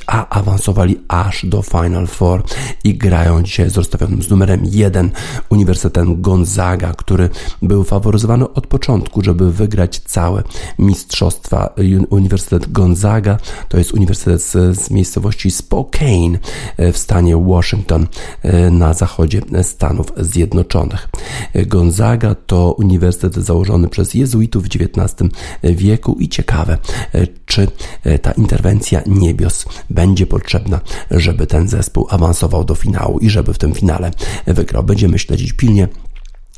a 0.07 0.29
awansowali 0.29 0.99
aż 1.07 1.45
do 1.45 1.61
Final 1.61 2.07
Four 2.07 2.43
i 2.83 2.97
grają 2.97 3.43
dzisiaj 3.43 3.69
z 3.69 3.77
rozstawionym 3.77 4.23
z 4.23 4.29
numerem 4.29 4.61
1 4.63 5.11
Uniwersytetem 5.49 6.21
Gonzaga, 6.21 6.93
który 6.93 7.29
był 7.61 7.83
faworyzowany 7.83 8.53
od 8.53 8.67
początku, 8.67 9.21
żeby 9.21 9.51
wygrać 9.51 9.99
całe 9.99 10.43
mistrzostwa. 10.79 11.73
Uniwersytet 12.09 12.71
Gonzaga 12.71 13.37
to 13.69 13.77
jest 13.77 13.93
uniwersytet 13.93 14.41
z, 14.41 14.79
z 14.79 14.91
miejscowości 14.91 15.51
Spokane 15.51 16.39
e, 16.77 16.91
w 16.91 16.97
stanie 16.97 17.37
Washington 17.37 18.07
e, 18.41 18.71
na 18.71 18.93
zachodzie 18.93 19.41
Stanów 19.61 20.07
Zjednoczonych. 20.17 21.09
E, 21.53 21.65
Gonzaga 21.65 22.35
to 22.35 22.73
uniwersytet 22.73 23.43
założony 23.43 23.87
przez 23.87 24.13
jezuitów 24.13 24.63
w 24.63 24.67
XIX 24.67 25.31
wieku 25.63 26.17
i 26.19 26.29
ciekawe, 26.29 26.77
czy 27.45 27.67
ta 28.21 28.31
interwencja 28.31 29.01
będzie 29.89 30.27
potrzebna, 30.27 30.79
żeby 31.11 31.47
ten 31.47 31.67
zespół 31.67 32.07
awansował 32.09 32.63
do 32.63 32.75
finału 32.75 33.19
i 33.19 33.29
żeby 33.29 33.53
w 33.53 33.57
tym 33.57 33.73
finale 33.73 34.11
wygrał. 34.47 34.83
Będziemy 34.83 35.19
śledzić 35.19 35.53
pilnie 35.53 35.87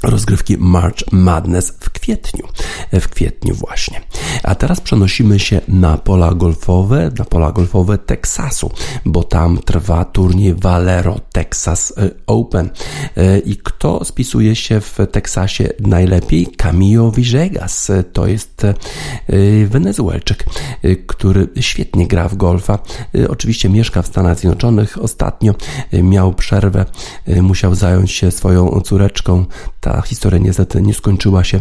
rozgrywki 0.03 0.57
March 0.57 1.11
Madness 1.11 1.73
w 1.79 1.89
kwietniu. 1.89 2.47
W 2.93 3.07
kwietniu 3.07 3.55
właśnie. 3.55 4.01
A 4.47 4.55
teraz 4.55 4.81
przenosimy 4.81 5.39
się 5.39 5.61
na 5.67 5.97
pola 5.97 6.33
golfowe, 6.33 7.11
na 7.19 7.25
pola 7.25 7.51
golfowe 7.51 7.97
Teksasu, 7.97 8.71
bo 9.05 9.23
tam 9.23 9.57
trwa 9.57 10.05
turniej 10.05 10.53
Valero 10.53 11.19
Texas 11.31 11.93
e, 11.97 12.09
Open. 12.27 12.69
E, 13.17 13.39
I 13.39 13.57
kto 13.57 14.05
spisuje 14.05 14.55
się 14.55 14.81
w 14.81 14.97
Teksasie 15.11 15.69
najlepiej? 15.79 16.47
Camillo 16.57 17.11
Villegas. 17.11 17.91
To 18.13 18.27
jest 18.27 18.63
e, 18.63 18.73
Wenezuelczyk, 19.65 20.45
który 21.07 21.47
świetnie 21.59 22.07
gra 22.07 22.29
w 22.29 22.35
golfa. 22.35 22.79
Oczywiście 23.29 23.69
mieszka 23.69 24.01
w 24.01 24.07
Stanach 24.07 24.39
Zjednoczonych. 24.39 25.03
Ostatnio 25.03 25.55
miał 26.03 26.33
przerwę, 26.33 26.85
musiał 27.41 27.75
zająć 27.75 28.11
się 28.11 28.31
swoją 28.31 28.81
córeczką 28.81 29.45
ta 29.87 30.01
historia 30.01 30.39
niestety 30.39 30.81
nie 30.81 30.93
skończyła 30.93 31.43
się 31.43 31.59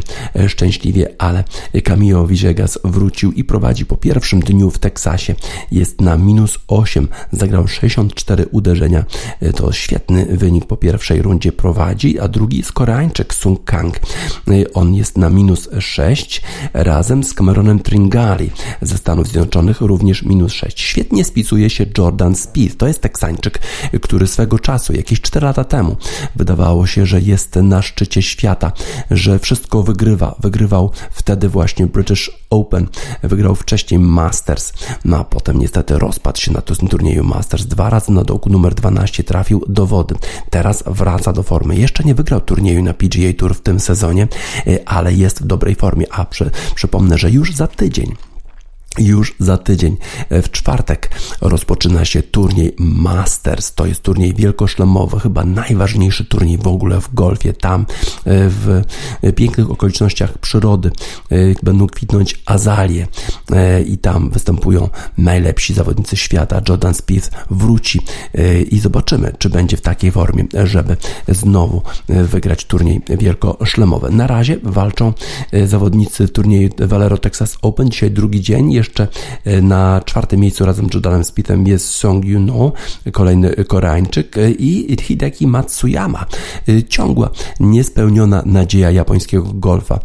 szczęśliwie, 0.48 1.14
ale 1.18 1.44
Camillo 1.84 2.26
Villegas 2.26 2.75
wrócił 2.84 3.32
i 3.32 3.44
prowadzi 3.44 3.86
po 3.86 3.96
pierwszym 3.96 4.40
dniu 4.40 4.70
w 4.70 4.78
Teksasie. 4.78 5.34
Jest 5.70 6.00
na 6.00 6.16
minus 6.16 6.58
8, 6.68 7.08
zagrał 7.32 7.68
64 7.68 8.46
uderzenia. 8.50 9.04
E, 9.40 9.52
to 9.52 9.72
świetny 9.72 10.26
wynik 10.26 10.64
po 10.64 10.76
pierwszej 10.76 11.22
rundzie 11.22 11.52
prowadzi, 11.52 12.20
a 12.20 12.28
drugi 12.28 12.58
jest 12.58 12.72
Koreańczyk 12.72 13.34
Sung 13.34 13.64
Kang. 13.64 13.96
E, 13.96 14.72
on 14.74 14.94
jest 14.94 15.18
na 15.18 15.30
minus 15.30 15.68
6 15.78 16.42
razem 16.72 17.24
z 17.24 17.34
Cameronem 17.34 17.78
Tringali 17.78 18.50
ze 18.82 18.98
Stanów 18.98 19.28
Zjednoczonych 19.28 19.80
również 19.80 20.22
minus 20.22 20.52
6. 20.52 20.80
Świetnie 20.80 21.24
spisuje 21.24 21.70
się 21.70 21.86
Jordan 21.98 22.34
Spieth. 22.34 22.76
To 22.76 22.86
jest 22.86 23.00
Teksańczyk, 23.00 23.58
który 24.02 24.26
swego 24.26 24.58
czasu, 24.58 24.92
jakieś 24.92 25.20
4 25.20 25.46
lata 25.46 25.64
temu, 25.64 25.96
wydawało 26.36 26.86
się, 26.86 27.06
że 27.06 27.20
jest 27.20 27.56
na 27.56 27.82
szczycie 27.82 28.22
świata, 28.22 28.72
że 29.10 29.38
wszystko 29.38 29.82
wygrywa. 29.82 30.34
Wygrywał 30.40 30.90
wtedy 31.10 31.48
właśnie 31.48 31.86
British 31.86 32.30
Open, 32.56 32.86
wygrał 33.22 33.54
wcześniej 33.54 34.00
Masters, 34.00 34.72
no 35.04 35.18
a 35.18 35.24
potem 35.24 35.58
niestety 35.58 35.98
rozpadł 35.98 36.40
się 36.40 36.52
na 36.52 36.62
turnieju 36.62 37.24
Masters. 37.24 37.66
Dwa 37.66 37.90
razy 37.90 38.12
na 38.12 38.24
dołku 38.24 38.50
numer 38.50 38.74
12 38.74 39.24
trafił 39.24 39.64
do 39.68 39.86
wody. 39.86 40.14
Teraz 40.50 40.84
wraca 40.86 41.32
do 41.32 41.42
formy. 41.42 41.76
Jeszcze 41.76 42.04
nie 42.04 42.14
wygrał 42.14 42.40
turnieju 42.40 42.82
na 42.82 42.94
PGA 42.94 43.32
Tour 43.38 43.54
w 43.54 43.60
tym 43.60 43.80
sezonie, 43.80 44.28
e, 44.66 44.88
ale 44.88 45.14
jest 45.14 45.42
w 45.42 45.46
dobrej 45.46 45.74
formie. 45.74 46.06
A 46.10 46.24
przy, 46.24 46.50
przypomnę, 46.74 47.18
że 47.18 47.30
już 47.30 47.54
za 47.54 47.66
tydzień 47.66 48.16
już 48.98 49.34
za 49.38 49.58
tydzień, 49.58 49.96
e, 50.30 50.42
w 50.42 50.50
czwartek, 50.50 51.10
rozpoczyna 51.40 52.04
się 52.04 52.22
turniej 52.22 52.74
Masters. 52.78 53.74
To 53.74 53.86
jest 53.86 54.02
turniej 54.02 54.34
wielkoszlemowy, 54.34 55.20
chyba 55.20 55.44
najważniejszy 55.44 56.24
turniej 56.24 56.58
w 56.58 56.66
ogóle 56.66 57.00
w 57.00 57.14
golfie. 57.14 57.52
Tam 57.52 57.80
e, 57.80 57.84
w 58.24 58.82
pięknych 59.36 59.70
okolicznościach 59.70 60.38
przyrody 60.38 60.90
e, 61.30 61.36
będą 61.62 61.86
kwitnąć 61.86 62.42
azalie 62.46 63.06
i 63.86 63.98
tam 63.98 64.30
występują 64.30 64.88
najlepsi 65.18 65.74
zawodnicy 65.74 66.16
świata. 66.16 66.62
Jordan 66.68 66.94
Spieth 66.94 67.30
wróci 67.50 68.00
i 68.70 68.78
zobaczymy, 68.78 69.32
czy 69.38 69.50
będzie 69.50 69.76
w 69.76 69.80
takiej 69.80 70.12
formie, 70.12 70.44
żeby 70.64 70.96
znowu 71.28 71.82
wygrać 72.08 72.64
turniej 72.64 73.00
wielkoszlemowy. 73.08 74.10
Na 74.10 74.26
razie 74.26 74.56
walczą 74.62 75.12
zawodnicy 75.66 76.28
turnieju 76.28 76.70
Valero 76.78 77.18
Texas 77.18 77.58
Open. 77.62 77.90
Dzisiaj 77.90 78.10
drugi 78.10 78.40
dzień 78.40 78.72
jeszcze 78.86 79.08
e, 79.44 79.62
na 79.62 80.00
czwartym 80.04 80.40
miejscu 80.40 80.64
razem 80.64 80.90
z 80.90 80.94
Jordanem 80.94 81.24
Spithem 81.24 81.66
jest 81.66 81.88
Song 81.88 82.24
Yuno, 82.24 82.72
kolejny 83.12 83.54
Koreańczyk 83.64 84.38
e, 84.38 84.50
i 84.50 84.96
Hideki 85.02 85.46
Matsuyama. 85.46 86.26
E, 86.68 86.82
ciągła, 86.82 87.30
niespełniona 87.60 88.42
nadzieja 88.46 88.90
japońskiego 88.90 89.46
golfa. 89.54 89.98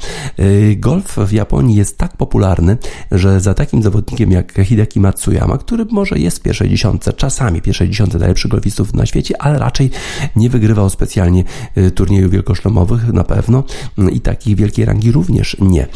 Golf 0.77 1.17
w 1.17 1.31
Japonii 1.31 1.75
jest 1.75 1.97
tak 1.97 2.17
popularny, 2.17 2.77
że 3.11 3.39
za 3.39 3.53
takim 3.53 3.83
zawodnikiem 3.83 4.31
jak 4.31 4.53
Hideki 4.63 4.99
Matsuyama, 4.99 5.57
który 5.57 5.85
może 5.85 6.19
jest 6.19 6.37
w 6.37 6.41
pierwszej 6.41 6.69
dziesiątce, 6.69 7.13
czasami 7.13 7.61
pierwszej 7.61 7.89
dziesiątce 7.89 8.17
najlepszych 8.17 8.51
golfistów 8.51 8.93
na 8.93 9.05
świecie, 9.05 9.41
ale 9.41 9.59
raczej 9.59 9.89
nie 10.35 10.49
wygrywał 10.49 10.89
specjalnie 10.89 11.43
turniejów 11.95 12.31
wielkoszlemowych 12.31 13.13
na 13.13 13.23
pewno 13.23 13.63
i 14.11 14.21
takich 14.21 14.55
wielkiej 14.55 14.85
rangi 14.85 15.11
również 15.11 15.57
nie. 15.59 15.87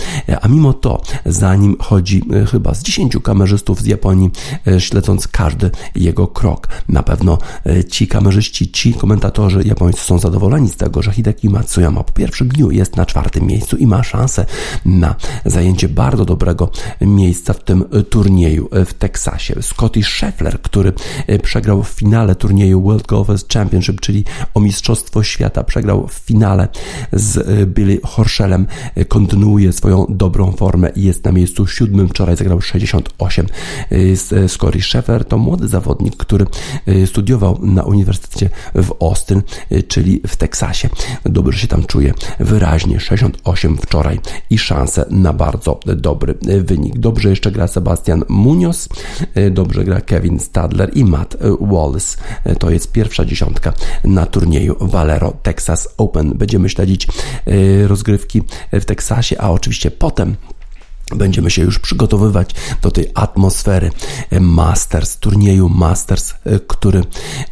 A 0.41 0.47
mimo 0.47 0.73
to, 0.73 1.01
zanim 1.25 1.75
chodzi 1.79 2.21
chyba 2.51 2.74
z 2.75 2.83
10 2.83 3.13
kamerzystów 3.23 3.81
z 3.81 3.85
Japonii, 3.85 4.29
e, 4.67 4.81
śledząc 4.81 5.27
każdy 5.27 5.71
jego 5.95 6.27
krok. 6.27 6.67
Na 6.89 7.03
pewno 7.03 7.37
e, 7.65 7.83
ci 7.83 8.07
kamerzyści, 8.07 8.71
ci 8.71 8.93
komentatorzy 8.93 9.63
japońscy 9.65 10.05
są 10.05 10.19
zadowoleni 10.19 10.69
z 10.69 10.75
tego, 10.75 11.01
że 11.01 11.11
Hideki 11.11 11.49
Matsuyama 11.49 12.03
po 12.03 12.13
pierwszym 12.13 12.47
dniu 12.47 12.71
jest 12.71 12.95
na 12.95 13.05
czwartym 13.05 13.47
miejscu 13.47 13.77
i 13.77 13.87
ma 13.87 14.03
szansę 14.03 14.45
na 14.85 15.15
zajęcie 15.45 15.89
bardzo 15.89 16.25
dobrego 16.25 16.71
miejsca 17.01 17.53
w 17.53 17.63
tym 17.63 17.85
e, 17.91 18.03
turnieju 18.03 18.69
w 18.85 18.93
Teksasie. 18.93 19.55
Scotty 19.61 20.03
Scheffler, 20.03 20.61
który 20.61 20.93
przegrał 21.43 21.83
w 21.83 21.87
finale 21.89 22.35
turnieju 22.35 22.81
World 22.81 23.07
Golfers 23.07 23.45
Championship, 23.53 24.01
czyli 24.01 24.23
o 24.53 24.59
Mistrzostwo 24.59 25.23
Świata, 25.23 25.63
przegrał 25.63 26.07
w 26.07 26.13
finale 26.13 26.67
z 27.13 27.65
Billy 27.69 27.99
Horschelem, 28.03 28.67
kontynuuje 29.07 29.73
swoją 29.73 30.05
dobrą 30.09 30.51
formę 30.51 30.89
i 30.95 31.03
jest 31.03 31.25
na 31.25 31.31
miejscu 31.31 31.67
siódmym. 31.67 32.07
Wczoraj 32.09 32.37
zagrał 32.37 32.61
68. 32.65 33.45
Scotty 34.47 34.81
Sheffer 34.81 35.25
to 35.25 35.37
młody 35.37 35.67
zawodnik, 35.67 36.17
który 36.17 36.45
studiował 37.05 37.59
na 37.61 37.83
Uniwersytecie 37.83 38.49
w 38.75 38.91
Austin, 39.01 39.41
czyli 39.87 40.21
w 40.27 40.35
Teksasie. 40.35 40.89
Dobrze 41.25 41.59
się 41.59 41.67
tam 41.67 41.85
czuje, 41.85 42.13
wyraźnie 42.39 42.99
68 42.99 43.77
wczoraj 43.77 44.19
i 44.49 44.57
szanse 44.57 45.05
na 45.09 45.33
bardzo 45.33 45.79
dobry 45.85 46.35
wynik. 46.61 46.99
Dobrze 46.99 47.29
jeszcze 47.29 47.51
gra 47.51 47.67
Sebastian 47.67 48.23
Munoz, 48.29 48.89
dobrze 49.51 49.83
gra 49.83 50.01
Kevin 50.01 50.39
Stadler 50.39 50.97
i 50.97 51.05
Matt 51.05 51.37
Wallace. 51.61 52.17
To 52.59 52.69
jest 52.69 52.91
pierwsza 52.91 53.25
dziesiątka 53.25 53.73
na 54.03 54.25
turnieju 54.25 54.75
Valero 54.79 55.33
Texas 55.43 55.87
Open. 55.97 56.37
Będziemy 56.37 56.69
śledzić 56.69 57.07
rozgrywki 57.87 58.41
w 58.73 58.85
Teksasie, 58.85 59.41
a 59.41 59.49
oczywiście 59.49 59.91
potem 59.91 60.35
Będziemy 61.11 61.51
się 61.51 61.61
już 61.61 61.79
przygotowywać 61.79 62.55
do 62.81 62.91
tej 62.91 63.11
atmosfery 63.13 63.91
Masters, 64.39 65.17
turnieju 65.17 65.69
Masters, 65.69 66.33
e, 66.45 66.59
który 66.59 67.03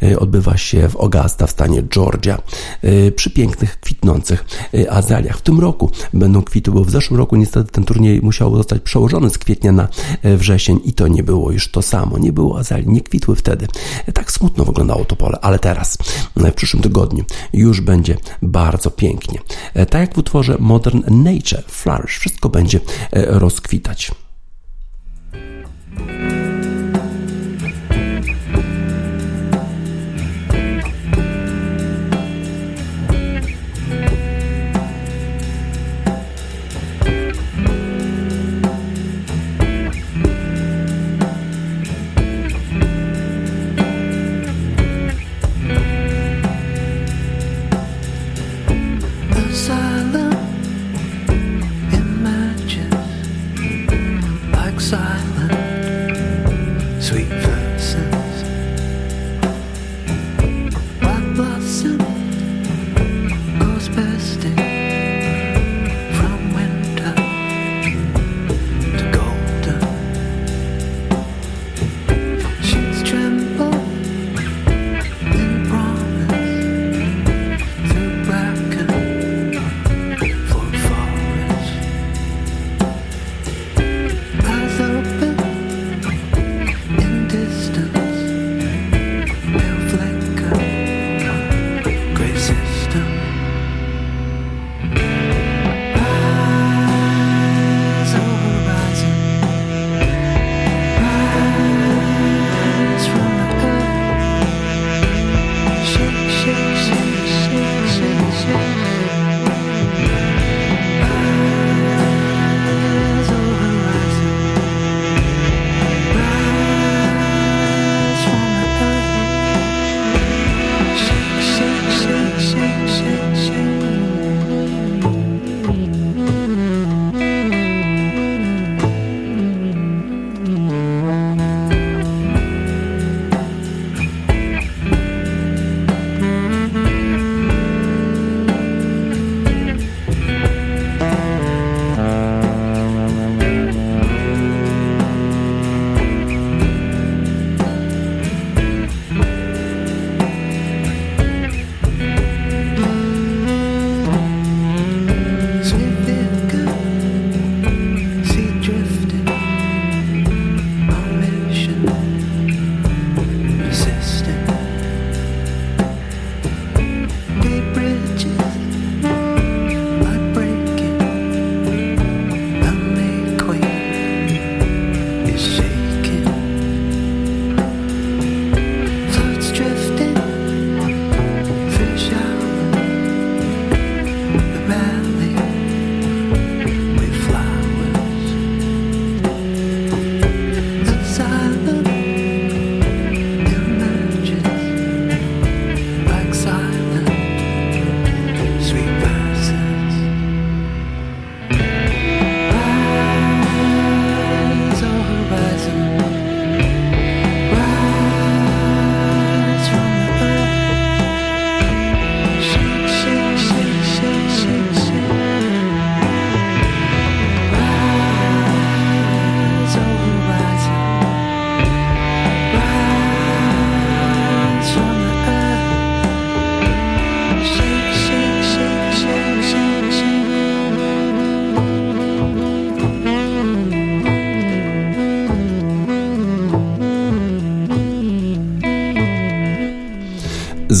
e, 0.02 0.18
odbywa 0.18 0.56
się 0.56 0.88
w 0.88 0.96
Augusta 0.96 1.46
w 1.46 1.50
stanie 1.50 1.82
Georgia 1.82 2.42
e, 2.82 3.12
przy 3.12 3.30
pięknych, 3.30 3.80
kwitnących 3.80 4.44
azaliach. 4.90 5.38
W 5.38 5.40
tym 5.40 5.60
roku 5.60 5.90
będą 6.14 6.42
kwity, 6.42 6.70
bo 6.70 6.84
w 6.84 6.90
zeszłym 6.90 7.18
roku 7.18 7.36
niestety 7.36 7.72
ten 7.72 7.84
turniej 7.84 8.20
musiał 8.22 8.56
zostać 8.56 8.82
przełożony 8.82 9.30
z 9.30 9.38
kwietnia 9.38 9.72
na 9.72 9.88
wrzesień 10.22 10.80
i 10.84 10.92
to 10.92 11.08
nie 11.08 11.22
było 11.22 11.52
już 11.52 11.70
to 11.70 11.82
samo. 11.82 12.18
Nie 12.18 12.32
było 12.32 12.58
azalii, 12.58 12.88
nie 12.88 13.00
kwitły 13.00 13.36
wtedy. 13.36 13.66
Tak 14.14 14.32
smutno 14.32 14.64
wyglądało 14.64 15.04
to 15.04 15.16
pole, 15.16 15.38
ale 15.42 15.58
teraz, 15.58 15.98
w 16.36 16.52
przyszłym 16.52 16.82
tygodniu 16.82 17.24
już 17.52 17.80
będzie 17.80 18.16
bardzo 18.42 18.90
pięknie. 18.90 19.38
Tak 19.74 20.00
jak 20.00 20.14
w 20.14 20.18
utworze 20.18 20.56
Modern 20.60 21.02
Nature, 21.22 21.62
Flourish, 21.68 22.18
wszystko 22.18 22.48
będzie 22.48 22.80
rozkwitać. 23.44 24.10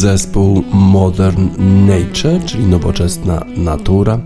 Zespół 0.04 0.64
Modern 0.72 1.48
Nature, 1.86 2.44
czyli 2.46 2.66
nowoczesna 2.66 3.44
natura, 3.56 4.18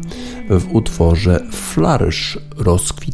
w 0.51 0.67
utworze 0.73 1.41
Flourish 1.53 2.39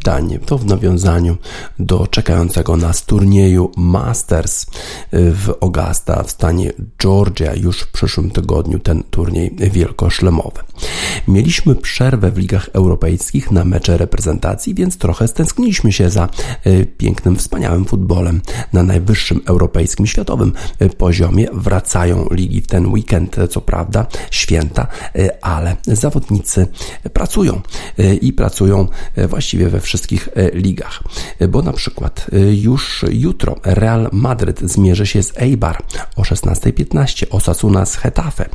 rozkwitanie. 0.05 0.39
To 0.39 0.57
w 0.57 0.65
nawiązaniu 0.65 1.37
do 1.79 2.07
czekającego 2.07 2.77
nas 2.77 3.05
turnieju 3.05 3.71
Masters 3.77 4.65
w 5.11 5.53
Augusta 5.61 6.23
w 6.23 6.31
stanie 6.31 6.71
Georgia 7.01 7.53
już 7.53 7.81
w 7.81 7.91
przyszłym 7.91 8.31
tygodniu 8.31 8.79
ten 8.79 9.03
turniej 9.03 9.55
wielkoszlemowy. 9.71 10.59
Mieliśmy 11.27 11.75
przerwę 11.75 12.31
w 12.31 12.37
ligach 12.37 12.69
europejskich 12.73 13.51
na 13.51 13.65
mecze 13.65 13.97
reprezentacji, 13.97 14.75
więc 14.75 14.97
trochę 14.97 15.27
stęskniliśmy 15.27 15.91
się 15.91 16.09
za 16.09 16.29
e, 16.63 16.85
pięknym, 16.85 17.35
wspaniałym 17.35 17.85
futbolem 17.85 18.41
na 18.73 18.83
najwyższym 18.83 19.41
europejskim, 19.45 20.07
światowym 20.07 20.53
e, 20.79 20.89
poziomie. 20.89 21.47
Wracają 21.53 22.27
ligi 22.31 22.61
w 22.61 22.67
ten 22.67 22.87
weekend, 22.87 23.35
co 23.49 23.61
prawda, 23.61 24.07
święta, 24.31 24.87
ale 25.41 25.75
zawodnicy 25.87 26.67
pracują 27.13 27.61
i 28.21 28.33
pracują 28.33 28.87
właściwie 29.27 29.69
we 29.69 29.79
wszystkich 29.79 29.94
ligach. 30.53 31.03
Bo 31.49 31.61
na 31.61 31.73
przykład 31.73 32.27
już 32.51 33.05
jutro 33.11 33.55
Real 33.63 34.09
Madryt 34.11 34.59
zmierzy 34.59 35.05
się 35.05 35.23
z 35.23 35.37
Eibar 35.37 35.83
o 36.15 36.21
16.15, 36.21 37.25
Osasuna 37.29 37.85
z 37.85 37.95
Hetafe. 37.95 38.49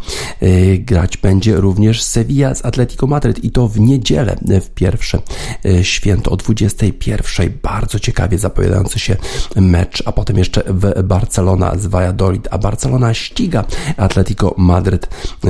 Grać 0.79 1.17
będzie 1.17 1.57
również 1.57 2.03
Sevilla 2.03 2.55
z 2.55 2.65
Atletico 2.65 3.07
Madryt 3.07 3.45
i 3.45 3.51
to 3.51 3.69
w 3.69 3.81
niedzielę, 3.81 4.37
w 4.61 4.71
pierwsze 4.71 5.19
e, 5.65 5.85
święto 5.85 6.31
o 6.31 6.37
21. 6.37 7.53
Bardzo 7.63 7.99
ciekawie 7.99 8.39
zapowiadający 8.39 8.99
się 8.99 9.17
mecz, 9.57 10.03
a 10.07 10.13
potem 10.13 10.39
jeszcze 10.39 10.63
w 10.67 11.03
Barcelona 11.03 11.79
z 11.79 11.87
Valladolid, 11.87 12.49
a 12.51 12.59
Barcelona 12.59 13.15
ściga 13.15 13.65
Atletico 13.97 14.55
Madryt, 14.57 15.09
e, 15.45 15.49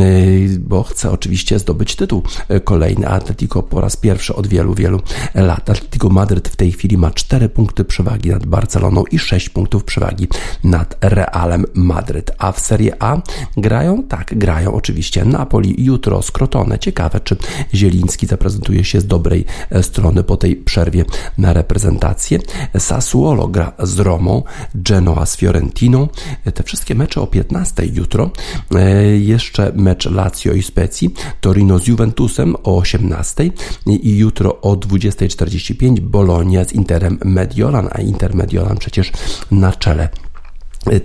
bo 0.59 0.83
chce 0.83 1.11
oczywiście 1.11 1.59
zdobyć 1.59 1.97
tytuł 1.97 2.23
e, 2.49 2.61
kolejny. 2.61 3.09
Atletico 3.09 3.63
po 3.63 3.81
raz 3.81 3.97
pierwszy 3.97 4.35
od 4.35 4.47
wielu, 4.47 4.75
wielu 4.75 5.01
lat. 5.35 5.80
Atletico 5.81 6.09
Madryt 6.09 6.49
w 6.49 6.57
tej 6.57 6.73
chwili 6.73 6.99
ma 6.99 7.11
4 7.11 7.49
punkty 7.49 7.85
przewagi 7.85 8.31
nad 8.31 8.47
Barceloną 8.47 9.05
i 9.11 9.19
6 9.19 9.49
punktów 9.49 9.85
przewagi 9.85 10.29
nad 10.65 10.97
Realem 11.01 11.65
Madryt. 11.75 12.31
A 12.39 12.53
w 12.53 12.61
Serie 12.61 13.03
A 13.03 13.23
grają? 13.57 14.03
Tak, 14.03 14.39
grają 14.39 14.75
oczywiście 14.75 15.25
Napoli 15.25 15.85
jutro, 15.85 16.23
Skrotone. 16.23 16.79
Ciekawe, 16.79 17.21
czy 17.21 17.37
Zieliński 17.75 18.27
zaprezentuje 18.27 18.85
się 18.85 19.01
z 19.01 19.07
dobrej 19.07 19.45
e, 19.71 19.83
strony 19.83 20.23
po 20.23 20.37
tej 20.37 20.57
przerwie 20.57 21.05
na 21.39 21.53
reprezentację. 21.53 22.39
Sassuolo 22.79 23.49
gra 23.49 23.73
z 23.79 23.99
Romą, 23.99 24.43
Genoa 24.75 25.27
z 25.27 25.37
Fiorentiną. 25.37 26.09
E, 26.45 26.53
te 26.53 26.63
wszystkie 26.63 26.95
mecze 26.95 27.21
o 27.21 27.27
15 27.27 27.87
jutro. 27.87 28.31
E, 28.75 29.03
jeszcze 29.05 29.73
mecz 29.75 30.11
Lazio 30.11 30.53
i 30.53 30.63
Specji, 30.63 31.15
Torino 31.41 31.79
z 31.79 31.87
Juventusem 31.87 32.57
o 32.63 32.77
18 32.77 33.51
i 33.87 34.17
jutro 34.17 34.61
o 34.61 34.77
20.45 34.77 35.70
Bologna 36.01 36.65
z 36.65 36.73
Interem 36.73 37.19
Mediolan, 37.25 37.89
a 37.93 38.01
Inter 38.01 38.35
Mediolan 38.35 38.77
przecież 38.77 39.13
na 39.51 39.73
czele 39.73 40.09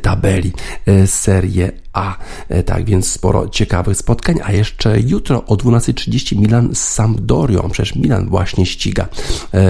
tabeli 0.02 0.54
Serie 1.06 1.72
a. 1.96 2.18
E, 2.50 2.64
tak 2.64 2.86
więc 2.86 3.08
sporo 3.12 3.50
ciekawych 3.50 3.98
spotkań, 3.98 4.40
a 4.44 4.52
jeszcze 4.52 5.00
jutro 5.00 5.46
o 5.46 5.56
12.30 5.56 6.38
Milan 6.38 6.76
z 6.76 6.80
Sampdorią. 6.80 7.70
Przecież 7.72 7.96
Milan 7.96 8.30
właśnie 8.30 8.66
ściga 8.66 9.08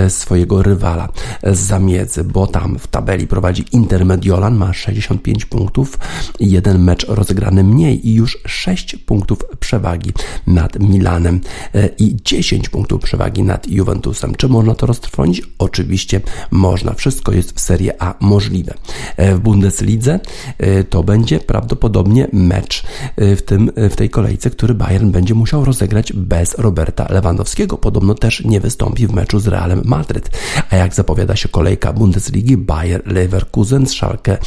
swojego 0.09 0.63
rywala 0.63 1.09
z 1.43 1.59
zamiedzy, 1.59 2.23
bo 2.23 2.47
tam 2.47 2.79
w 2.79 2.87
tabeli 2.87 3.27
prowadzi 3.27 3.65
Intermediolan, 3.71 4.55
ma 4.55 4.73
65 4.73 5.45
punktów, 5.45 5.99
jeden 6.39 6.83
mecz 6.83 7.07
rozegrany 7.07 7.63
mniej 7.63 8.07
i 8.09 8.13
już 8.13 8.37
6 8.47 8.95
punktów 8.95 9.39
przewagi 9.59 10.11
nad 10.47 10.79
Milanem 10.79 11.41
i 11.97 12.15
10 12.25 12.69
punktów 12.69 13.01
przewagi 13.01 13.43
nad 13.43 13.67
Juventusem. 13.67 14.35
Czy 14.35 14.47
można 14.47 14.75
to 14.75 14.85
roztrwonić? 14.85 15.41
Oczywiście 15.57 16.21
można. 16.51 16.93
Wszystko 16.93 17.31
jest 17.31 17.51
w 17.51 17.59
Serie 17.59 18.01
A 18.01 18.13
możliwe. 18.19 18.73
W 19.17 19.39
Bundeslidze 19.39 19.94
to 20.89 21.03
będzie 21.03 21.39
prawdopodobnie 21.39 22.27
mecz 22.33 22.83
y, 23.21 23.35
w, 23.35 23.41
tym, 23.41 23.71
y, 23.77 23.89
w 23.89 23.95
tej 23.95 24.09
kolejce, 24.09 24.49
który 24.49 24.73
Bayern 24.73 25.11
będzie 25.11 25.33
musiał 25.33 25.65
rozegrać 25.65 26.13
bez 26.13 26.55
Roberta 26.57 27.07
Lewandowskiego. 27.09 27.77
Podobno 27.77 28.15
też 28.15 28.43
nie 28.45 28.59
wystąpi 28.59 29.07
w 29.07 29.13
meczu 29.13 29.39
z 29.39 29.47
Realem 29.47 29.81
Madryt. 29.85 30.29
A 30.69 30.75
jak 30.75 30.93
zapowiada 30.93 31.35
się 31.35 31.49
kolejka 31.49 31.93
Bundesligi, 31.93 32.57
Bayer 32.57 33.01
Leverkusen 33.05 33.87
z 33.87 33.91
Schalke 33.91 34.37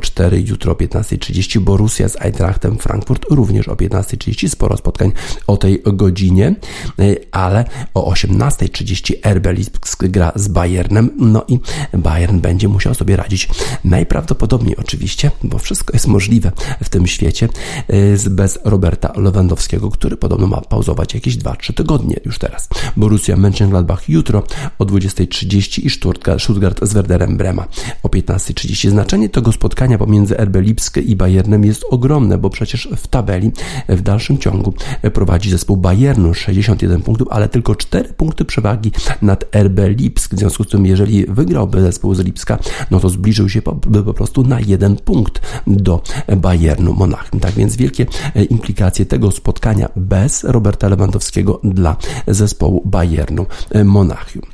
04 0.00 0.40
jutro 0.40 0.72
o 0.72 0.74
15.30, 0.74 1.60
Borussia 1.60 2.08
z 2.08 2.16
Eintrachtem 2.20 2.78
Frankfurt 2.78 3.26
również 3.30 3.68
o 3.68 3.74
15.30. 3.74 4.48
Sporo 4.48 4.76
spotkań 4.76 5.12
o 5.46 5.56
tej 5.56 5.82
godzinie, 5.86 6.54
y, 7.00 7.16
ale 7.32 7.64
o 7.94 8.12
18.30 8.12 9.34
RB 9.34 9.46
Lipsk 9.52 10.04
gra 10.04 10.32
z 10.34 10.48
Bayernem, 10.48 11.10
no 11.18 11.44
i 11.48 11.58
Bayern 11.94 12.40
będzie 12.40 12.68
musiał 12.68 12.94
sobie 12.94 13.16
radzić 13.16 13.48
najprawdopodobniej 13.84 14.71
oczywiście, 14.76 15.30
bo 15.44 15.58
wszystko 15.58 15.92
jest 15.92 16.06
możliwe 16.06 16.52
w 16.84 16.88
tym 16.88 17.06
świecie 17.06 17.48
y, 17.90 18.30
bez 18.30 18.58
Roberta 18.64 19.12
Lewandowskiego, 19.16 19.90
który 19.90 20.16
podobno 20.16 20.46
ma 20.46 20.60
pauzować 20.60 21.14
jakieś 21.14 21.36
2-3 21.36 21.74
tygodnie 21.74 22.16
już 22.24 22.38
teraz. 22.38 22.68
Borussia 22.96 23.36
Mönchengladbach 23.36 23.98
jutro 24.08 24.42
o 24.78 24.84
20.30 24.84 25.86
i 25.86 25.90
Stuttgart, 25.90 26.42
Stuttgart 26.42 26.80
z 26.82 26.92
Werderem 26.92 27.36
Brema 27.36 27.66
o 28.02 28.08
15.30. 28.08 28.90
Znaczenie 28.90 29.28
tego 29.28 29.52
spotkania 29.52 29.98
pomiędzy 29.98 30.36
RB 30.36 30.56
Lipsk 30.60 30.96
i 30.96 31.16
Bayernem 31.16 31.64
jest 31.64 31.84
ogromne, 31.90 32.38
bo 32.38 32.50
przecież 32.50 32.88
w 32.96 33.06
tabeli 33.06 33.52
w 33.88 34.00
dalszym 34.00 34.38
ciągu 34.38 34.74
prowadzi 35.12 35.50
zespół 35.50 35.76
Bayernu 35.76 36.34
61 36.34 37.02
punktów, 37.02 37.28
ale 37.30 37.48
tylko 37.48 37.74
4 37.74 38.08
punkty 38.08 38.44
przewagi 38.44 38.92
nad 39.22 39.44
RB 39.56 39.78
Lipsk. 39.88 40.34
W 40.34 40.38
związku 40.38 40.64
z 40.64 40.68
tym, 40.68 40.86
jeżeli 40.86 41.26
wygrałby 41.26 41.80
zespół 41.80 42.14
z 42.14 42.20
Lipska, 42.20 42.58
no 42.90 43.00
to 43.00 43.08
zbliżył 43.08 43.48
się 43.48 43.62
po, 43.62 43.72
po 44.04 44.14
prostu 44.14 44.42
na 44.42 44.60
jeden 44.66 44.96
punkt 44.96 45.40
do 45.66 46.02
Bayernu. 46.36 46.94
Monachium. 46.94 47.40
Tak 47.40 47.52
więc 47.52 47.76
wielkie 47.76 48.06
e, 48.36 48.44
implikacje 48.44 49.06
tego 49.06 49.30
spotkania 49.30 49.88
bez 49.96 50.44
Roberta 50.44 50.88
Lewandowskiego 50.88 51.60
dla 51.64 51.96
zespołu 52.26 52.82
Bayernu 52.84 53.46
e, 53.70 53.84
Monachium. 53.84 54.51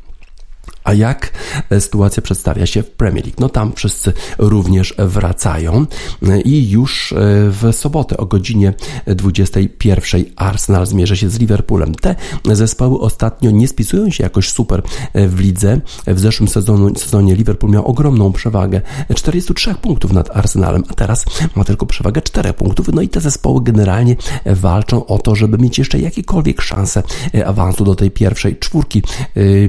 A 0.88 0.94
jak 0.94 1.32
e, 1.70 1.80
sytuacja 1.80 2.22
przedstawia 2.22 2.66
się 2.66 2.82
w 2.82 2.90
Premier 2.90 3.24
League? 3.24 3.40
No 3.40 3.48
tam 3.48 3.72
wszyscy 3.72 4.12
również 4.38 4.94
wracają 4.98 5.86
e, 6.28 6.40
i 6.40 6.70
już 6.70 7.12
e, 7.12 7.16
w 7.50 7.72
sobotę 7.72 8.16
o 8.16 8.26
godzinie 8.26 8.74
21 9.06 10.24
Arsenal 10.36 10.86
zmierzy 10.86 11.16
się 11.16 11.30
z 11.30 11.38
Liverpoolem. 11.38 11.94
Te 11.94 12.14
zespoły 12.52 13.00
ostatnio 13.00 13.50
nie 13.50 13.68
spisują 13.68 14.10
się 14.10 14.24
jakoś 14.24 14.50
super 14.50 14.82
w 15.14 15.40
lidze. 15.40 15.80
W 16.06 16.18
zeszłym 16.18 16.48
sezonie, 16.48 16.98
sezonie 16.98 17.34
Liverpool 17.34 17.72
miał 17.72 17.86
ogromną 17.86 18.32
przewagę 18.32 18.80
43 19.14 19.74
punktów 19.74 20.12
nad 20.12 20.36
Arsenalem, 20.36 20.84
a 20.88 20.94
teraz 20.94 21.24
ma 21.56 21.64
tylko 21.64 21.86
przewagę 21.86 22.22
4 22.22 22.52
punktów. 22.52 22.88
No 22.92 23.02
i 23.02 23.08
te 23.08 23.20
zespoły 23.20 23.62
generalnie 23.62 24.16
walczą 24.46 25.06
o 25.06 25.18
to, 25.18 25.34
żeby 25.34 25.58
mieć 25.58 25.78
jeszcze 25.78 25.98
jakiekolwiek 25.98 26.62
szanse 26.62 27.02
awansu 27.46 27.84
do 27.84 27.94
tej 27.94 28.10
pierwszej 28.10 28.56
czwórki, 28.56 29.02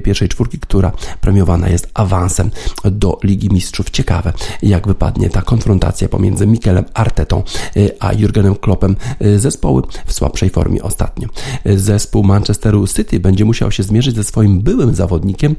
pierwszej 0.03 0.29
czwórki, 0.29 0.59
która 0.59 0.91
premiowana 1.21 1.69
jest 1.69 1.87
awansem 1.93 2.51
do 2.85 3.19
Ligi 3.23 3.49
Mistrzów. 3.49 3.89
Ciekawe, 3.89 4.33
jak 4.63 4.87
wypadnie 4.87 5.29
ta 5.29 5.41
konfrontacja 5.41 6.09
pomiędzy 6.09 6.47
Mikelem 6.47 6.85
Artetą 6.93 7.43
y, 7.77 7.91
a 7.99 8.13
Jurgenem 8.13 8.55
Kloppem. 8.55 8.95
Y, 9.21 9.39
zespoły 9.39 9.81
w 10.05 10.13
słabszej 10.13 10.49
formie 10.49 10.83
ostatnio. 10.83 11.27
Y, 11.67 11.79
zespół 11.79 12.23
Manchesteru 12.23 12.87
City 12.87 13.19
będzie 13.19 13.45
musiał 13.45 13.71
się 13.71 13.83
zmierzyć 13.83 14.15
ze 14.15 14.23
swoim 14.23 14.61
byłym 14.61 14.95
zawodnikiem 14.95 15.55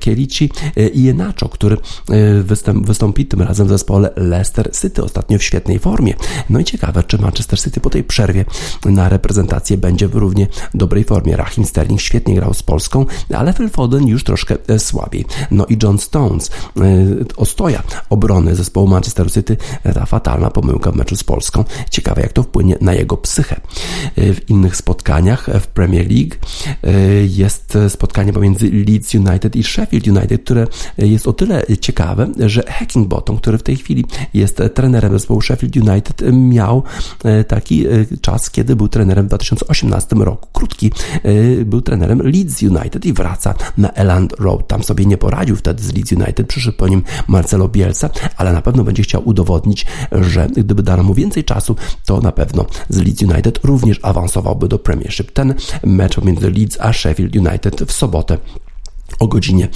Kielici 0.00 0.50
Iheanacho, 0.94 1.48
który 1.48 1.76
wystąpi 2.82 3.26
tym 3.26 3.42
razem 3.42 3.66
w 3.66 3.70
zespole 3.70 4.10
Leicester 4.16 4.70
City, 4.72 5.02
ostatnio 5.02 5.38
w 5.38 5.42
świetnej 5.42 5.78
formie. 5.78 6.14
No 6.50 6.60
i 6.60 6.64
ciekawe, 6.64 7.02
czy 7.02 7.18
Manchester 7.18 7.60
City 7.60 7.80
po 7.80 7.90
tej 7.90 8.04
przerwie 8.04 8.44
na 8.84 9.08
reprezentację 9.08 9.76
będzie 9.76 10.08
w 10.08 10.14
równie 10.14 10.46
dobrej 10.74 11.04
formie. 11.04 11.36
Rahim 11.36 11.64
Sterling 11.64 12.00
świetnie 12.00 12.34
grał 12.34 12.54
z 12.54 12.62
Polską, 12.62 13.06
ale 13.34 13.52
Phil 13.52 13.68
Foden 13.68 14.06
już 14.06 14.24
troszkę 14.24 14.56
słabiej. 14.78 15.24
No 15.50 15.66
i 15.66 15.78
John 15.82 15.98
Stones, 15.98 16.50
e, 16.50 16.80
ostoja 17.36 17.82
obrony 18.10 18.54
zespołu 18.54 18.86
Manchester 18.86 19.32
City, 19.32 19.56
e, 19.84 19.94
ta 19.94 20.06
fatalna 20.06 20.50
pomyłka 20.50 20.92
w 20.92 20.96
meczu 20.96 21.16
z 21.16 21.24
Polską. 21.24 21.64
Ciekawe, 21.90 22.22
jak 22.22 22.32
to 22.32 22.42
wpłynie 22.42 22.78
na 22.80 22.94
jego 22.94 23.16
psychę. 23.16 23.60
W 24.16 24.38
innych 24.48 24.76
spotkaniach 24.76 25.48
w 25.60 25.66
Premier 25.66 26.06
League 26.10 26.36
jest 27.28 27.78
spotkanie 27.88 28.32
pomiędzy 28.32 28.70
Leeds 28.70 29.14
United 29.14 29.56
i 29.56 29.62
Sheffield 29.62 30.06
United, 30.08 30.44
które 30.44 30.66
jest 30.98 31.28
o 31.28 31.32
tyle 31.32 31.62
ciekawe, 31.80 32.28
że 32.38 32.62
Hackingbottom, 32.62 33.36
który 33.36 33.58
w 33.58 33.62
tej 33.62 33.76
chwili 33.76 34.04
jest 34.34 34.62
trenerem 34.74 35.12
zespołu 35.12 35.40
Sheffield 35.40 35.76
United, 35.76 36.22
miał 36.32 36.82
taki 37.48 37.86
czas, 38.20 38.50
kiedy 38.50 38.76
był 38.76 38.88
trenerem 38.88 39.24
w 39.24 39.28
2018 39.28 40.16
roku. 40.16 40.48
Krótki 40.52 40.92
był 41.64 41.82
trenerem 41.82 42.22
Leeds 42.22 42.62
United 42.62 43.06
i 43.06 43.12
wraca 43.12 43.54
na 43.76 43.90
Eland 43.90 44.32
Road 44.38 44.57
Tam 44.66 44.82
sobie 44.82 45.06
nie 45.06 45.18
poradził 45.18 45.56
wtedy 45.56 45.82
z 45.82 45.94
Leeds 45.94 46.12
United, 46.12 46.46
przyszedł 46.46 46.76
po 46.76 46.88
nim 46.88 47.02
Marcelo 47.28 47.68
Bielsa, 47.68 48.10
ale 48.36 48.52
na 48.52 48.62
pewno 48.62 48.84
będzie 48.84 49.02
chciał 49.02 49.22
udowodnić, 49.28 49.86
że 50.12 50.48
gdyby 50.56 50.82
dano 50.82 51.02
mu 51.02 51.14
więcej 51.14 51.44
czasu, 51.44 51.76
to 52.06 52.20
na 52.20 52.32
pewno 52.32 52.66
z 52.88 52.98
Leeds 52.98 53.22
United 53.22 53.64
również 53.64 54.00
awansowałby 54.02 54.68
do 54.68 54.78
Premiership. 54.78 55.32
Ten 55.32 55.54
mecz 55.84 56.14
pomiędzy 56.14 56.50
Leeds 56.50 56.80
a 56.80 56.92
Sheffield 56.92 57.36
United 57.36 57.82
w 57.82 57.92
sobotę 57.92 58.38
o 59.18 59.28
godzinie 59.28 59.68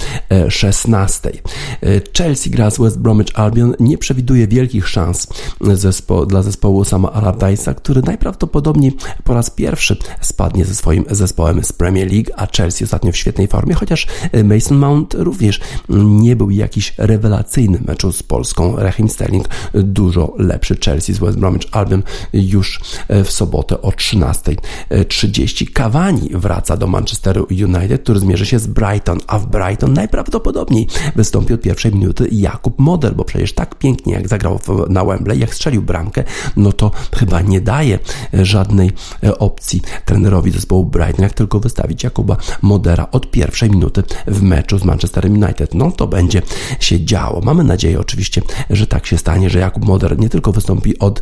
16. 0.49 1.29
E, 1.29 1.87
e, 1.87 2.01
Chelsea 2.17 2.49
gra 2.49 2.69
z 2.69 2.77
West 2.77 2.99
Bromwich 2.99 3.39
Albion. 3.39 3.73
Nie 3.79 3.97
przewiduje 3.97 4.47
wielkich 4.47 4.87
szans 4.87 5.27
zespo 5.61 6.25
dla 6.25 6.41
zespołu 6.41 6.85
sama 6.85 7.09
Allardyce'a, 7.09 7.75
który 7.75 8.01
najprawdopodobniej 8.01 8.95
po 9.23 9.33
raz 9.33 9.49
pierwszy 9.49 9.97
spadnie 10.21 10.65
ze 10.65 10.75
swoim 10.75 11.05
zespołem 11.09 11.63
z 11.63 11.73
Premier 11.73 12.11
League, 12.11 12.31
a 12.37 12.47
Chelsea 12.57 12.83
ostatnio 12.83 13.11
w 13.11 13.17
świetnej 13.17 13.47
formie, 13.47 13.73
chociaż 13.73 14.07
e, 14.31 14.43
Mason 14.43 14.77
Mount 14.77 15.13
również 15.13 15.59
nie 15.89 16.35
był 16.35 16.49
jakiś 16.49 16.93
rewelacyjny 16.97 17.79
meczu 17.87 18.11
z 18.11 18.23
Polską. 18.23 18.75
Raheem 18.75 19.09
Sterling 19.09 19.49
dużo 19.73 20.33
lepszy. 20.37 20.77
Chelsea 20.85 21.13
z 21.13 21.19
West 21.19 21.39
Bromwich 21.39 21.67
Albion 21.71 22.03
już 22.33 22.81
w 23.09 23.31
sobotę 23.31 23.81
o 23.81 23.89
13.30. 23.89 25.73
Cavani 25.73 26.29
wraca 26.33 26.77
do 26.77 26.87
Manchesteru 26.87 27.47
United, 27.51 28.03
który 28.03 28.19
zmierzy 28.19 28.45
się 28.45 28.59
z 28.59 28.67
Brighton 28.67 29.19
a 29.33 29.39
w 29.39 29.47
Brighton 29.47 29.93
najprawdopodobniej 29.93 30.87
wystąpi 31.15 31.53
od 31.53 31.61
pierwszej 31.61 31.91
minuty 31.91 32.27
Jakub 32.31 32.79
Model, 32.79 33.15
bo 33.15 33.23
przecież 33.23 33.53
tak 33.53 33.75
pięknie 33.75 34.13
jak 34.13 34.27
zagrał 34.27 34.59
na 34.89 35.05
Wembley, 35.05 35.39
jak 35.39 35.55
strzelił 35.55 35.81
bramkę, 35.81 36.23
no 36.55 36.71
to 36.71 36.91
chyba 37.15 37.41
nie 37.41 37.61
daje 37.61 37.99
e, 38.33 38.45
żadnej 38.45 38.91
e, 39.23 39.37
opcji 39.37 39.81
trenerowi 40.05 40.51
zespołu 40.51 40.85
Brighton, 40.85 41.23
jak 41.23 41.33
tylko 41.33 41.59
wystawić 41.59 42.03
Jakuba 42.03 42.37
Modera 42.61 43.07
od 43.11 43.31
pierwszej 43.31 43.69
minuty 43.69 44.03
w 44.27 44.41
meczu 44.41 44.77
z 44.77 44.83
Manchesterem 44.83 45.33
United. 45.43 45.73
No 45.73 45.91
to 45.91 46.07
będzie 46.07 46.41
się 46.79 47.05
działo. 47.05 47.41
Mamy 47.41 47.63
nadzieję 47.63 47.99
oczywiście, 47.99 48.41
że 48.69 48.87
tak 48.87 49.07
się 49.07 49.17
stanie, 49.17 49.49
że 49.49 49.59
Jakub 49.59 49.85
Moder 49.85 50.19
nie 50.19 50.29
tylko 50.29 50.51
wystąpi 50.51 50.99
od 50.99 51.21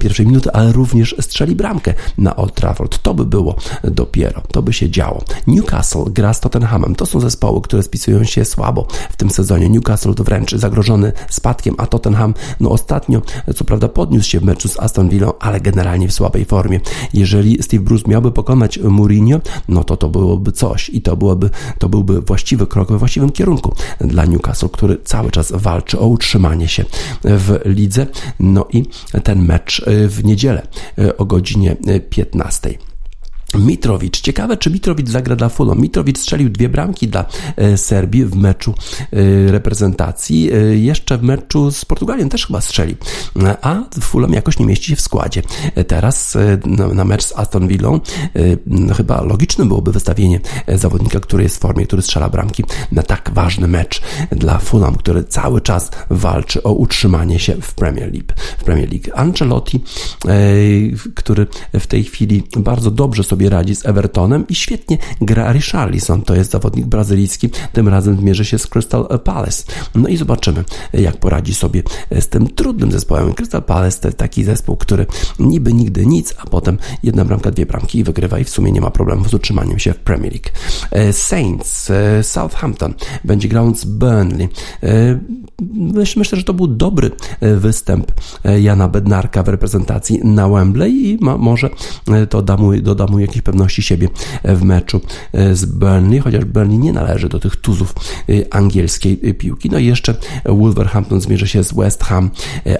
pierwszej 0.00 0.26
minuty, 0.26 0.52
ale 0.52 0.72
również 0.72 1.16
strzeli 1.20 1.54
bramkę 1.56 1.94
na 2.18 2.36
Old 2.36 2.54
Trafford. 2.54 3.02
To 3.02 3.14
by 3.14 3.24
było 3.24 3.56
dopiero, 3.84 4.42
to 4.52 4.62
by 4.62 4.72
się 4.72 4.90
działo. 4.90 5.22
Newcastle 5.46 6.04
gra 6.06 6.34
z 6.34 6.40
Tottenhamem. 6.40 6.94
To 6.94 7.06
są 7.06 7.20
zespoły 7.20 7.43
zespoły, 7.44 7.60
które 7.60 7.82
spisują 7.82 8.24
się 8.24 8.44
słabo 8.44 8.86
w 9.10 9.16
tym 9.16 9.30
sezonie. 9.30 9.68
Newcastle 9.68 10.14
to 10.14 10.24
wręcz 10.24 10.54
zagrożony 10.54 11.12
spadkiem, 11.30 11.74
a 11.78 11.86
Tottenham 11.86 12.34
no 12.60 12.70
ostatnio 12.70 13.22
co 13.56 13.64
prawda 13.64 13.88
podniósł 13.88 14.30
się 14.30 14.40
w 14.40 14.44
meczu 14.44 14.68
z 14.68 14.80
Aston 14.80 15.08
Villa, 15.08 15.32
ale 15.40 15.60
generalnie 15.60 16.08
w 16.08 16.12
słabej 16.12 16.44
formie. 16.44 16.80
Jeżeli 17.14 17.62
Steve 17.62 17.84
Bruce 17.84 18.10
miałby 18.10 18.32
pokonać 18.32 18.78
Mourinho, 18.78 19.40
no 19.68 19.84
to 19.84 19.96
to 19.96 20.08
byłoby 20.08 20.52
coś 20.52 20.90
i 20.90 21.02
to 21.02 21.16
byłoby, 21.16 21.50
to 21.78 21.88
byłby 21.88 22.20
właściwy 22.20 22.66
krok 22.66 22.92
we 22.92 22.98
właściwym 22.98 23.32
kierunku 23.32 23.74
dla 24.00 24.24
Newcastle, 24.24 24.68
który 24.68 24.98
cały 25.04 25.30
czas 25.30 25.52
walczy 25.52 25.98
o 25.98 26.06
utrzymanie 26.06 26.68
się 26.68 26.84
w 27.24 27.60
lidze. 27.64 28.06
No 28.40 28.66
i 28.72 28.84
ten 29.24 29.44
mecz 29.44 29.84
w 29.86 30.24
niedzielę 30.24 30.66
o 31.18 31.24
godzinie 31.24 31.76
15. 32.10 32.74
Mitrowicz. 33.58 34.20
Ciekawe, 34.20 34.56
czy 34.56 34.70
Mitrowicz 34.70 35.08
zagra 35.08 35.36
dla 35.36 35.48
Fulham. 35.48 35.80
Mitrowicz 35.80 36.18
strzelił 36.18 36.50
dwie 36.50 36.68
bramki 36.68 37.08
dla 37.08 37.24
e, 37.56 37.76
Serbii 37.76 38.24
w 38.24 38.36
meczu 38.36 38.74
e, 39.12 39.52
reprezentacji. 39.52 40.52
E, 40.52 40.56
jeszcze 40.76 41.18
w 41.18 41.22
meczu 41.22 41.70
z 41.70 41.84
Portugalią 41.84 42.28
też 42.28 42.46
chyba 42.46 42.60
strzeli. 42.60 42.96
A 43.62 43.82
Fulham 44.00 44.32
jakoś 44.32 44.58
nie 44.58 44.66
mieści 44.66 44.90
się 44.90 44.96
w 44.96 45.00
składzie. 45.00 45.42
Teraz 45.86 46.36
na 46.94 47.04
mecz 47.04 47.24
z 47.24 47.32
Aston 47.36 47.68
Villą 47.68 48.00
chyba 48.96 49.22
logicznym 49.22 49.68
byłoby 49.68 49.92
wystawienie 49.92 50.40
zawodnika, 50.68 51.20
który 51.20 51.42
jest 51.42 51.56
w 51.56 51.60
formie, 51.60 51.86
który 51.86 52.02
strzela 52.02 52.28
bramki 52.28 52.64
na 52.92 53.02
tak 53.02 53.30
ważny 53.34 53.68
mecz 53.68 54.02
dla 54.32 54.58
Fulham, 54.58 54.96
który 54.96 55.24
cały 55.24 55.60
czas 55.60 55.90
walczy 56.10 56.62
o 56.62 56.72
utrzymanie 56.72 57.38
się 57.38 57.56
w 57.60 57.74
Premier 57.74 58.12
League. 58.12 58.32
W 58.58 58.64
Premier 58.64 58.90
League. 58.90 59.10
Ancelotti, 59.14 59.84
który 61.14 61.46
w 61.80 61.86
tej 61.86 62.04
chwili 62.04 62.42
bardzo 62.56 62.90
dobrze 62.90 63.24
sobie 63.24 63.43
sobie 63.44 63.56
radzi 63.56 63.74
z 63.74 63.86
Evertonem 63.86 64.46
i 64.48 64.54
świetnie 64.54 64.98
gra 65.20 65.52
Richarlison, 65.52 66.22
to 66.22 66.34
jest 66.34 66.50
zawodnik 66.50 66.86
brazylijski, 66.86 67.50
tym 67.72 67.88
razem 67.88 68.16
zmierzy 68.16 68.44
się 68.44 68.58
z 68.58 68.66
Crystal 68.66 69.20
Palace. 69.24 69.64
No 69.94 70.08
i 70.08 70.16
zobaczymy, 70.16 70.64
jak 70.92 71.16
poradzi 71.16 71.54
sobie 71.54 71.82
z 72.20 72.28
tym 72.28 72.48
trudnym 72.48 72.92
zespołem. 72.92 73.34
Crystal 73.34 73.62
Palace 73.62 74.00
to 74.00 74.08
jest 74.08 74.18
taki 74.18 74.44
zespół, 74.44 74.76
który 74.76 75.06
niby 75.38 75.72
nigdy 75.72 76.06
nic, 76.06 76.34
a 76.38 76.46
potem 76.46 76.78
jedna 77.02 77.24
bramka, 77.24 77.50
dwie 77.50 77.66
bramki 77.66 77.98
i 77.98 78.04
wygrywa 78.04 78.38
i 78.38 78.44
w 78.44 78.50
sumie 78.50 78.72
nie 78.72 78.80
ma 78.80 78.90
problemu 78.90 79.28
z 79.28 79.34
utrzymaniem 79.34 79.78
się 79.78 79.92
w 79.92 79.98
Premier 79.98 80.32
League. 80.32 80.48
E, 80.90 81.12
Saints, 81.12 81.90
e, 81.90 82.22
Southampton 82.22 82.94
będzie 83.24 83.48
grał 83.48 83.74
z 83.74 83.84
Burnley. 83.84 84.48
E, 85.62 86.04
myślę, 86.16 86.38
że 86.38 86.44
to 86.44 86.54
był 86.54 86.66
dobry 86.66 87.10
występ 87.40 88.12
Jana 88.60 88.88
Bednarka 88.88 89.42
w 89.42 89.48
reprezentacji 89.48 90.20
na 90.24 90.48
Wembley 90.48 91.10
i 91.10 91.18
ma, 91.20 91.36
może 91.38 91.70
to 92.30 92.42
da 92.42 92.56
mu, 92.56 92.76
doda 92.76 93.06
mu 93.06 93.18
jakiejś 93.18 93.42
pewności 93.42 93.82
siebie 93.82 94.08
w 94.44 94.62
meczu 94.62 95.00
e, 95.32 95.54
z 95.54 95.64
Burnley, 95.64 96.20
chociaż 96.20 96.44
Burnley 96.44 96.78
nie 96.78 96.92
należy 96.92 97.28
do 97.28 97.40
tych 97.40 97.56
tuzów 97.56 97.94
e, 98.28 98.54
angielskiej 98.54 99.20
e, 99.22 99.34
piłki. 99.34 99.70
No 99.70 99.78
i 99.78 99.86
jeszcze 99.86 100.14
Wolverhampton 100.44 101.20
zmierzy 101.20 101.48
się 101.48 101.64
z 101.64 101.72
West 101.74 102.04
Ham, 102.04 102.30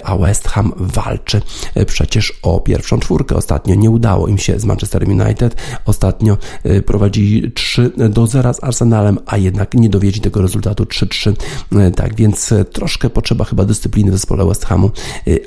a 0.03 0.17
West 0.17 0.47
Ham 0.47 0.73
walczy 0.77 1.41
przecież 1.87 2.39
o 2.41 2.59
pierwszą 2.59 2.99
czwórkę. 2.99 3.35
Ostatnio 3.35 3.75
nie 3.75 3.89
udało 3.89 4.27
im 4.27 4.37
się 4.37 4.59
z 4.59 4.65
Manchesterem 4.65 5.19
United. 5.19 5.55
Ostatnio 5.85 6.37
prowadzili 6.85 7.51
3 7.51 7.91
do 8.09 8.27
0 8.27 8.53
z 8.53 8.63
Arsenalem, 8.63 9.17
a 9.25 9.37
jednak 9.37 9.73
nie 9.73 9.89
dowiedzi 9.89 10.21
tego 10.21 10.41
rezultatu 10.41 10.83
3-3. 10.83 11.33
Tak 11.95 12.15
więc 12.15 12.53
troszkę 12.65 13.09
potrzeba 13.09 13.45
chyba 13.45 13.65
dyscypliny 13.65 14.11
w 14.11 14.13
zespole 14.13 14.45
West 14.45 14.65
Hamu, 14.65 14.91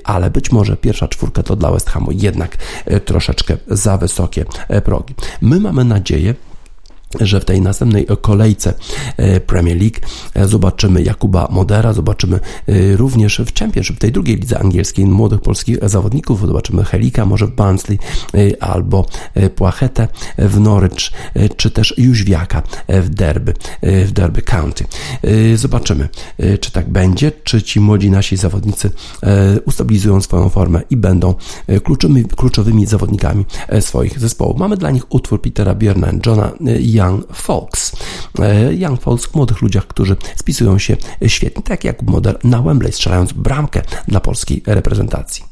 ale 0.05 0.31
być 0.31 0.53
może 0.53 0.77
pierwsza 0.77 1.09
czwórka 1.09 1.43
to 1.43 1.57
dla 1.57 1.71
West 1.71 1.91
Hamu 1.91 2.13
jednak 2.13 2.57
troszeczkę 3.05 3.57
za 3.67 3.97
wysokie 3.97 4.45
progi. 4.85 5.15
My 5.41 5.61
mamy 5.61 5.85
nadzieję, 5.85 6.35
że 7.21 7.41
w 7.41 7.45
tej 7.45 7.61
następnej 7.61 8.07
kolejce 8.21 8.75
e, 9.17 9.41
Premier 9.41 9.77
League 9.77 9.97
e, 10.35 10.49
zobaczymy 10.49 11.03
Jakuba 11.03 11.49
Modera, 11.51 11.93
zobaczymy 11.93 12.37
e, 12.37 12.97
również 12.97 13.41
w 13.47 13.59
Championship, 13.59 13.97
w 13.97 13.99
tej 13.99 14.13
drugiej 14.13 14.37
lidze 14.37 14.59
angielskiej 14.59 15.07
młodych 15.07 15.41
polskich 15.41 15.79
zawodników, 15.83 16.47
zobaczymy 16.47 16.85
Helika 16.85 17.27
może 17.27 17.47
w 17.47 17.51
Barnsley 17.51 17.99
albo 18.61 19.07
Płachetę 19.57 20.09
w 20.39 20.61
Norwich, 20.61 20.79
czy 21.57 21.71
też 21.71 21.95
Jóźwiaka 21.99 22.63
w 22.89 23.09
Derby, 23.09 23.55
w 23.83 24.13
Derby 24.13 24.43
County. 24.43 24.85
Zobaczymy, 25.55 26.09
czy 26.61 26.73
tak 26.73 26.91
będzie, 26.91 27.33
czy 27.45 27.63
ci 27.63 27.81
młodzi 27.81 28.11
nasi 28.11 28.37
zawodnicy 28.37 28.91
ustabilizują 29.65 30.21
swoją 30.21 30.49
formę 30.49 30.83
i 30.91 30.97
będą 30.97 31.35
kluczowymi, 31.85 32.25
kluczowymi 32.25 32.87
zawodnikami 32.87 33.45
swoich 33.81 34.19
zespołów. 34.19 34.59
Mamy 34.59 34.77
dla 34.77 34.91
nich 34.91 35.13
utwór 35.13 35.43
Petera 35.43 35.75
Bjorna, 35.75 36.13
Johna 36.27 36.53
Young 36.99 37.25
Folks. 37.33 37.93
E, 38.39 38.75
Young 38.75 39.03
Folks, 39.03 39.35
młodych 39.35 39.63
ludziach, 39.63 39.87
którzy 39.87 40.17
spisują 40.37 40.79
się 40.79 40.97
świetnie, 41.27 41.63
tak 41.63 41.85
jak 41.85 42.03
Moder 42.03 42.39
na 42.45 42.63
Wembley, 42.63 42.93
strzelając 42.93 43.33
bramkę 43.33 43.83
dla 44.09 44.21
polskiej 44.21 44.63
reprezentacji. 44.67 45.45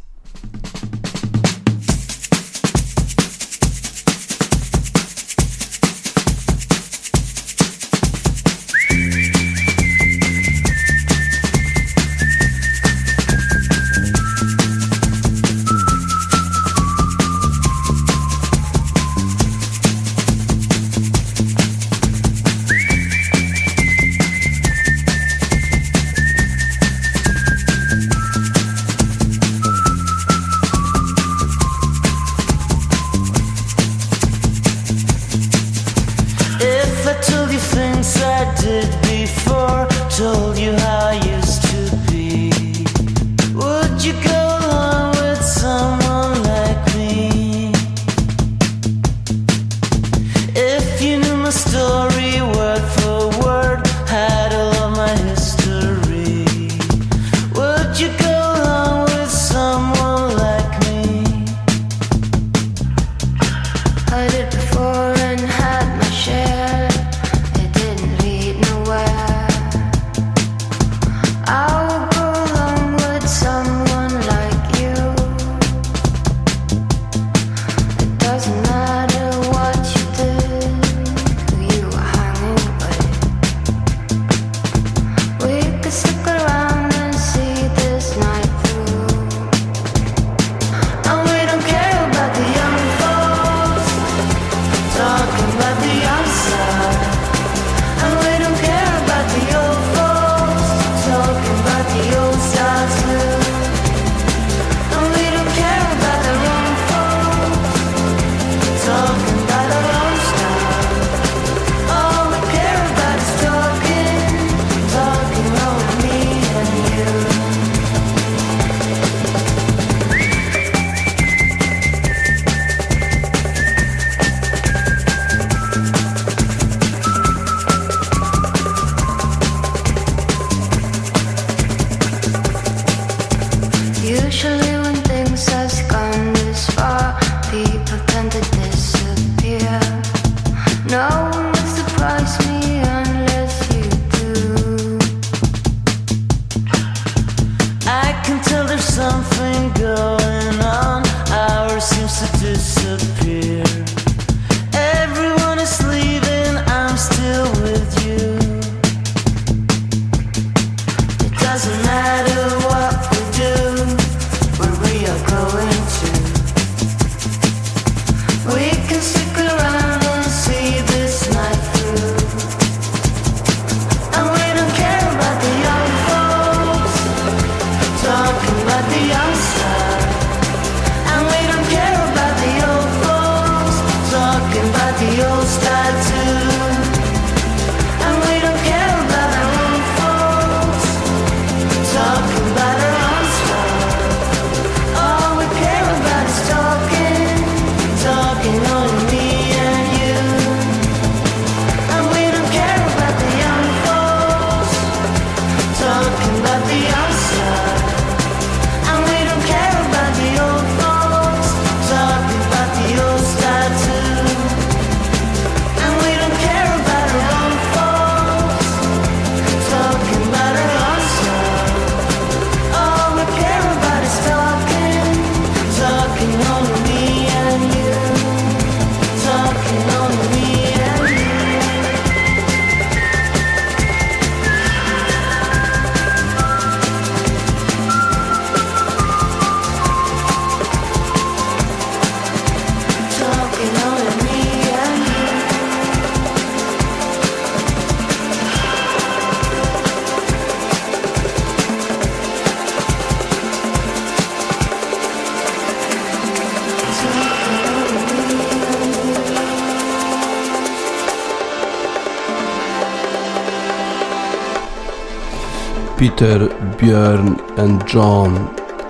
Peter, 266.17 266.49
Björn 266.81 267.37
and 267.57 267.95
John, 267.95 268.49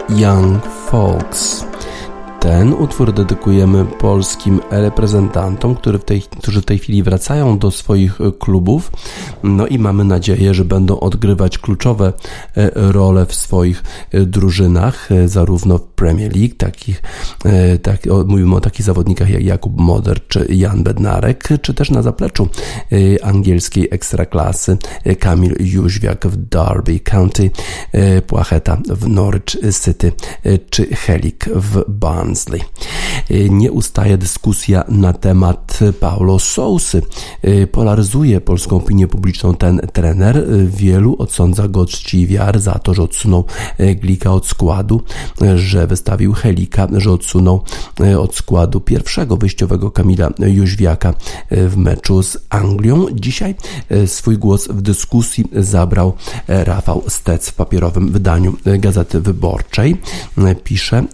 Young 0.09 0.63
Folks. 0.87 1.67
Ten 2.41 2.73
utwór 2.73 3.13
dedykujemy 3.13 3.85
polskim 3.85 4.61
reprezentantom, 4.71 5.75
którzy 5.75 5.99
w, 5.99 6.05
tej, 6.05 6.23
którzy 6.47 6.63
w 6.63 6.65
tej 6.65 6.79
chwili 6.79 7.03
wracają 7.03 7.59
do 7.59 7.71
swoich 7.71 8.19
klubów. 8.39 8.91
No 9.43 9.67
i 9.67 9.79
mamy 9.79 10.05
nadzieję, 10.05 10.55
że 10.55 10.65
będą 10.65 11.01
odgrywać 11.01 11.59
kluczowe 11.59 12.13
e, 12.57 12.71
role 12.93 13.27
w 13.27 13.35
swoich 13.35 13.83
e, 14.13 14.27
drużynach, 14.27 15.13
e, 15.13 15.29
zarówno 15.29 15.79
w 15.79 15.83
Premier 15.83 16.37
League, 16.37 16.55
takich, 16.57 17.03
tak, 17.83 18.01
mówimy 18.27 18.57
o 18.57 18.61
takich 18.61 18.87
zawodnikach 18.87 19.31
jak 19.31 19.43
Jakub 19.43 19.81
Moder 19.81 20.29
czy 20.29 20.47
Jan 20.49 20.83
Bednarek, 20.83 21.49
czy 21.63 21.75
też 21.75 21.91
na 21.91 22.03
zapleczu 22.03 22.49
angielskiej 23.23 23.89
ekstraklasy 23.91 24.77
Kamil 25.19 25.57
Jóźwiak 25.61 26.27
w 26.27 26.37
Derby 26.37 27.01
County, 27.01 27.51
Płacheta 28.27 28.79
w 28.89 29.09
Norwich 29.09 29.57
City 29.85 30.13
czy 30.71 30.87
Helik 30.87 31.45
w. 31.55 31.85
Barnsley. 31.89 32.61
Nie 33.51 33.73
ustaje 33.73 34.19
dyskusja 34.19 34.85
na 34.89 35.13
temat 35.13 35.79
Paulo 36.01 36.36
Sousy. 36.39 37.03
Y, 37.45 37.67
polaryzuje 37.67 38.41
polską 38.41 38.77
opinię 38.77 39.09
publiczną 39.09 39.55
ten 39.55 39.81
trener. 39.93 40.37
Y, 40.37 40.67
wielu 40.67 41.17
odsądza 41.19 41.69
go 41.69 41.87
czciwiar 41.87 42.61
za 42.61 42.73
to, 42.73 42.95
że 42.95 43.03
odsunął 43.03 43.45
Glika 44.01 44.33
od 44.33 44.47
składu, 44.47 45.03
że 45.57 45.87
wystawił 45.87 46.33
Helika, 46.33 46.89
że 46.93 47.13
odsunął 47.13 47.63
od 48.19 48.35
składu 48.35 48.81
pierwszego 48.81 49.37
wyjściowego 49.37 49.91
Kamila 49.91 50.31
Jóźwiaka 50.39 51.15
w 51.51 51.77
meczu 51.77 52.23
z 52.23 52.39
Anglią. 52.51 53.07
Dzisiaj 53.13 53.55
swój 54.07 54.39
głos 54.39 54.69
w 54.69 54.83
dyskusji 54.83 55.45
zabrał 55.53 56.13
Rafał 56.49 57.03
Stec 57.09 57.51
w 57.51 57.55
papierowym 57.55 58.13
wydaniu 58.13 58.57
Gazety 58.79 59.21
Wyborczej. 59.21 59.97
Pisze 60.65 61.05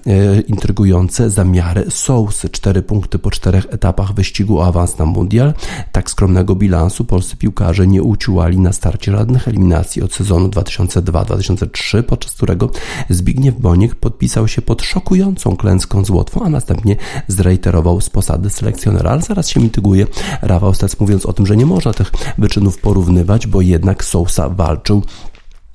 intrygujące 0.46 1.30
zamiary 1.30 1.84
Sousy. 1.90 2.48
Cztery 2.48 2.82
punkty 2.82 3.18
po 3.18 3.30
czterech 3.30 3.66
etapach 3.70 4.14
wyścigu 4.14 4.58
o 4.58 4.66
awans 4.66 4.98
na 4.98 5.06
mundial. 5.12 5.54
Tak 5.92 6.10
skromnego 6.10 6.54
bilansu 6.54 7.04
polscy 7.04 7.36
piłkarze 7.36 7.86
nie 7.86 8.02
uciułali 8.02 8.58
na 8.58 8.72
starcie 8.72 9.12
żadnych 9.12 9.48
eliminacji 9.48 10.02
od 10.02 10.14
sezonu 10.14 10.48
2002-2003, 10.48 12.02
podczas 12.02 12.32
którego 12.32 12.70
Zbigniew 13.10 13.60
Boniek 13.60 13.94
podpisał 13.94 14.48
się 14.48 14.62
pod 14.62 14.82
szokującą 14.82 15.56
klęską 15.56 16.04
z 16.04 16.10
Łotwą, 16.10 16.42
a 16.44 16.48
następnie 16.48 16.96
zreiterował 17.28 18.00
z 18.00 18.10
posady 18.10 18.50
selekcjonera. 18.50 19.10
Ale 19.10 19.22
zaraz 19.22 19.48
się 19.48 19.60
mityguje 19.60 20.06
Rafał 20.42 20.74
Stec 20.74 21.00
mówiąc 21.00 21.26
o 21.26 21.32
tym, 21.32 21.46
że 21.46 21.56
nie 21.56 21.66
można 21.66 21.92
tych 21.92 22.10
wyczynów 22.38 22.78
porównywać, 22.78 23.46
bo 23.46 23.60
jednak 23.60 24.04
Sousa 24.04 24.48
walczył 24.48 25.02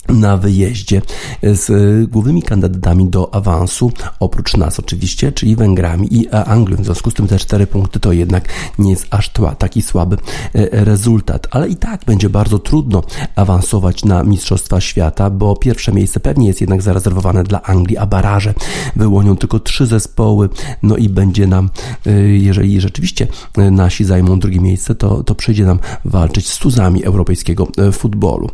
na 0.09 0.37
wyjeździe 0.37 1.01
z 1.43 1.69
głównymi 2.09 2.43
kandydatami 2.43 3.09
do 3.09 3.35
awansu, 3.35 3.91
oprócz 4.19 4.57
nas 4.57 4.79
oczywiście, 4.79 5.31
czyli 5.31 5.55
Węgrami 5.55 6.15
i 6.15 6.29
Anglią. 6.29 6.77
W 6.77 6.85
związku 6.85 7.11
z 7.11 7.13
tym 7.13 7.27
te 7.27 7.39
cztery 7.39 7.67
punkty 7.67 7.99
to 7.99 8.11
jednak 8.11 8.49
nie 8.79 8.91
jest 8.91 9.07
aż 9.09 9.29
tła, 9.29 9.55
taki 9.55 9.81
słaby 9.81 10.17
e, 10.53 10.85
rezultat, 10.85 11.47
ale 11.51 11.69
i 11.69 11.75
tak 11.75 12.05
będzie 12.05 12.29
bardzo 12.29 12.59
trudno 12.59 13.03
awansować 13.35 14.05
na 14.05 14.23
Mistrzostwa 14.23 14.81
Świata, 14.81 15.29
bo 15.29 15.55
pierwsze 15.55 15.91
miejsce 15.91 16.19
pewnie 16.19 16.47
jest 16.47 16.61
jednak 16.61 16.81
zarezerwowane 16.81 17.43
dla 17.43 17.61
Anglii, 17.61 17.97
a 17.97 18.05
baraże 18.05 18.53
wyłonią 18.95 19.37
tylko 19.37 19.59
trzy 19.59 19.85
zespoły, 19.85 20.49
no 20.83 20.97
i 20.97 21.09
będzie 21.09 21.47
nam, 21.47 21.69
e, 22.05 22.11
jeżeli 22.21 22.81
rzeczywiście 22.81 23.27
e, 23.57 23.71
nasi 23.71 24.05
zajmą 24.05 24.39
drugie 24.39 24.59
miejsce, 24.59 24.95
to, 24.95 25.23
to 25.23 25.35
przyjdzie 25.35 25.65
nam 25.65 25.79
walczyć 26.05 26.49
z 26.49 26.57
tuzami 26.59 27.03
europejskiego 27.03 27.67
futbolu. 27.91 28.49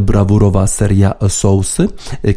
Brawurowa 0.00 0.66
seria 0.66 0.87
seria 0.88 1.14
Sousy. 1.28 1.88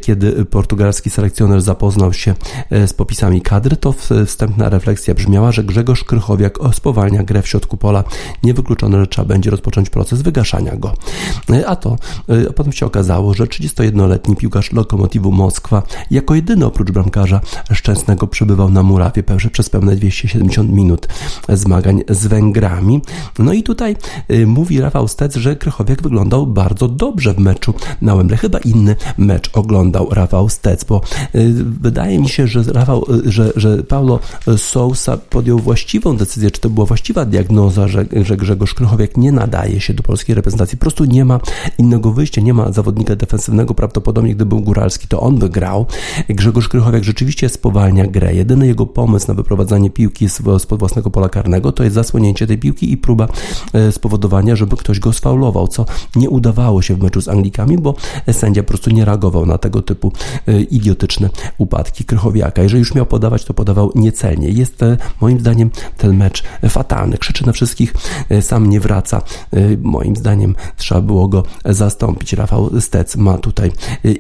Kiedy 0.02 0.46
portugalski 0.46 1.10
selekcjoner 1.10 1.62
zapoznał 1.62 2.14
się 2.14 2.34
e, 2.70 2.88
z 2.88 2.94
popisami 2.94 3.42
kadry, 3.42 3.76
to 3.76 3.94
wstępna 4.26 4.70
refleksja 4.70 5.14
brzmiała, 5.14 5.52
że 5.52 5.64
Grzegorz 5.64 6.04
Krychowiak 6.04 6.60
spowalnia 6.74 7.24
grę 7.24 7.42
w 7.42 7.48
środku 7.48 7.78
pola. 7.78 8.04
Niewykluczone, 8.44 9.00
że 9.00 9.08
trzeba 9.08 9.28
będzie 9.28 9.50
rozpocząć 9.52 9.90
proces 9.90 10.22
wygaszania 10.22 10.76
go. 10.76 10.94
E, 11.50 11.68
a 11.68 11.76
to 11.76 11.96
a 12.28 12.34
e, 12.34 12.54
potem 12.54 12.74
się 12.74 12.86
okazało, 12.86 13.34
że 13.34 13.44
31-letni 13.44 14.36
piłkarz 14.36 14.72
Lokomotivu 14.72 15.32
Moskwa 15.32 15.84
jako 16.12 16.36
jedyny 16.36 16.66
oprócz 16.66 16.92
bramkarza 16.92 17.42
Szczęsnego 17.74 18.28
przebywał 18.28 18.70
na 18.70 18.84
murawie 18.84 19.24
przez 19.52 19.70
pełne 19.70 19.96
270 19.96 20.72
minut 20.72 21.08
zmagań 21.50 22.02
z 22.10 22.28
Węgrami. 22.28 23.02
No 23.40 23.54
i 23.54 23.64
tutaj 23.64 23.96
mówi 24.46 24.82
Rafał 24.82 25.08
Stec, 25.08 25.36
że 25.36 25.56
Krychowiak 25.56 26.02
wyglądał 26.04 26.48
bardzo 26.48 26.88
dobrze 26.88 27.34
w 27.34 27.40
meczu 27.40 27.74
na 28.02 28.16
Wembley 28.16 28.41
chyba 28.42 28.60
inny 28.60 28.96
mecz 29.18 29.50
oglądał 29.54 30.10
Rafał 30.12 30.50
Stec, 30.50 30.84
bo 30.84 31.02
y, 31.36 31.54
wydaje 31.64 32.20
mi 32.20 32.30
się, 32.30 32.48
że 32.48 32.64
Rafał, 32.64 33.06
y, 33.26 33.32
że, 33.32 33.54
że 33.56 33.84
Paulo 33.84 34.20
Sousa 34.58 35.18
podjął 35.18 35.60
właściwą 35.60 36.18
decyzję, 36.18 36.52
czy 36.52 36.62
to 36.62 36.70
była 36.70 36.86
właściwa 36.86 37.26
diagnoza, 37.26 37.88
że, 37.88 38.06
że 38.24 38.38
Grzegorz 38.38 38.74
Krychowiak 38.74 39.18
nie 39.18 39.32
nadaje 39.32 39.82
się 39.82 39.94
do 39.94 40.04
polskiej 40.04 40.36
reprezentacji. 40.36 40.78
Po 40.78 40.82
prostu 40.82 41.06
nie 41.06 41.26
ma 41.26 41.40
innego 41.78 42.12
wyjścia, 42.12 42.42
nie 42.42 42.54
ma 42.54 42.72
zawodnika 42.72 43.16
defensywnego. 43.16 43.74
Prawdopodobnie, 43.74 44.36
gdy 44.36 44.46
był 44.46 44.62
Góralski, 44.62 45.08
to 45.08 45.20
on 45.20 45.40
wygrał. 45.40 45.86
Grzegorz 46.30 46.70
Krychowiak 46.70 47.04
rzeczywiście 47.04 47.50
spowalnia 47.50 48.08
grę. 48.08 48.36
Jedyny 48.36 48.68
jego 48.68 48.86
pomysł 48.86 49.28
na 49.28 49.34
wyprowadzanie 49.34 49.90
piłki 49.90 50.30
spod 50.30 50.80
własnego 50.80 51.12
pola 51.12 51.30
karnego 51.30 51.72
to 51.72 51.84
jest 51.84 51.96
zasłonięcie 51.96 52.48
tej 52.48 52.58
piłki 52.58 52.92
i 52.92 52.98
próba 52.98 53.28
e, 53.74 53.92
spowodowania, 53.92 54.56
żeby 54.56 54.78
ktoś 54.78 55.00
go 55.00 55.14
sfaulował, 55.14 55.68
co 55.68 55.86
nie 56.16 56.30
udawało 56.30 56.82
się 56.82 56.96
w 56.96 57.04
meczu 57.04 57.22
z 57.22 57.28
Anglikami, 57.28 57.78
bo 57.78 57.96
sędzia 58.34 58.64
po 58.64 58.68
prostu 58.68 58.90
nie 58.90 59.06
reagował 59.06 59.46
na 59.46 59.58
tego 59.58 59.82
typu 59.82 60.12
e, 60.48 60.62
idiotyczne 60.62 61.30
upadki 61.58 62.06
Krychowiaka. 62.06 62.62
Jeżeli 62.62 62.80
już 62.80 62.96
miał 62.96 63.06
podawać, 63.06 63.46
to 63.46 63.54
podawał 63.54 63.92
niecelnie. 63.96 64.50
Jest 64.50 64.84
e, 64.84 64.98
moim 65.22 65.40
zdaniem 65.40 65.72
ten 65.98 66.18
mecz 66.18 66.44
fatalny. 66.70 67.18
Krzyczy 67.18 67.46
na 67.46 67.52
wszystkich, 67.52 67.94
e, 68.30 68.42
sam 68.42 68.70
nie 68.70 68.80
wraca. 68.80 69.22
Moim 69.82 70.16
zdaniem 70.16 70.56
trzeba 70.78 71.02
było 71.02 71.28
go 71.28 71.44
zastąpić. 71.66 72.34
Rafał 72.34 72.82
Stec 72.82 73.16
ma 73.16 73.38
tutaj 73.38 73.72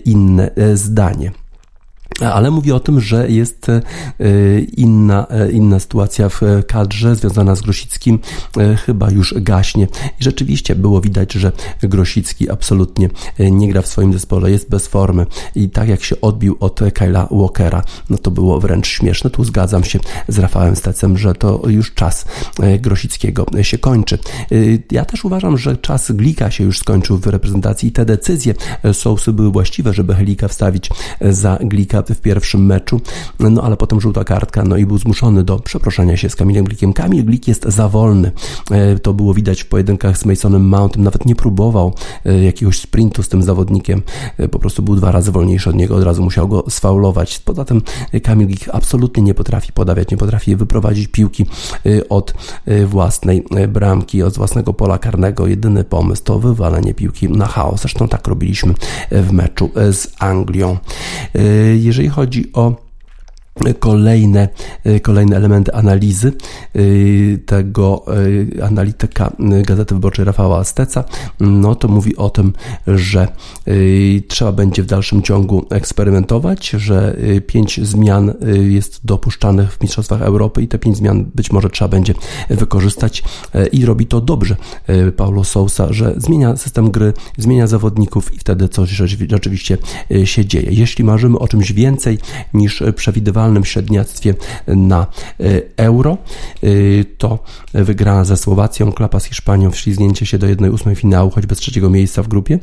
inne 0.06 0.52
zdanie 0.74 1.32
ale 2.20 2.52
mówi 2.52 2.72
o 2.72 2.80
tym, 2.80 3.02
że 3.02 3.30
jest 3.30 3.70
e, 3.70 3.82
inna, 4.60 5.28
e, 5.30 5.52
inna 5.52 5.80
sytuacja 5.80 6.30
w 6.30 6.42
kadrze 6.68 7.16
związana 7.16 7.56
z 7.56 7.62
Grosickim, 7.62 8.20
e, 8.58 8.76
chyba 8.76 9.12
już 9.12 9.34
gaśnie. 9.38 9.88
I 10.20 10.24
rzeczywiście 10.24 10.76
było 10.76 11.02
widać, 11.02 11.34
że 11.34 11.52
Grosicki 11.84 12.50
absolutnie 12.50 13.10
nie 13.40 13.68
gra 13.68 13.82
w 13.82 13.88
swoim 13.88 14.14
zespole, 14.14 14.52
jest 14.52 14.70
bez 14.70 14.88
formy 14.88 15.26
i 15.56 15.70
tak 15.70 15.90
jak 15.90 16.04
się 16.04 16.22
odbił 16.22 16.58
od 16.60 16.80
Kyla 16.94 17.28
Walkera, 17.32 17.84
no 18.10 18.18
to 18.18 18.32
było 18.32 18.60
wręcz 18.60 18.88
śmieszne. 18.88 19.30
Tu 19.30 19.44
zgadzam 19.44 19.84
się 19.84 20.00
z 20.28 20.40
Rafałem 20.40 20.76
Stecem, 20.76 21.18
że 21.18 21.34
to 21.34 21.62
już 21.68 21.94
czas 21.94 22.26
Grosickiego 22.80 23.46
się 23.62 23.78
kończy. 23.78 24.18
Ja 24.92 25.06
też 25.06 25.26
uważam, 25.26 25.58
że 25.58 25.78
czas 25.78 26.12
Glika 26.12 26.52
się 26.52 26.64
już 26.64 26.80
skończył 26.80 27.18
w 27.18 27.28
reprezentacji 27.28 27.90
i 27.90 27.92
te 27.92 28.06
decyzje 28.06 28.54
Sousy 28.94 29.34
były 29.34 29.52
właściwe, 29.52 29.94
żeby 29.94 30.16
Helika 30.16 30.48
wstawić 30.48 30.90
za 31.22 31.58
Glika 31.62 32.01
w 32.10 32.22
pierwszym 32.22 32.66
meczu, 32.66 33.02
no 33.40 33.62
ale 33.62 33.78
potem 33.78 34.02
żółta 34.02 34.24
kartka, 34.24 34.64
no 34.64 34.78
i 34.78 34.86
był 34.86 34.98
zmuszony 34.98 35.44
do 35.44 35.60
przeproszenia 35.60 36.18
się 36.18 36.30
z 36.30 36.36
Kamilem 36.36 36.66
Glikiem. 36.66 36.94
Kamil 36.94 37.26
Glik 37.26 37.48
jest 37.48 37.66
za 37.66 37.90
wolny. 37.90 38.32
E, 38.72 39.00
to 39.00 39.14
było 39.14 39.34
widać 39.34 39.62
w 39.62 39.68
pojedynkach 39.68 40.18
z 40.18 40.26
Masonem 40.26 40.68
Mountem, 40.68 41.04
nawet 41.04 41.26
nie 41.26 41.36
próbował 41.36 41.94
e, 42.26 42.44
jakiegoś 42.44 42.80
sprintu 42.80 43.24
z 43.24 43.30
tym 43.30 43.44
zawodnikiem, 43.44 44.02
e, 44.38 44.48
po 44.48 44.60
prostu 44.60 44.84
był 44.84 44.96
dwa 44.96 45.12
razy 45.12 45.32
wolniejszy 45.32 45.70
od 45.70 45.76
niego, 45.76 45.96
od 45.96 46.04
razu 46.04 46.24
musiał 46.24 46.48
go 46.48 46.64
sfaulować. 46.70 47.40
Poza 47.40 47.66
tym 47.66 47.82
Kamil 48.24 48.48
Glik 48.48 48.70
absolutnie 48.74 49.24
nie 49.24 49.34
potrafi 49.34 49.74
podawiać, 49.74 50.12
nie 50.12 50.18
potrafi 50.18 50.56
wyprowadzić 50.56 51.08
piłki 51.08 51.46
od 52.10 52.34
własnej 52.86 53.46
bramki, 53.70 54.24
od 54.24 54.38
własnego 54.38 54.74
pola 54.74 54.98
karnego. 54.98 55.48
Jedyny 55.48 55.84
pomysł 55.84 56.24
to 56.24 56.40
wywalenie 56.40 56.94
piłki 56.94 57.30
na 57.30 57.46
chaos. 57.46 57.82
Zresztą 57.82 58.08
tak 58.08 58.28
robiliśmy 58.28 58.74
w 59.12 59.32
meczu 59.32 59.70
z 59.76 60.08
Anglią. 60.20 60.78
Jeżeli 61.92 62.10
chodzi 62.10 62.54
o 62.54 62.91
kolejne, 63.80 64.50
y, 64.86 65.00
kolejne 65.00 65.36
elementy 65.36 65.74
analizy 65.74 66.34
y, 66.76 67.40
tego 67.46 68.06
y, 68.58 68.64
analityka 68.64 69.32
Gazety 69.40 69.96
Wyborczej 69.96 70.26
Rafała 70.26 70.64
Steca, 70.64 71.04
no 71.40 71.76
to 71.76 71.88
mówi 71.88 72.16
o 72.16 72.30
tym, 72.30 72.54
że 72.88 73.28
trzeba 74.28 74.52
będzie 74.52 74.84
w 74.84 74.86
dalszym 74.86 75.22
ciągu 75.22 75.66
eksperymentować, 75.70 76.70
że 76.70 77.18
pięć 77.48 77.80
zmian 77.84 78.34
jest 78.70 79.06
dopuszczanych 79.06 79.74
w 79.74 79.82
Mistrzostwach 79.82 80.22
Europy 80.22 80.62
i 80.62 80.68
te 80.68 80.80
pięć 80.80 80.98
zmian 80.98 81.32
być 81.36 81.52
może 81.52 81.70
trzeba 81.70 81.90
będzie 81.90 82.14
wykorzystać 82.50 83.24
i 83.72 83.86
robi 83.86 84.06
to 84.06 84.22
dobrze 84.22 84.56
Paulo 85.18 85.44
Sousa, 85.44 85.88
że 85.94 86.14
zmienia 86.18 86.58
system 86.58 86.92
gry, 86.92 87.14
zmienia 87.38 87.68
zawodników 87.68 88.34
i 88.36 88.38
wtedy 88.38 88.70
coś 88.70 88.90
rzeczywiście 89.30 89.78
się 90.26 90.46
dzieje. 90.46 90.68
Jeśli 90.72 91.04
marzymy 91.04 91.40
o 91.40 91.48
czymś 91.48 91.72
więcej 91.72 92.20
niż 92.54 92.84
przewidywalne 92.96 93.41
rywalnym 93.42 93.66
średniactwie 93.66 94.34
na 94.68 95.08
euro. 95.78 96.18
To 97.18 97.40
wygrana 97.74 98.24
ze 98.26 98.38
Słowacją, 98.38 98.92
klapa 98.92 99.20
z 99.20 99.26
Hiszpanią, 99.26 99.72
wślizgnięcie 99.72 100.26
się 100.26 100.38
do 100.38 100.48
1-8 100.48 100.96
finału, 100.96 101.30
choć 101.32 101.46
bez 101.46 101.58
trzeciego 101.58 101.90
miejsca 101.90 102.24
w 102.24 102.28
grupie. 102.28 102.60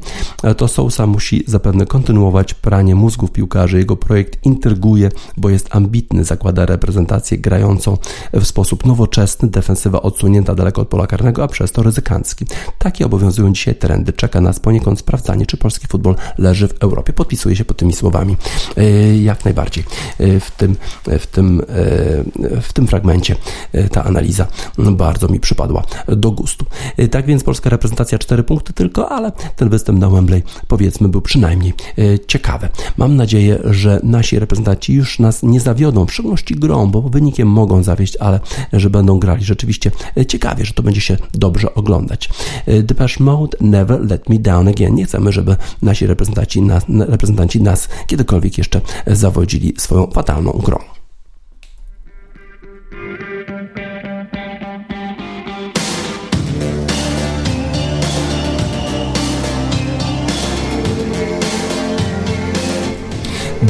To 0.57 0.69
Sousa 0.69 1.07
musi 1.07 1.45
zapewne 1.47 1.87
kontynuować 1.87 2.55
pranie 2.55 2.95
mózgów 2.95 3.33
piłkarzy. 3.33 3.79
Jego 3.79 3.97
projekt 3.97 4.47
intryguje, 4.47 5.11
bo 5.37 5.51
jest 5.51 5.69
ambitny, 5.71 6.25
zakłada 6.25 6.67
reprezentację 6.67 7.39
grającą 7.39 7.99
w 8.33 8.45
sposób 8.45 8.87
nowoczesny, 8.87 9.49
defensywa 9.49 10.03
odsunięta 10.03 10.55
daleko 10.55 10.83
od 10.83 10.89
pola 10.89 11.07
karnego, 11.07 11.45
a 11.45 11.49
przez 11.49 11.73
to 11.73 11.83
ryzykancki. 11.83 12.47
Takie 12.79 13.07
obowiązują 13.07 13.53
dzisiaj 13.53 13.75
trendy. 13.75 14.13
Czeka 14.13 14.41
nas 14.41 14.61
poniekąd 14.61 14.99
sprawdzanie, 14.99 15.47
czy 15.47 15.57
polski 15.57 15.87
futbol 15.87 16.15
leży 16.39 16.69
w 16.69 16.75
Europie. 16.81 17.13
Podpisuję 17.13 17.57
się 17.57 17.65
pod 17.65 17.77
tymi 17.77 17.93
słowami. 17.93 18.37
E, 18.77 19.17
jak 19.17 19.45
najbardziej. 19.45 19.85
E, 20.19 20.41
w 20.41 20.51
tym, 20.51 20.68
w 21.19 21.27
tym, 21.27 21.61
e, 21.61 21.65
w 22.61 22.73
tym 22.73 22.87
fragmencie 22.87 23.37
ta 23.93 24.05
analiza 24.05 24.47
bardzo 24.79 25.29
mi 25.29 25.41
przypadła 25.41 25.83
do 26.09 26.31
gustu. 26.31 26.67
Tak 27.11 27.27
więc 27.27 27.45
polska 27.45 27.71
reprezentacja 27.71 28.19
4 28.19 28.43
punkty 28.43 28.73
tylko, 28.73 29.09
ale 29.09 29.33
ten 29.57 29.69
występ 29.69 29.99
na 29.99 30.11
Wembley 30.11 30.43
powiedzmy 30.69 31.09
był 31.09 31.21
przynajmniej 31.21 31.75
ciekawy. 32.27 32.69
Mam 32.97 33.17
nadzieję, 33.17 33.59
że 33.65 34.01
nasi 34.03 34.39
reprezentanci 34.39 34.93
już 34.93 35.19
nas 35.19 35.43
nie 35.43 35.61
zawiodą, 35.61 36.07
w 36.07 36.13
szczególności 36.13 36.55
grą, 36.55 36.91
bo 36.91 37.03
wynikiem 37.03 37.49
mogą 37.49 37.83
zawieść, 37.83 38.17
ale 38.17 38.41
że 38.73 38.91
będą 38.91 39.19
grali 39.19 39.45
rzeczywiście 39.45 39.91
ciekawie, 40.29 40.65
że 40.65 40.73
to 40.73 40.83
będzie 40.83 41.01
się 41.01 41.17
dobrze 41.35 41.75
oglądać. 41.75 42.29
Depeche 42.83 43.25
Mode 43.25 43.59
Never 43.61 44.01
Let 44.11 44.29
Me 44.29 44.39
Down 44.39 44.69
Again. 44.69 44.95
Nie 44.95 45.05
chcemy, 45.05 45.33
żeby 45.33 45.57
nasi 45.83 46.07
reprezentanci 46.07 46.63
nas, 46.63 46.85
reprezentanci 46.89 47.63
nas 47.63 47.89
kiedykolwiek 48.07 48.59
jeszcze 48.59 48.81
zawodzili 49.07 49.75
swoją 49.79 50.07
fatalną 50.07 50.58
grą. 50.63 50.79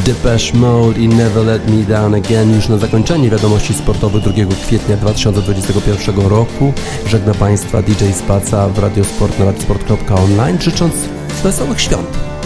Depeche 0.09 0.55
Mode 0.55 1.01
i 1.01 1.09
Never 1.09 1.45
Let 1.45 1.71
Me 1.71 1.83
Down 1.85 2.15
Again 2.15 2.55
już 2.55 2.69
na 2.69 2.79
zakończenie 2.79 3.31
wiadomości 3.31 3.75
sportowych 3.75 4.23
2 4.23 4.33
kwietnia 4.67 4.97
2021 4.97 6.27
roku. 6.27 6.73
Żegna 7.07 7.35
Państwa 7.35 7.83
DJ 7.83 8.05
Spaca 8.13 8.69
w 8.69 8.79
Radiosport 8.79 9.39
na 9.39 9.45
radiosport.online 9.45 10.61
życząc 10.61 10.95
wesołych 11.43 11.81
świąt. 11.81 12.38